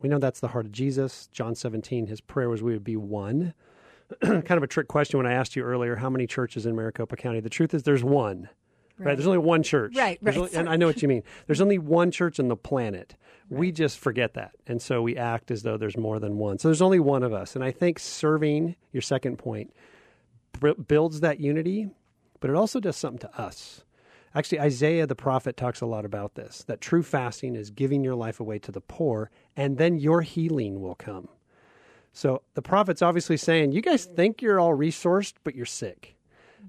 We 0.00 0.08
know 0.08 0.18
that's 0.18 0.40
the 0.40 0.48
heart 0.48 0.66
of 0.66 0.72
Jesus. 0.72 1.28
John 1.32 1.54
17, 1.54 2.06
his 2.06 2.20
prayer 2.20 2.48
was 2.48 2.62
we 2.62 2.72
would 2.72 2.84
be 2.84 2.96
one. 2.96 3.54
kind 4.20 4.50
of 4.50 4.62
a 4.62 4.66
trick 4.66 4.88
question 4.88 5.18
when 5.18 5.26
I 5.26 5.32
asked 5.32 5.56
you 5.56 5.62
earlier 5.62 5.96
how 5.96 6.10
many 6.10 6.26
churches 6.26 6.66
in 6.66 6.74
Maricopa 6.76 7.16
County. 7.16 7.40
The 7.40 7.50
truth 7.50 7.74
is 7.74 7.82
there's 7.82 8.04
one. 8.04 8.48
Right. 8.98 9.16
There's 9.16 9.26
only 9.26 9.38
one 9.38 9.62
church. 9.64 9.96
Right, 9.96 10.18
right, 10.22 10.36
only- 10.36 10.54
and. 10.54 10.68
I 10.68 10.76
know 10.76 10.86
what 10.86 11.02
you 11.02 11.08
mean. 11.08 11.24
There's 11.46 11.60
only 11.60 11.78
one 11.78 12.12
church 12.12 12.38
on 12.38 12.46
the 12.46 12.56
planet. 12.56 13.16
We 13.48 13.72
just 13.72 13.98
forget 13.98 14.34
that. 14.34 14.52
And 14.68 14.80
so 14.80 15.02
we 15.02 15.16
act 15.16 15.50
as 15.50 15.64
though 15.64 15.76
there's 15.76 15.96
more 15.96 16.20
than 16.20 16.38
one. 16.38 16.58
So 16.60 16.68
there's 16.68 16.80
only 16.80 17.00
one 17.00 17.24
of 17.24 17.32
us. 17.32 17.56
And 17.56 17.64
I 17.64 17.72
think 17.72 17.98
serving, 17.98 18.76
your 18.92 19.02
second 19.02 19.36
point, 19.38 19.74
b- 20.60 20.74
builds 20.74 21.20
that 21.20 21.40
unity, 21.40 21.90
but 22.44 22.50
it 22.50 22.56
also 22.56 22.78
does 22.78 22.94
something 22.94 23.20
to 23.20 23.40
us. 23.40 23.84
Actually, 24.34 24.60
Isaiah 24.60 25.06
the 25.06 25.14
prophet 25.14 25.56
talks 25.56 25.80
a 25.80 25.86
lot 25.86 26.04
about 26.04 26.34
this 26.34 26.62
that 26.64 26.82
true 26.82 27.02
fasting 27.02 27.56
is 27.56 27.70
giving 27.70 28.04
your 28.04 28.14
life 28.14 28.38
away 28.38 28.58
to 28.58 28.70
the 28.70 28.82
poor, 28.82 29.30
and 29.56 29.78
then 29.78 29.96
your 29.96 30.20
healing 30.20 30.82
will 30.82 30.94
come. 30.94 31.30
So 32.12 32.42
the 32.52 32.60
prophet's 32.60 33.00
obviously 33.00 33.38
saying, 33.38 33.72
You 33.72 33.80
guys 33.80 34.04
think 34.04 34.42
you're 34.42 34.60
all 34.60 34.76
resourced, 34.76 35.32
but 35.42 35.54
you're 35.54 35.64
sick. 35.64 36.16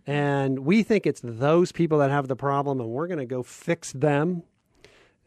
And 0.07 0.59
we 0.59 0.81
think 0.81 1.05
it's 1.05 1.19
those 1.21 1.73
people 1.73 1.97
that 1.97 2.09
have 2.09 2.29
the 2.29 2.37
problem, 2.37 2.79
and 2.79 2.91
we're 2.91 3.07
going 3.07 3.19
to 3.19 3.25
go 3.25 3.43
fix 3.43 3.91
them. 3.91 4.43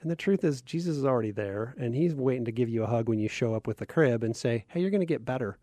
And 0.00 0.10
the 0.10 0.16
truth 0.16 0.44
is, 0.44 0.62
Jesus 0.62 0.96
is 0.96 1.04
already 1.04 1.30
there, 1.30 1.74
and 1.78 1.94
he's 1.94 2.14
waiting 2.14 2.46
to 2.46 2.52
give 2.52 2.70
you 2.70 2.84
a 2.84 2.86
hug 2.86 3.10
when 3.10 3.18
you 3.18 3.28
show 3.28 3.54
up 3.54 3.66
with 3.66 3.76
the 3.76 3.86
crib 3.86 4.24
and 4.24 4.34
say, 4.34 4.64
Hey, 4.68 4.80
you're 4.80 4.88
going 4.88 5.02
to 5.02 5.06
get 5.06 5.26
better. 5.26 5.58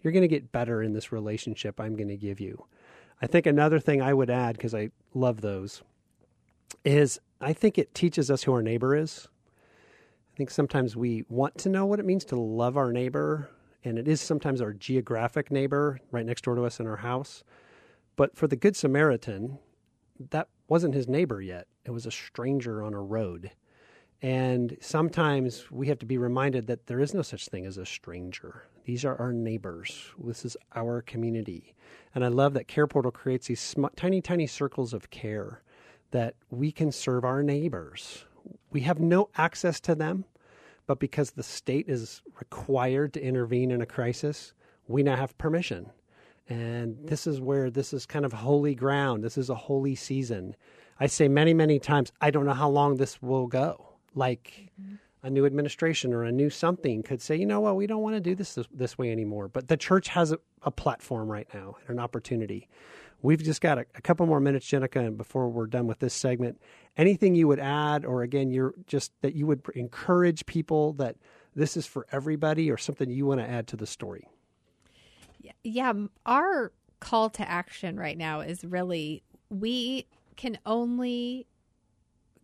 You're 0.00 0.12
going 0.12 0.22
to 0.22 0.28
get 0.28 0.52
better 0.52 0.80
in 0.80 0.92
this 0.92 1.10
relationship 1.10 1.80
I'm 1.80 1.96
going 1.96 2.06
to 2.06 2.16
give 2.16 2.38
you. 2.38 2.66
I 3.20 3.26
think 3.26 3.46
another 3.46 3.80
thing 3.80 4.00
I 4.00 4.14
would 4.14 4.30
add, 4.30 4.56
because 4.56 4.74
I 4.74 4.90
love 5.14 5.40
those, 5.40 5.82
is 6.84 7.20
I 7.40 7.52
think 7.52 7.78
it 7.78 7.94
teaches 7.94 8.30
us 8.30 8.44
who 8.44 8.52
our 8.52 8.62
neighbor 8.62 8.94
is. 8.94 9.28
I 10.32 10.36
think 10.36 10.50
sometimes 10.50 10.94
we 10.94 11.24
want 11.28 11.58
to 11.58 11.68
know 11.68 11.84
what 11.84 11.98
it 11.98 12.06
means 12.06 12.24
to 12.26 12.36
love 12.36 12.76
our 12.76 12.92
neighbor, 12.92 13.50
and 13.84 13.98
it 13.98 14.06
is 14.06 14.20
sometimes 14.20 14.60
our 14.60 14.72
geographic 14.72 15.50
neighbor 15.50 16.00
right 16.12 16.26
next 16.26 16.44
door 16.44 16.54
to 16.54 16.64
us 16.64 16.78
in 16.78 16.86
our 16.86 16.98
house. 16.98 17.42
But 18.14 18.36
for 18.36 18.46
the 18.46 18.56
Good 18.56 18.76
Samaritan, 18.76 19.58
that 20.30 20.48
wasn't 20.68 20.94
his 20.94 21.08
neighbor 21.08 21.40
yet. 21.40 21.66
It 21.84 21.90
was 21.90 22.06
a 22.06 22.10
stranger 22.10 22.82
on 22.82 22.94
a 22.94 23.00
road. 23.00 23.50
And 24.20 24.76
sometimes 24.80 25.70
we 25.70 25.88
have 25.88 25.98
to 26.00 26.06
be 26.06 26.18
reminded 26.18 26.66
that 26.66 26.86
there 26.86 27.00
is 27.00 27.14
no 27.14 27.22
such 27.22 27.48
thing 27.48 27.66
as 27.66 27.78
a 27.78 27.86
stranger. 27.86 28.64
These 28.88 29.04
are 29.04 29.20
our 29.20 29.34
neighbors. 29.34 30.12
This 30.18 30.46
is 30.46 30.56
our 30.74 31.02
community. 31.02 31.74
And 32.14 32.24
I 32.24 32.28
love 32.28 32.54
that 32.54 32.68
Care 32.68 32.86
Portal 32.86 33.10
creates 33.10 33.48
these 33.48 33.60
sm- 33.60 33.84
tiny, 33.96 34.22
tiny 34.22 34.46
circles 34.46 34.94
of 34.94 35.10
care 35.10 35.60
that 36.10 36.36
we 36.48 36.72
can 36.72 36.90
serve 36.90 37.22
our 37.22 37.42
neighbors. 37.42 38.24
We 38.70 38.80
have 38.80 38.98
no 38.98 39.28
access 39.36 39.78
to 39.80 39.94
them, 39.94 40.24
but 40.86 41.00
because 41.00 41.32
the 41.32 41.42
state 41.42 41.86
is 41.86 42.22
required 42.40 43.12
to 43.12 43.22
intervene 43.22 43.72
in 43.72 43.82
a 43.82 43.86
crisis, 43.86 44.54
we 44.86 45.02
now 45.02 45.16
have 45.16 45.36
permission. 45.36 45.90
And 46.48 46.96
this 47.04 47.26
is 47.26 47.42
where 47.42 47.68
this 47.68 47.92
is 47.92 48.06
kind 48.06 48.24
of 48.24 48.32
holy 48.32 48.74
ground. 48.74 49.22
This 49.22 49.36
is 49.36 49.50
a 49.50 49.54
holy 49.54 49.96
season. 49.96 50.56
I 50.98 51.08
say 51.08 51.28
many, 51.28 51.52
many 51.52 51.78
times, 51.78 52.10
I 52.22 52.30
don't 52.30 52.46
know 52.46 52.54
how 52.54 52.70
long 52.70 52.96
this 52.96 53.20
will 53.20 53.48
go. 53.48 53.96
Like 54.14 54.70
mm-hmm. 54.80 54.94
A 55.22 55.30
new 55.30 55.44
administration 55.46 56.12
or 56.12 56.24
a 56.24 56.32
new 56.32 56.50
something 56.50 57.02
could 57.02 57.20
say, 57.20 57.36
you 57.36 57.46
know 57.46 57.60
what, 57.60 57.76
we 57.76 57.86
don't 57.86 58.02
want 58.02 58.14
to 58.14 58.20
do 58.20 58.34
this 58.34 58.54
this, 58.54 58.66
this 58.72 58.98
way 58.98 59.10
anymore. 59.10 59.48
But 59.48 59.68
the 59.68 59.76
church 59.76 60.08
has 60.08 60.32
a, 60.32 60.38
a 60.62 60.70
platform 60.70 61.30
right 61.30 61.48
now 61.52 61.76
and 61.80 61.98
an 61.98 62.02
opportunity. 62.02 62.68
We've 63.20 63.42
just 63.42 63.60
got 63.60 63.78
a, 63.78 63.86
a 63.96 64.00
couple 64.00 64.26
more 64.26 64.38
minutes, 64.38 64.66
Jenica, 64.66 65.04
and 65.04 65.16
before 65.16 65.48
we're 65.48 65.66
done 65.66 65.88
with 65.88 65.98
this 65.98 66.14
segment. 66.14 66.60
Anything 66.96 67.34
you 67.34 67.48
would 67.48 67.58
add, 67.58 68.04
or 68.04 68.22
again, 68.22 68.50
you're 68.50 68.74
just 68.86 69.12
that 69.22 69.34
you 69.34 69.46
would 69.46 69.62
encourage 69.74 70.46
people 70.46 70.92
that 70.94 71.16
this 71.54 71.76
is 71.76 71.84
for 71.86 72.06
everybody, 72.12 72.70
or 72.70 72.76
something 72.76 73.10
you 73.10 73.26
want 73.26 73.40
to 73.40 73.48
add 73.48 73.66
to 73.68 73.76
the 73.76 73.86
story? 73.86 74.28
Yeah, 75.64 75.92
our 76.26 76.72
call 77.00 77.30
to 77.30 77.48
action 77.48 77.98
right 77.98 78.18
now 78.18 78.40
is 78.40 78.64
really 78.64 79.22
we 79.50 80.06
can 80.36 80.58
only 80.66 81.46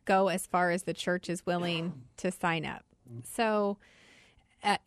go 0.04 0.28
as 0.28 0.46
far 0.46 0.70
as 0.70 0.84
the 0.84 0.94
church 0.94 1.28
is 1.28 1.46
willing 1.46 2.02
to 2.18 2.30
sign 2.30 2.64
up. 2.64 2.84
So, 3.24 3.78
uh, 4.62 4.78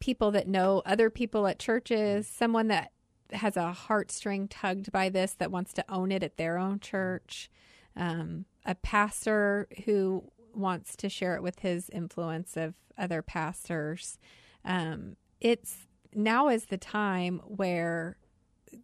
people 0.00 0.30
that 0.32 0.46
know 0.46 0.82
other 0.84 1.08
people 1.08 1.46
at 1.46 1.58
churches, 1.58 2.26
someone 2.26 2.68
that 2.68 2.92
has 3.32 3.56
a 3.56 3.74
heartstring 3.88 4.46
tugged 4.50 4.92
by 4.92 5.08
this 5.08 5.34
that 5.34 5.50
wants 5.50 5.72
to 5.72 5.84
own 5.88 6.12
it 6.12 6.22
at 6.22 6.36
their 6.36 6.58
own 6.58 6.78
church, 6.78 7.50
um, 7.96 8.44
a 8.66 8.74
pastor 8.74 9.66
who 9.84 10.30
wants 10.54 10.96
to 10.96 11.08
share 11.08 11.34
it 11.34 11.42
with 11.42 11.60
his 11.60 11.88
influence 11.90 12.56
of 12.56 12.74
other 12.98 13.22
pastors. 13.22 14.18
Um, 14.64 15.16
it's 15.40 15.86
now 16.14 16.48
is 16.48 16.66
the 16.66 16.78
time 16.78 17.40
where, 17.44 18.16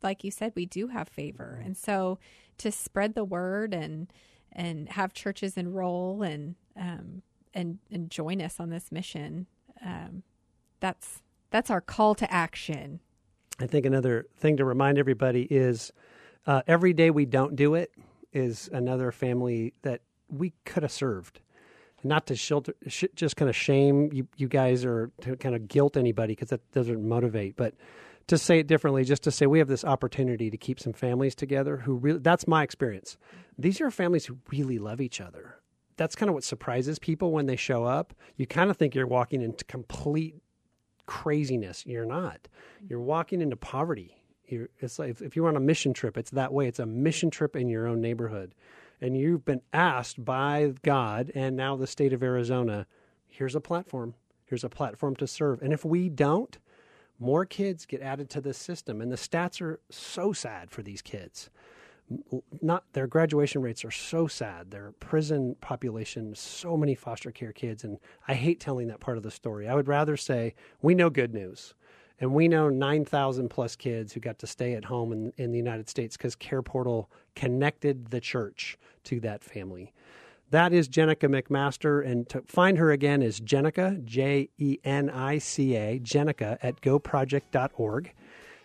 like 0.02 0.24
you 0.24 0.30
said, 0.30 0.52
we 0.56 0.66
do 0.66 0.88
have 0.88 1.08
favor, 1.08 1.60
and 1.64 1.76
so 1.76 2.18
to 2.58 2.72
spread 2.72 3.14
the 3.14 3.24
word 3.24 3.72
and 3.72 4.12
and 4.52 4.88
have 4.90 5.12
churches 5.12 5.56
enroll 5.56 6.22
and 6.22 6.54
um, 6.76 7.22
and 7.54 7.78
and 7.90 8.10
join 8.10 8.40
us 8.40 8.60
on 8.60 8.70
this 8.70 8.90
mission. 8.90 9.46
Um, 9.84 10.22
that's 10.80 11.22
that's 11.50 11.70
our 11.70 11.80
call 11.80 12.14
to 12.16 12.32
action. 12.32 13.00
I 13.58 13.66
think 13.66 13.84
another 13.84 14.26
thing 14.36 14.56
to 14.56 14.64
remind 14.64 14.98
everybody 14.98 15.42
is 15.42 15.92
uh, 16.46 16.62
every 16.66 16.92
day 16.92 17.10
we 17.10 17.26
don't 17.26 17.54
do 17.56 17.74
it 17.74 17.92
is 18.32 18.70
another 18.72 19.12
family 19.12 19.74
that 19.82 20.00
we 20.28 20.52
could 20.64 20.82
have 20.82 20.92
served. 20.92 21.40
Not 22.02 22.26
to 22.28 22.36
shelter, 22.36 22.74
sh- 22.86 23.04
just 23.14 23.36
kind 23.36 23.50
of 23.50 23.56
shame 23.56 24.10
you, 24.12 24.26
you 24.36 24.48
guys 24.48 24.86
or 24.86 25.10
to 25.20 25.36
kind 25.36 25.54
of 25.54 25.68
guilt 25.68 25.98
anybody 25.98 26.32
because 26.32 26.48
that 26.48 26.72
doesn't 26.72 27.06
motivate. 27.06 27.56
But 27.56 27.74
to 28.30 28.38
say 28.38 28.60
it 28.60 28.68
differently, 28.68 29.02
just 29.04 29.24
to 29.24 29.30
say 29.32 29.46
we 29.46 29.58
have 29.58 29.68
this 29.68 29.84
opportunity 29.84 30.50
to 30.50 30.56
keep 30.56 30.78
some 30.78 30.92
families 30.92 31.34
together 31.34 31.78
who 31.78 31.96
really, 31.96 32.20
that's 32.20 32.46
my 32.46 32.62
experience. 32.62 33.16
These 33.58 33.80
are 33.80 33.90
families 33.90 34.24
who 34.24 34.38
really 34.52 34.78
love 34.78 35.00
each 35.00 35.20
other. 35.20 35.56
That's 35.96 36.14
kind 36.14 36.30
of 36.30 36.34
what 36.34 36.44
surprises 36.44 37.00
people 37.00 37.32
when 37.32 37.46
they 37.46 37.56
show 37.56 37.84
up. 37.84 38.14
You 38.36 38.46
kind 38.46 38.70
of 38.70 38.76
think 38.76 38.94
you're 38.94 39.08
walking 39.08 39.42
into 39.42 39.64
complete 39.64 40.36
craziness. 41.06 41.84
You're 41.84 42.06
not. 42.06 42.46
You're 42.88 43.00
walking 43.00 43.40
into 43.40 43.56
poverty. 43.56 44.22
You're, 44.46 44.68
it's 44.78 45.00
like 45.00 45.10
if, 45.10 45.22
if 45.22 45.34
you're 45.34 45.48
on 45.48 45.56
a 45.56 45.60
mission 45.60 45.92
trip, 45.92 46.16
it's 46.16 46.30
that 46.30 46.52
way. 46.52 46.68
It's 46.68 46.78
a 46.78 46.86
mission 46.86 47.30
trip 47.30 47.56
in 47.56 47.68
your 47.68 47.88
own 47.88 48.00
neighborhood. 48.00 48.54
And 49.00 49.16
you've 49.16 49.44
been 49.44 49.62
asked 49.72 50.24
by 50.24 50.72
God 50.82 51.32
and 51.34 51.56
now 51.56 51.74
the 51.74 51.88
state 51.88 52.12
of 52.12 52.22
Arizona, 52.22 52.86
here's 53.26 53.56
a 53.56 53.60
platform. 53.60 54.14
Here's 54.44 54.64
a 54.64 54.68
platform 54.68 55.16
to 55.16 55.26
serve. 55.26 55.62
And 55.62 55.72
if 55.72 55.84
we 55.84 56.08
don't, 56.08 56.56
more 57.20 57.44
kids 57.44 57.86
get 57.86 58.02
added 58.02 58.28
to 58.30 58.40
this 58.40 58.58
system. 58.58 59.00
And 59.00 59.12
the 59.12 59.16
stats 59.16 59.60
are 59.60 59.78
so 59.90 60.32
sad 60.32 60.70
for 60.70 60.82
these 60.82 61.02
kids 61.02 61.50
not 62.60 62.84
their 62.92 63.06
graduation 63.06 63.62
rates 63.62 63.84
are 63.84 63.90
so 63.90 64.26
sad. 64.26 64.70
Their 64.70 64.92
prison 65.00 65.56
population, 65.60 66.34
so 66.34 66.76
many 66.76 66.94
foster 66.94 67.30
care 67.30 67.52
kids, 67.52 67.84
and 67.84 67.98
I 68.26 68.34
hate 68.34 68.60
telling 68.60 68.88
that 68.88 69.00
part 69.00 69.16
of 69.16 69.22
the 69.22 69.30
story. 69.30 69.68
I 69.68 69.74
would 69.74 69.88
rather 69.88 70.16
say 70.16 70.54
we 70.82 70.94
know 70.94 71.10
good 71.10 71.32
news, 71.32 71.74
and 72.18 72.34
we 72.34 72.48
know 72.48 72.68
nine 72.68 73.04
thousand 73.04 73.48
plus 73.48 73.76
kids 73.76 74.12
who 74.12 74.20
got 74.20 74.38
to 74.40 74.46
stay 74.46 74.74
at 74.74 74.84
home 74.84 75.12
in, 75.12 75.32
in 75.36 75.52
the 75.52 75.58
United 75.58 75.88
States 75.88 76.16
because 76.16 76.34
Care 76.34 76.62
Portal 76.62 77.10
connected 77.36 78.10
the 78.10 78.20
church 78.20 78.76
to 79.04 79.20
that 79.20 79.44
family. 79.44 79.92
That 80.50 80.72
is 80.72 80.88
Jenica 80.88 81.28
McMaster, 81.28 82.04
and 82.04 82.28
to 82.28 82.42
find 82.42 82.76
her 82.78 82.90
again 82.90 83.22
is 83.22 83.40
Jenica 83.40 84.04
J 84.04 84.48
E 84.58 84.78
N 84.82 85.08
I 85.08 85.38
C 85.38 85.76
A 85.76 86.00
Jenica 86.00 86.58
at 86.60 86.80
goproject.org. 86.80 88.12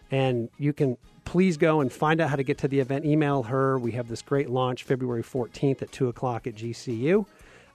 And 0.09 0.49
you 0.57 0.73
can 0.73 0.97
please 1.25 1.57
go 1.57 1.81
and 1.81 1.91
find 1.91 2.21
out 2.21 2.29
how 2.29 2.35
to 2.37 2.43
get 2.43 2.57
to 2.59 2.67
the 2.67 2.79
event. 2.79 3.05
Email 3.05 3.43
her. 3.43 3.77
We 3.77 3.91
have 3.91 4.07
this 4.07 4.23
great 4.23 4.49
launch 4.49 4.83
February 4.83 5.23
14th 5.23 5.83
at 5.83 5.91
2 5.91 6.07
o'clock 6.07 6.47
at 6.47 6.55
GCU. 6.55 7.25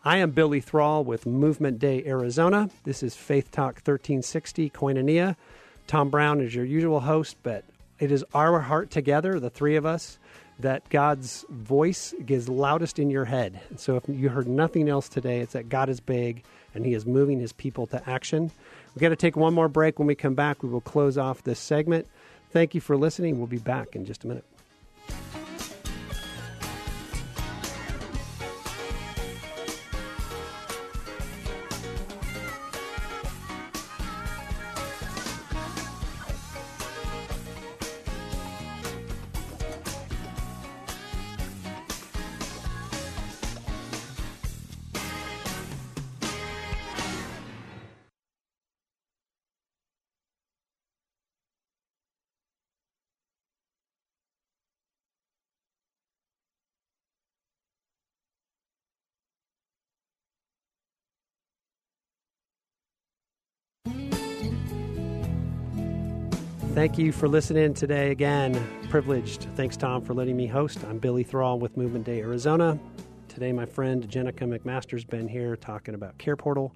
I 0.04 0.16
am 0.16 0.30
Billy 0.30 0.60
Thrall 0.60 1.04
with 1.04 1.26
Movement 1.26 1.78
Day 1.78 2.02
Arizona. 2.04 2.70
This 2.84 3.02
is 3.02 3.14
Faith 3.14 3.50
Talk 3.52 3.74
1360 3.74 4.70
Koinonia. 4.70 5.36
Tom 5.86 6.08
Brown 6.08 6.40
is 6.40 6.54
your 6.54 6.64
usual 6.64 7.00
host, 7.00 7.36
but 7.42 7.64
it 7.98 8.10
is 8.10 8.24
our 8.32 8.60
heart 8.60 8.90
together, 8.90 9.38
the 9.38 9.50
three 9.50 9.76
of 9.76 9.84
us, 9.84 10.18
that 10.60 10.88
God's 10.88 11.44
voice 11.48 12.14
is 12.26 12.48
loudest 12.48 12.98
in 12.98 13.10
your 13.10 13.24
head. 13.24 13.60
So 13.76 13.96
if 13.96 14.04
you 14.08 14.28
heard 14.28 14.48
nothing 14.48 14.88
else 14.88 15.08
today, 15.08 15.40
it's 15.40 15.52
that 15.52 15.68
God 15.68 15.88
is 15.88 16.00
big 16.00 16.44
and 16.74 16.84
He 16.84 16.94
is 16.94 17.06
moving 17.06 17.40
His 17.40 17.52
people 17.52 17.86
to 17.88 18.08
action. 18.08 18.50
We've 18.94 19.02
got 19.02 19.10
to 19.10 19.16
take 19.16 19.36
one 19.36 19.54
more 19.54 19.68
break. 19.68 19.98
When 19.98 20.06
we 20.06 20.14
come 20.14 20.34
back, 20.34 20.62
we 20.62 20.68
will 20.68 20.80
close 20.80 21.18
off 21.18 21.42
this 21.42 21.58
segment. 21.58 22.06
Thank 22.50 22.74
you 22.74 22.80
for 22.80 22.96
listening. 22.96 23.38
We'll 23.38 23.46
be 23.46 23.58
back 23.58 23.94
in 23.94 24.04
just 24.04 24.24
a 24.24 24.26
minute. 24.26 24.44
Thank 66.80 66.96
you 66.96 67.12
for 67.12 67.28
listening 67.28 67.74
today. 67.74 68.10
Again, 68.10 68.58
privileged. 68.88 69.42
Thanks, 69.54 69.76
Tom, 69.76 70.02
for 70.02 70.14
letting 70.14 70.34
me 70.34 70.46
host. 70.46 70.82
I'm 70.88 70.98
Billy 70.98 71.22
Thrall 71.22 71.58
with 71.58 71.76
Movement 71.76 72.06
Day 72.06 72.20
Arizona. 72.20 72.80
Today, 73.28 73.52
my 73.52 73.66
friend 73.66 74.08
Jenica 74.08 74.48
McMaster's 74.48 75.04
been 75.04 75.28
here 75.28 75.56
talking 75.56 75.94
about 75.94 76.16
Care 76.16 76.36
Portal 76.36 76.74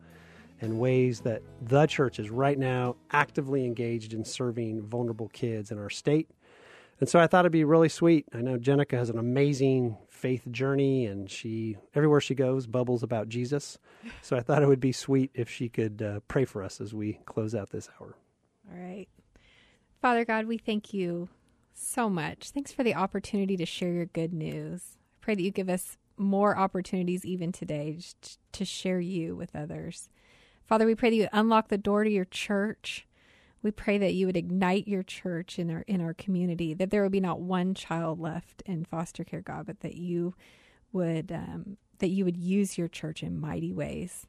and 0.60 0.78
ways 0.78 1.20
that 1.20 1.40
the 1.62 1.86
church 1.86 2.18
is 2.18 2.28
right 2.28 2.58
now 2.58 2.96
actively 3.12 3.64
engaged 3.64 4.12
in 4.12 4.26
serving 4.26 4.82
vulnerable 4.82 5.28
kids 5.28 5.70
in 5.70 5.78
our 5.78 5.88
state. 5.88 6.28
And 7.00 7.08
so 7.08 7.18
I 7.18 7.26
thought 7.26 7.46
it'd 7.46 7.52
be 7.52 7.64
really 7.64 7.88
sweet. 7.88 8.26
I 8.34 8.42
know 8.42 8.58
Jenica 8.58 8.98
has 8.98 9.08
an 9.08 9.16
amazing 9.16 9.96
faith 10.10 10.46
journey 10.50 11.06
and 11.06 11.30
she 11.30 11.78
everywhere 11.94 12.20
she 12.20 12.34
goes 12.34 12.66
bubbles 12.66 13.02
about 13.02 13.30
Jesus. 13.30 13.78
So 14.20 14.36
I 14.36 14.40
thought 14.40 14.62
it 14.62 14.68
would 14.68 14.80
be 14.80 14.92
sweet 14.92 15.30
if 15.32 15.48
she 15.48 15.70
could 15.70 16.02
uh, 16.02 16.20
pray 16.28 16.44
for 16.44 16.62
us 16.62 16.78
as 16.82 16.92
we 16.92 17.20
close 17.24 17.54
out 17.54 17.70
this 17.70 17.88
hour. 17.98 18.14
All 18.70 18.78
right. 18.78 19.08
Father 20.04 20.26
God, 20.26 20.44
we 20.44 20.58
thank 20.58 20.92
you 20.92 21.30
so 21.72 22.10
much. 22.10 22.50
Thanks 22.50 22.70
for 22.70 22.84
the 22.84 22.94
opportunity 22.94 23.56
to 23.56 23.64
share 23.64 23.90
your 23.90 24.04
good 24.04 24.34
news. 24.34 24.98
I 24.98 25.16
pray 25.22 25.34
that 25.34 25.40
you 25.40 25.50
give 25.50 25.70
us 25.70 25.96
more 26.18 26.58
opportunities 26.58 27.24
even 27.24 27.52
today 27.52 27.98
to 28.52 28.64
share 28.66 29.00
you 29.00 29.34
with 29.34 29.56
others. 29.56 30.10
Father, 30.66 30.84
we 30.84 30.94
pray 30.94 31.08
that 31.08 31.16
you 31.16 31.28
unlock 31.32 31.68
the 31.68 31.78
door 31.78 32.04
to 32.04 32.10
your 32.10 32.26
church. 32.26 33.06
We 33.62 33.70
pray 33.70 33.96
that 33.96 34.12
you 34.12 34.26
would 34.26 34.36
ignite 34.36 34.86
your 34.86 35.02
church 35.02 35.58
in 35.58 35.70
our 35.70 35.84
in 35.86 36.02
our 36.02 36.12
community, 36.12 36.74
that 36.74 36.90
there 36.90 37.02
would 37.02 37.10
be 37.10 37.18
not 37.18 37.40
one 37.40 37.72
child 37.72 38.20
left 38.20 38.62
in 38.66 38.84
foster 38.84 39.24
care, 39.24 39.40
God, 39.40 39.64
but 39.64 39.80
that 39.80 39.94
you 39.94 40.34
would 40.92 41.32
um, 41.32 41.78
that 42.00 42.08
you 42.08 42.26
would 42.26 42.36
use 42.36 42.76
your 42.76 42.88
church 42.88 43.22
in 43.22 43.40
mighty 43.40 43.72
ways. 43.72 44.26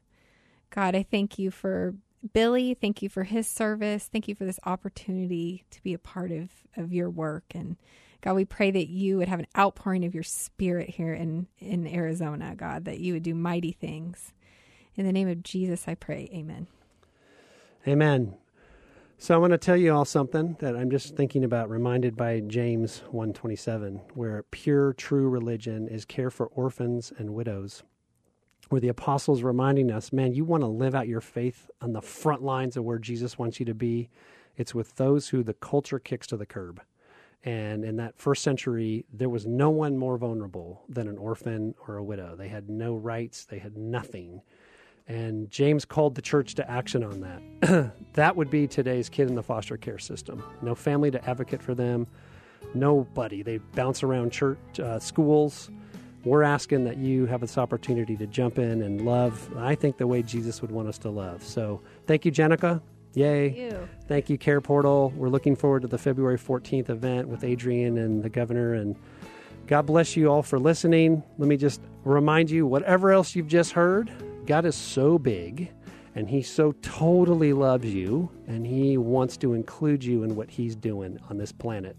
God, 0.70 0.96
I 0.96 1.02
thank 1.02 1.38
you 1.38 1.50
for 1.50 1.96
Billy. 2.32 2.74
Thank 2.74 3.02
you 3.02 3.08
for 3.08 3.24
his 3.24 3.46
service. 3.46 4.08
Thank 4.10 4.28
you 4.28 4.34
for 4.34 4.44
this 4.44 4.60
opportunity 4.64 5.64
to 5.70 5.82
be 5.82 5.94
a 5.94 5.98
part 5.98 6.30
of, 6.30 6.50
of 6.76 6.92
your 6.92 7.10
work. 7.10 7.44
And 7.54 7.76
God, 8.20 8.34
we 8.34 8.44
pray 8.44 8.70
that 8.70 8.88
you 8.88 9.18
would 9.18 9.28
have 9.28 9.38
an 9.38 9.46
outpouring 9.56 10.04
of 10.04 10.14
your 10.14 10.22
spirit 10.22 10.90
here 10.90 11.12
in, 11.12 11.46
in 11.58 11.86
Arizona, 11.86 12.54
God, 12.56 12.84
that 12.86 13.00
you 13.00 13.12
would 13.12 13.22
do 13.22 13.34
mighty 13.34 13.72
things. 13.72 14.32
In 14.94 15.04
the 15.04 15.12
name 15.12 15.28
of 15.28 15.42
Jesus, 15.42 15.86
I 15.86 15.94
pray. 15.94 16.28
Amen. 16.32 16.66
Amen. 17.86 18.34
So 19.18 19.34
I 19.34 19.38
want 19.38 19.52
to 19.52 19.58
tell 19.58 19.76
you 19.76 19.94
all 19.94 20.04
something 20.04 20.56
that 20.60 20.76
I'm 20.76 20.90
just 20.90 21.16
thinking 21.16 21.44
about, 21.44 21.70
reminded 21.70 22.16
by 22.16 22.40
James 22.40 22.98
127, 23.10 24.00
where 24.14 24.42
pure, 24.50 24.92
true 24.92 25.28
religion 25.28 25.88
is 25.88 26.04
care 26.04 26.30
for 26.30 26.46
orphans 26.48 27.12
and 27.16 27.34
widows. 27.34 27.82
Where 28.68 28.80
the 28.80 28.88
apostles 28.88 29.42
reminding 29.42 29.92
us, 29.92 30.12
man, 30.12 30.32
you 30.32 30.44
want 30.44 30.62
to 30.62 30.68
live 30.68 30.94
out 30.94 31.06
your 31.06 31.20
faith 31.20 31.70
on 31.80 31.92
the 31.92 32.02
front 32.02 32.42
lines 32.42 32.76
of 32.76 32.84
where 32.84 32.98
Jesus 32.98 33.38
wants 33.38 33.60
you 33.60 33.66
to 33.66 33.74
be. 33.74 34.08
It's 34.56 34.74
with 34.74 34.96
those 34.96 35.28
who 35.28 35.42
the 35.42 35.54
culture 35.54 35.98
kicks 35.98 36.26
to 36.28 36.36
the 36.36 36.46
curb. 36.46 36.80
And 37.44 37.84
in 37.84 37.96
that 37.96 38.18
first 38.18 38.42
century, 38.42 39.04
there 39.12 39.28
was 39.28 39.46
no 39.46 39.70
one 39.70 39.96
more 39.96 40.18
vulnerable 40.18 40.82
than 40.88 41.06
an 41.06 41.16
orphan 41.16 41.76
or 41.86 41.96
a 41.96 42.02
widow. 42.02 42.34
They 42.34 42.48
had 42.48 42.68
no 42.68 42.96
rights, 42.96 43.44
they 43.44 43.58
had 43.60 43.76
nothing. 43.76 44.42
And 45.06 45.48
James 45.48 45.84
called 45.84 46.16
the 46.16 46.22
church 46.22 46.56
to 46.56 46.68
action 46.68 47.04
on 47.04 47.20
that. 47.20 47.92
that 48.14 48.34
would 48.34 48.50
be 48.50 48.66
today's 48.66 49.08
kid 49.08 49.28
in 49.28 49.36
the 49.36 49.42
foster 49.42 49.76
care 49.76 49.98
system. 49.98 50.42
No 50.60 50.74
family 50.74 51.12
to 51.12 51.24
advocate 51.28 51.62
for 51.62 51.76
them, 51.76 52.08
nobody. 52.74 53.42
They 53.42 53.58
bounce 53.58 54.02
around 54.02 54.32
church, 54.32 54.58
uh, 54.80 54.98
schools. 54.98 55.70
We're 56.26 56.42
asking 56.42 56.82
that 56.84 56.96
you 56.96 57.26
have 57.26 57.40
this 57.40 57.56
opportunity 57.56 58.16
to 58.16 58.26
jump 58.26 58.58
in 58.58 58.82
and 58.82 59.06
love, 59.06 59.48
I 59.56 59.76
think, 59.76 59.96
the 59.96 60.08
way 60.08 60.22
Jesus 60.24 60.60
would 60.60 60.72
want 60.72 60.88
us 60.88 60.98
to 60.98 61.08
love. 61.08 61.44
So 61.44 61.80
thank 62.08 62.24
you, 62.24 62.32
Jenica. 62.32 62.82
Yay. 63.14 63.48
Thank 63.48 63.58
you. 63.58 63.88
Thank 64.08 64.30
you, 64.30 64.36
Care 64.36 64.60
Portal. 64.60 65.12
We're 65.14 65.28
looking 65.28 65.54
forward 65.54 65.82
to 65.82 65.88
the 65.88 65.98
February 65.98 66.36
14th 66.36 66.90
event 66.90 67.28
with 67.28 67.44
Adrian 67.44 67.98
and 67.98 68.24
the 68.24 68.28
governor. 68.28 68.74
And 68.74 68.96
God 69.68 69.86
bless 69.86 70.16
you 70.16 70.26
all 70.26 70.42
for 70.42 70.58
listening. 70.58 71.22
Let 71.38 71.46
me 71.46 71.56
just 71.56 71.80
remind 72.02 72.50
you 72.50 72.66
whatever 72.66 73.12
else 73.12 73.36
you've 73.36 73.46
just 73.46 73.70
heard, 73.70 74.10
God 74.46 74.64
is 74.64 74.74
so 74.74 75.20
big 75.20 75.70
and 76.16 76.28
He 76.28 76.42
so 76.42 76.72
totally 76.82 77.52
loves 77.52 77.94
you 77.94 78.28
and 78.48 78.66
He 78.66 78.98
wants 78.98 79.36
to 79.36 79.54
include 79.54 80.02
you 80.02 80.24
in 80.24 80.34
what 80.34 80.50
He's 80.50 80.74
doing 80.74 81.20
on 81.30 81.38
this 81.38 81.52
planet. 81.52 81.96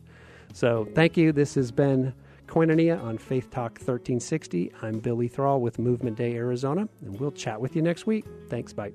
So 0.52 0.86
thank 0.96 1.16
you. 1.16 1.32
This 1.32 1.56
has 1.56 1.72
been 1.72 2.14
Koinonia 2.48 3.02
on 3.04 3.18
Faith 3.18 3.50
Talk 3.52 3.74
1360. 3.74 4.72
I'm 4.82 5.00
Billy 5.00 5.28
Thrall 5.28 5.62
with 5.62 5.80
Movement 5.80 6.18
Day 6.18 6.36
Arizona, 6.36 6.88
and 7.02 7.20
we'll 7.20 7.32
chat 7.32 7.60
with 7.60 7.76
you 7.76 7.82
next 7.82 8.08
week. 8.08 8.26
Thanks. 8.50 8.74
Bye. 8.74 8.94